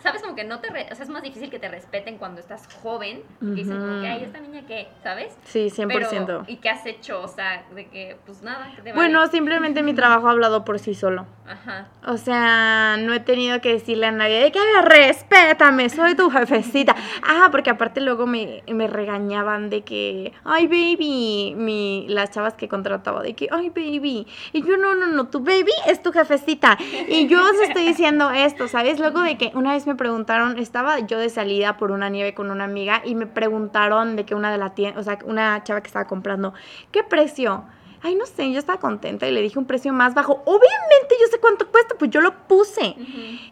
¿sabes? 0.03 0.23
Como 0.23 0.35
que 0.35 0.45
no 0.45 0.61
te, 0.61 0.69
o 0.69 0.95
sea, 0.95 1.05
es 1.05 1.09
más 1.09 1.23
difícil 1.23 1.51
que 1.51 1.59
te 1.59 1.69
respeten 1.69 2.19
cuando 2.19 2.41
estás 2.41 2.69
joven. 2.83 3.23
Y 3.41 3.51
dicen, 3.53 3.81
como 3.81 4.01
que, 4.01 4.09
ay, 4.09 4.25
esta 4.25 4.41
niña 4.41 4.63
qué, 4.67 4.89
¿sabes? 5.03 5.37
Sí, 5.45 5.69
100%. 5.71 6.45
¿Y 6.49 6.57
qué 6.57 6.69
has 6.69 6.85
hecho? 6.87 7.23
O 7.23 7.29
sea, 7.29 7.65
de 7.75 7.87
que, 7.89 8.19
pues 8.27 8.43
nada. 8.43 8.71
bueno, 8.95 9.27
simplemente 9.29 9.83
mi 9.83 9.95
trabajo 9.95 10.29
ha 10.29 10.33
hablado 10.33 10.65
por 10.65 10.79
sí 10.79 10.95
solo. 10.95 11.27
Ajá. 11.47 11.89
O 12.07 12.17
sea, 12.17 12.97
no 12.99 13.15
he 13.15 13.21
tenido 13.21 13.61
que 13.61 13.73
decirle 13.73 14.07
a 14.07 14.13
nadie, 14.13 14.43
de 14.43 14.53
que, 14.53 14.61
respétame, 14.83 15.89
soy 15.89 16.15
tu 16.15 16.31
jefecita. 16.31 16.95
Ah, 17.23 17.49
porque 17.51 17.62
aparte 17.71 18.01
luego 18.01 18.27
me, 18.27 18.63
me 18.67 18.87
regañaban 18.87 19.71
de 19.71 19.83
que, 19.83 20.33
ay, 20.45 20.67
baby, 20.67 21.55
mi, 21.57 22.07
las 22.09 22.31
chavas 22.31 22.55
que 22.55 22.69
contrataba, 22.69 23.23
de 23.23 23.35
que, 23.35 23.49
ay, 23.51 23.71
baby. 23.71 24.27
Y 24.53 24.63
yo, 24.63 24.77
no, 24.77 24.95
no, 24.95 25.07
no, 25.07 25.29
tu 25.29 25.41
baby 25.41 25.73
es 25.87 26.03
tu 26.03 26.13
jefecita. 26.13 26.79
Y 27.09 27.27
yo 27.29 27.43
os 27.43 27.61
estoy 27.61 27.85
diciendo 27.85 28.31
esto, 28.31 28.69
¿sabes? 28.69 28.99
Luego 28.99 29.21
de 29.21 29.37
que 29.37 29.53
una 29.55 29.73
vez 29.73 29.87
me 29.87 29.95
preguntaron, 29.95 30.59
estaba 30.59 30.99
yo 31.01 31.19
de 31.19 31.29
salida 31.29 31.77
por 31.77 31.91
una 31.91 32.09
nieve 32.09 32.35
con 32.35 32.51
una 32.51 32.65
amiga 32.65 33.03
y 33.05 33.15
me 33.15 33.27
preguntaron 33.27 34.17
de 34.17 34.25
que 34.25 34.35
una 34.35 34.51
de 34.51 34.59
la 34.59 34.75
tienda, 34.75 35.01
o 35.01 35.03
sea, 35.03 35.19
una 35.25 35.63
chava 35.65 35.81
que 35.81 35.89
estaba 35.89 36.07
comprando, 36.07 36.55
¿qué 36.91 37.03
precio? 37.03 37.65
Ay, 38.05 38.17
no 38.17 38.27
sé, 38.27 38.51
yo 38.51 38.59
estaba 38.59 38.81
contenta 38.81 39.29
y 39.29 39.31
le 39.31 39.43
dije 39.43 39.59
un 39.59 39.65
precio 39.65 39.93
más 39.93 40.15
bajo. 40.15 40.43
Obviamente 40.45 41.15
yo 41.21 41.27
sé 41.31 41.39
cuánto 41.39 41.69
cuesta, 41.71 41.95
pues 41.97 42.11
yo 42.11 42.21
lo 42.21 42.47
puse. 42.49 42.97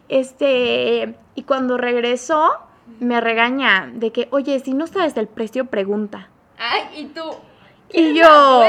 Este, 0.09 1.15
y 1.35 1.43
cuando 1.43 1.77
regresó, 1.77 2.51
me 2.99 3.19
regaña 3.21 3.89
de 3.93 4.11
que, 4.11 4.27
oye, 4.31 4.59
si 4.59 4.73
no 4.73 4.87
sabes 4.87 5.17
el 5.17 5.27
precio, 5.27 5.65
pregunta. 5.65 6.29
Ay, 6.57 7.01
¿y 7.01 7.05
tú? 7.05 7.23
Y 7.93 8.13
yo, 8.13 8.63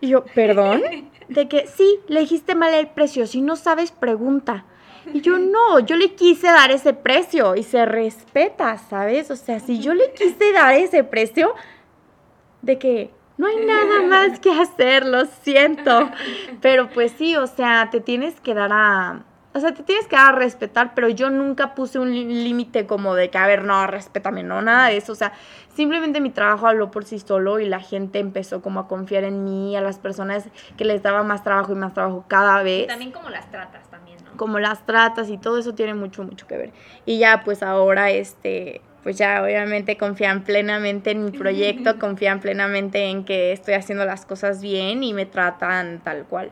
y 0.00 0.08
yo, 0.08 0.24
perdón, 0.24 0.82
de 1.28 1.48
que 1.48 1.66
sí, 1.66 2.00
le 2.08 2.20
dijiste 2.20 2.54
mal 2.54 2.72
el 2.74 2.88
precio, 2.88 3.26
si 3.26 3.40
no 3.40 3.56
sabes, 3.56 3.90
pregunta. 3.90 4.64
Y 5.12 5.22
yo 5.22 5.38
no, 5.38 5.80
yo 5.80 5.96
le 5.96 6.14
quise 6.14 6.48
dar 6.48 6.70
ese 6.70 6.92
precio 6.92 7.56
y 7.56 7.62
se 7.62 7.86
respeta, 7.86 8.76
¿sabes? 8.76 9.30
O 9.30 9.36
sea, 9.36 9.58
si 9.58 9.80
yo 9.80 9.94
le 9.94 10.12
quise 10.12 10.52
dar 10.52 10.74
ese 10.74 11.02
precio, 11.02 11.54
de 12.62 12.78
que 12.78 13.10
no 13.36 13.46
hay 13.46 13.64
nada 13.64 14.02
más 14.06 14.38
que 14.40 14.50
hacer, 14.50 15.06
lo 15.06 15.26
siento. 15.26 16.10
Pero 16.60 16.88
pues 16.90 17.12
sí, 17.12 17.36
o 17.36 17.46
sea, 17.46 17.88
te 17.90 18.00
tienes 18.00 18.40
que 18.40 18.54
dar 18.54 18.70
a, 18.72 19.24
o 19.54 19.60
sea, 19.60 19.72
te 19.72 19.82
tienes 19.82 20.06
que 20.06 20.16
dar 20.16 20.34
a 20.34 20.38
respetar, 20.38 20.92
pero 20.94 21.08
yo 21.08 21.30
nunca 21.30 21.74
puse 21.74 21.98
un 21.98 22.12
límite 22.12 22.86
como 22.86 23.14
de 23.14 23.30
que, 23.30 23.38
a 23.38 23.46
ver, 23.46 23.64
no, 23.64 23.86
respétame, 23.86 24.42
no, 24.42 24.60
nada 24.60 24.88
de 24.88 24.98
eso. 24.98 25.12
O 25.12 25.14
sea, 25.14 25.32
simplemente 25.74 26.20
mi 26.20 26.30
trabajo 26.30 26.66
habló 26.66 26.90
por 26.90 27.04
sí 27.04 27.18
solo 27.18 27.58
y 27.58 27.66
la 27.66 27.80
gente 27.80 28.18
empezó 28.18 28.60
como 28.60 28.80
a 28.80 28.88
confiar 28.88 29.24
en 29.24 29.44
mí, 29.44 29.74
a 29.74 29.80
las 29.80 29.98
personas 29.98 30.48
que 30.76 30.84
les 30.84 31.02
daba 31.02 31.22
más 31.22 31.42
trabajo 31.44 31.72
y 31.72 31.76
más 31.76 31.94
trabajo 31.94 32.24
cada 32.28 32.62
vez. 32.62 32.84
Y 32.84 32.86
también 32.88 33.10
como 33.10 33.30
las 33.30 33.50
tratas 33.50 33.88
también, 33.90 34.18
¿no? 34.22 34.36
Como 34.36 34.58
las 34.58 34.84
tratas 34.84 35.30
y 35.30 35.38
todo 35.38 35.58
eso 35.58 35.74
tiene 35.74 35.94
mucho, 35.94 36.24
mucho 36.24 36.46
que 36.46 36.56
ver. 36.58 36.72
Y 37.06 37.18
ya, 37.18 37.42
pues 37.42 37.62
ahora, 37.62 38.10
este, 38.10 38.82
pues 39.02 39.16
ya 39.16 39.42
obviamente 39.42 39.96
confían 39.96 40.44
plenamente 40.44 41.12
en 41.12 41.24
mi 41.24 41.30
proyecto, 41.30 41.98
confían 41.98 42.40
plenamente 42.40 43.06
en 43.06 43.24
que 43.24 43.52
estoy 43.52 43.74
haciendo 43.74 44.04
las 44.04 44.26
cosas 44.26 44.60
bien 44.60 45.02
y 45.02 45.14
me 45.14 45.24
tratan 45.24 46.00
tal 46.04 46.24
cual, 46.24 46.50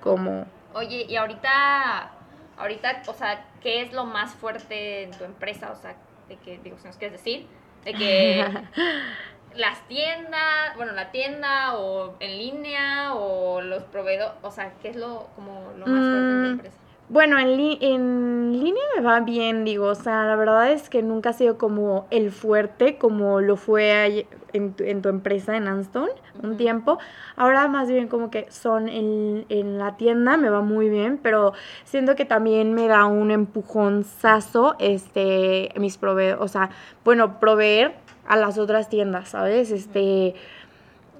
como... 0.00 0.46
Oye, 0.72 1.06
y 1.08 1.16
ahorita 1.16 2.16
ahorita, 2.56 3.02
o 3.06 3.14
sea, 3.14 3.56
¿qué 3.60 3.82
es 3.82 3.92
lo 3.92 4.04
más 4.04 4.34
fuerte 4.34 5.02
en 5.02 5.16
tu 5.16 5.24
empresa? 5.24 5.72
O 5.72 5.76
sea, 5.76 5.96
de 6.28 6.38
que, 6.40 6.58
digo, 6.58 6.78
si 6.78 6.86
nos 6.88 6.96
quieres 6.96 7.18
decir, 7.18 7.50
De 7.84 7.96
que 7.96 8.44
las 9.54 9.86
tiendas, 9.88 10.76
bueno, 10.76 10.92
la 10.92 11.10
tienda 11.10 11.76
o 11.78 12.16
en 12.20 12.38
línea 12.38 13.14
o 13.14 13.60
los 13.62 13.84
proveedores, 13.84 14.36
o 14.42 14.50
sea, 14.50 14.78
¿qué 14.78 14.90
es 14.90 14.96
lo 14.96 15.32
como 15.34 15.72
lo 15.74 15.88
más 15.88 16.08
fuerte 16.08 16.32
en 16.34 16.40
tu 16.40 16.46
Mm, 16.46 16.48
empresa? 16.48 16.78
Bueno, 17.08 17.38
en, 17.38 17.56
li- 17.56 17.78
en 17.80 18.52
línea 18.52 18.82
me 18.96 19.02
va 19.02 19.20
bien, 19.20 19.64
digo, 19.64 19.86
o 19.88 19.94
sea, 19.96 20.24
la 20.26 20.36
verdad 20.36 20.70
es 20.72 20.88
que 20.88 21.02
nunca 21.02 21.30
ha 21.30 21.32
sido 21.32 21.58
como 21.58 22.06
el 22.10 22.30
fuerte 22.30 22.98
como 22.98 23.40
lo 23.40 23.56
fue 23.56 23.92
ahí 23.92 24.28
en 24.52 24.74
tu, 24.74 24.84
en 24.84 25.02
tu 25.02 25.08
empresa 25.08 25.56
en 25.56 25.68
Anston 25.68 26.08
un 26.42 26.56
tiempo. 26.56 26.98
Ahora 27.36 27.68
más 27.68 27.88
bien 27.88 28.08
como 28.08 28.30
que 28.30 28.46
son 28.50 28.88
en, 28.88 29.46
en 29.48 29.78
la 29.78 29.96
tienda, 29.96 30.36
me 30.36 30.50
va 30.50 30.60
muy 30.60 30.88
bien, 30.88 31.18
pero 31.22 31.52
siento 31.84 32.16
que 32.16 32.24
también 32.24 32.74
me 32.74 32.86
da 32.88 33.06
un 33.06 33.30
empujón 33.30 34.04
sazo, 34.04 34.76
este, 34.78 35.72
mis 35.76 35.98
proveedores, 35.98 36.42
o 36.42 36.48
sea, 36.48 36.70
bueno, 37.04 37.38
proveer 37.40 37.94
a 38.26 38.36
las 38.36 38.58
otras 38.58 38.88
tiendas, 38.88 39.30
¿sabes? 39.30 39.70
Este... 39.70 40.34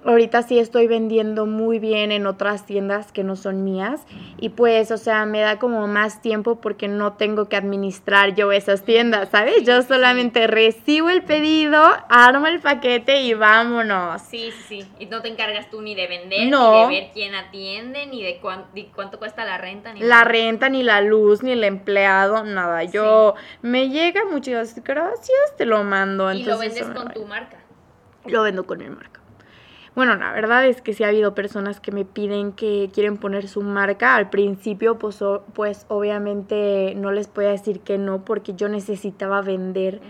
Ahorita 0.02 0.42
sí 0.42 0.58
estoy 0.58 0.86
vendiendo 0.86 1.44
muy 1.44 1.78
bien 1.78 2.10
en 2.10 2.26
otras 2.26 2.64
tiendas 2.64 3.12
que 3.12 3.22
no 3.22 3.36
son 3.36 3.64
mías 3.64 4.00
y 4.38 4.48
pues, 4.48 4.90
o 4.90 4.96
sea, 4.96 5.26
me 5.26 5.40
da 5.40 5.58
como 5.58 5.86
más 5.88 6.22
tiempo 6.22 6.58
porque 6.58 6.88
no 6.88 7.12
tengo 7.14 7.50
que 7.50 7.56
administrar 7.56 8.34
yo 8.34 8.50
esas 8.50 8.82
tiendas, 8.84 9.28
¿sabes? 9.28 9.62
Yo 9.64 9.82
solamente 9.82 10.46
recibo 10.46 11.10
el 11.10 11.22
pedido, 11.22 11.82
armo 12.08 12.46
el 12.46 12.60
paquete 12.60 13.20
y 13.20 13.34
vámonos. 13.34 14.22
Sí, 14.22 14.50
sí, 14.66 14.80
sí. 14.80 14.88
Y 14.98 15.04
no 15.06 15.20
te 15.20 15.28
encargas 15.28 15.68
tú 15.70 15.82
ni 15.82 15.94
de 15.94 16.06
vender, 16.06 16.48
No. 16.48 16.72
ni 16.88 16.94
de 16.94 17.00
ver 17.02 17.10
quién 17.12 17.34
atiende, 17.34 18.06
ni 18.06 18.22
de 18.22 18.38
cuán- 18.40 18.64
ni 18.74 18.84
cuánto 18.86 19.18
cuesta 19.18 19.44
la 19.44 19.58
renta, 19.58 19.92
ni 19.92 20.00
La 20.00 20.06
nada. 20.06 20.24
renta, 20.24 20.70
ni 20.70 20.82
la 20.82 21.02
luz, 21.02 21.42
ni 21.42 21.52
el 21.52 21.62
empleado, 21.62 22.42
nada. 22.44 22.84
Yo 22.84 23.34
me 23.60 23.90
llega 23.90 24.22
muchas 24.30 24.82
gracias, 24.82 25.56
te 25.58 25.66
lo 25.66 25.84
mando. 25.84 26.32
Y 26.32 26.42
lo 26.44 26.56
vendes 26.56 26.88
con 26.88 27.12
tu 27.12 27.26
marca. 27.26 27.58
Lo 28.24 28.42
vendo 28.42 28.64
con 28.66 28.78
mi 28.78 28.88
marca. 28.88 29.19
Bueno, 30.00 30.14
la 30.16 30.32
verdad 30.32 30.64
es 30.66 30.80
que 30.80 30.94
sí 30.94 31.04
ha 31.04 31.08
habido 31.08 31.34
personas 31.34 31.78
que 31.78 31.92
me 31.92 32.06
piden 32.06 32.52
que 32.52 32.88
quieren 32.90 33.18
poner 33.18 33.48
su 33.48 33.60
marca. 33.60 34.16
Al 34.16 34.30
principio, 34.30 34.98
pues, 34.98 35.20
o- 35.20 35.44
pues 35.52 35.84
obviamente 35.88 36.94
no 36.96 37.12
les 37.12 37.28
podía 37.28 37.50
decir 37.50 37.80
que 37.80 37.98
no 37.98 38.24
porque 38.24 38.54
yo 38.54 38.70
necesitaba 38.70 39.42
vender. 39.42 40.00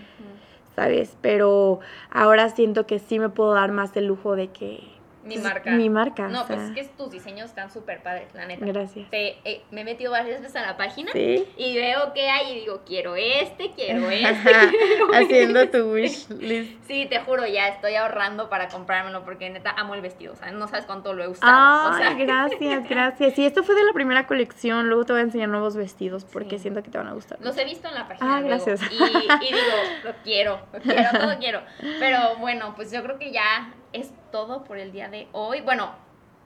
¿sabes? 0.77 1.17
Pero 1.21 1.81
ahora 2.09 2.51
siento 2.51 2.87
que 2.87 3.01
sí 3.01 3.19
me 3.19 3.31
puedo 3.31 3.53
dar 3.53 3.73
más 3.73 3.97
el 3.97 4.07
lujo 4.07 4.37
de 4.37 4.47
que... 4.47 4.81
Mi 5.23 5.35
pues, 5.35 5.45
marca. 5.45 5.71
Mi 5.73 5.91
marca. 5.91 6.29
No, 6.29 6.43
o 6.43 6.47
pues 6.47 6.59
es 6.61 6.71
que 6.73 6.85
tus 6.97 7.11
diseños 7.11 7.51
están 7.51 7.71
súper 7.71 8.03
padres, 8.03 8.33
la 8.35 8.47
neta. 8.47 8.65
Gracias. 8.65 9.11
Te- 9.11 9.37
eh, 9.45 9.63
me 9.71 9.83
he 9.83 9.85
metido 9.85 10.13
varias 10.13 10.41
veces 10.41 10.57
a 10.57 10.63
la 10.63 10.77
página 10.79 11.13
Sí. 11.13 11.47
y 11.59 11.77
veo 11.77 12.13
qué 12.15 12.29
hay 12.31 12.53
y 12.53 12.61
digo, 12.61 12.83
quiero 12.87 13.17
este, 13.17 13.71
quiero 13.73 14.09
este, 14.11 14.51
quiero 14.71 15.07
Haciendo 15.15 15.61
este. 15.61 15.79
tu 15.81 15.93
wish 15.93 16.29
list. 16.31 16.73
Sí, 16.87 17.07
te 17.11 17.19
juro, 17.21 17.47
ya 17.47 17.69
estoy 17.69 17.97
ahorrando 17.97 18.49
para 18.49 18.69
comprármelo 18.69 19.23
porque 19.25 19.51
neta 19.51 19.71
amo 19.77 19.95
el 19.95 20.01
vestido, 20.01 20.33
o 20.33 20.37
sea, 20.37 20.51
no 20.53 20.67
sabes 20.69 20.87
cuánto 20.87 21.13
lo 21.13 21.23
he 21.25 21.29
usado. 21.29 21.91
o 21.95 21.97
sea, 21.99 22.15
gracias, 22.15 22.85
gracias. 22.89 23.35
Sí, 23.35 23.45
esto 23.45 23.63
fue 23.63 23.75
de 23.75 23.85
la 23.85 23.93
primera 23.93 24.27
colección. 24.27 24.89
Luego 24.89 25.05
te 25.05 25.13
voy 25.13 25.21
a 25.21 25.25
enseñar 25.25 25.49
nuevos 25.51 25.77
vestidos 25.77 26.25
porque 26.25 26.57
Sí. 26.57 26.63
siento 26.63 26.83
que 26.83 26.91
te 26.91 26.97
van 26.99 27.09
a 27.09 27.13
gustar. 27.13 27.39
Los 27.43 27.57
he 27.59 27.65
visto 27.65 27.89
en 27.89 27.95
la 27.95 28.09
página. 28.09 28.37
Ah, 28.37 28.41
luego, 28.41 28.65
gracias. 28.65 28.81
Y, 28.91 28.95
y 28.97 29.53
digo, 29.53 29.77
lo 30.05 30.13
quiero, 30.25 30.61
lo 30.73 30.81
quiero, 30.81 31.09
todo 31.21 31.39
quiero. 31.39 31.63
Pero 31.99 32.37
bueno, 32.39 32.73
pues 32.75 32.91
yo 32.91 33.03
creo 33.03 33.19
que 33.19 33.31
ya 33.33 33.73
es 33.93 34.13
todo 34.31 34.65
por 34.65 34.79
el 34.79 34.93
día 34.93 35.09
de 35.09 35.29
hoy. 35.33 35.61
Bueno, 35.61 35.91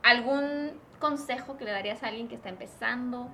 ¿algún 0.03 0.73
consejo 0.99 1.57
que 1.57 1.65
le 1.65 1.73
darías 1.73 2.03
a 2.03 2.09
alguien 2.09 2.29
que 2.29 2.35
está 2.35 2.49
empezando? 2.49 3.29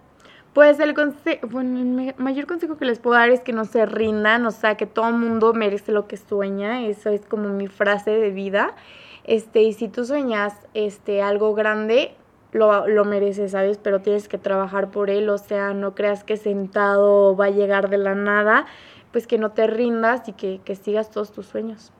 Pues 0.52 0.80
el 0.80 0.94
consejo, 0.94 1.46
bueno, 1.46 1.78
el 1.78 2.14
mayor 2.18 2.46
consejo 2.46 2.76
que 2.76 2.84
les 2.84 2.98
puedo 2.98 3.16
dar 3.16 3.30
es 3.30 3.40
que 3.40 3.52
no 3.52 3.64
se 3.64 3.86
rindan, 3.86 4.44
o 4.46 4.50
sea, 4.50 4.76
que 4.76 4.86
todo 4.86 5.12
mundo 5.12 5.52
merece 5.54 5.92
lo 5.92 6.08
que 6.08 6.16
sueña, 6.16 6.82
eso 6.82 7.10
es 7.10 7.24
como 7.24 7.50
mi 7.50 7.68
frase 7.68 8.10
de 8.10 8.30
vida. 8.30 8.74
Este, 9.22 9.62
y 9.62 9.72
si 9.74 9.86
tú 9.86 10.04
sueñas 10.04 10.54
este 10.74 11.22
algo 11.22 11.54
grande, 11.54 12.16
lo, 12.50 12.88
lo 12.88 13.04
mereces, 13.04 13.52
¿sabes? 13.52 13.78
Pero 13.78 14.00
tienes 14.00 14.26
que 14.26 14.38
trabajar 14.38 14.90
por 14.90 15.08
él, 15.08 15.28
o 15.28 15.38
sea, 15.38 15.72
no 15.72 15.94
creas 15.94 16.24
que 16.24 16.36
sentado 16.36 17.36
va 17.36 17.44
a 17.44 17.50
llegar 17.50 17.88
de 17.88 17.98
la 17.98 18.16
nada, 18.16 18.66
pues 19.12 19.28
que 19.28 19.38
no 19.38 19.52
te 19.52 19.68
rindas 19.68 20.28
y 20.28 20.32
que, 20.32 20.60
que 20.64 20.74
sigas 20.74 21.12
todos 21.12 21.30
tus 21.30 21.46
sueños. 21.46 21.92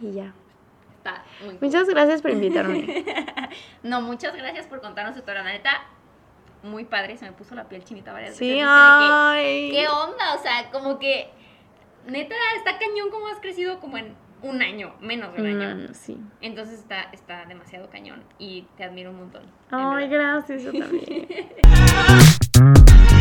Y 0.00 0.12
ya. 0.12 0.32
Está 1.00 1.24
muy 1.40 1.54
cool. 1.56 1.58
Muchas 1.68 1.88
gracias 1.88 2.20
por 2.22 2.30
invitarme. 2.30 3.04
No, 3.82 4.00
muchas 4.02 4.36
gracias 4.36 4.66
por 4.66 4.80
contarnos 4.80 5.14
tu 5.14 5.20
historia. 5.20 5.42
La 5.42 5.52
neta, 5.52 5.70
muy 6.62 6.84
padre, 6.84 7.16
se 7.16 7.24
me 7.24 7.32
puso 7.32 7.54
la 7.54 7.64
piel 7.68 7.82
chinita 7.82 8.12
varias 8.12 8.36
Sí, 8.36 8.50
veces. 8.50 8.66
Ay. 8.68 9.70
que, 9.70 9.76
¿Qué 9.78 9.88
onda? 9.88 10.34
O 10.34 10.38
sea, 10.42 10.70
como 10.70 10.98
que, 10.98 11.30
neta, 12.06 12.34
está 12.56 12.78
cañón 12.78 13.10
como 13.10 13.26
has 13.28 13.40
crecido 13.40 13.80
como 13.80 13.96
en 13.96 14.14
un 14.42 14.62
año, 14.62 14.94
menos 15.00 15.32
de 15.34 15.40
un 15.40 15.48
año. 15.48 15.68
año, 15.68 15.88
sí. 15.94 16.18
Entonces 16.42 16.78
está, 16.80 17.04
está 17.12 17.44
demasiado 17.46 17.88
cañón 17.90 18.22
y 18.38 18.66
te 18.76 18.84
admiro 18.84 19.10
un 19.10 19.16
montón. 19.16 19.42
Ay, 19.70 20.08
gracias, 20.08 20.62
yo 20.62 20.72
también. 20.72 21.26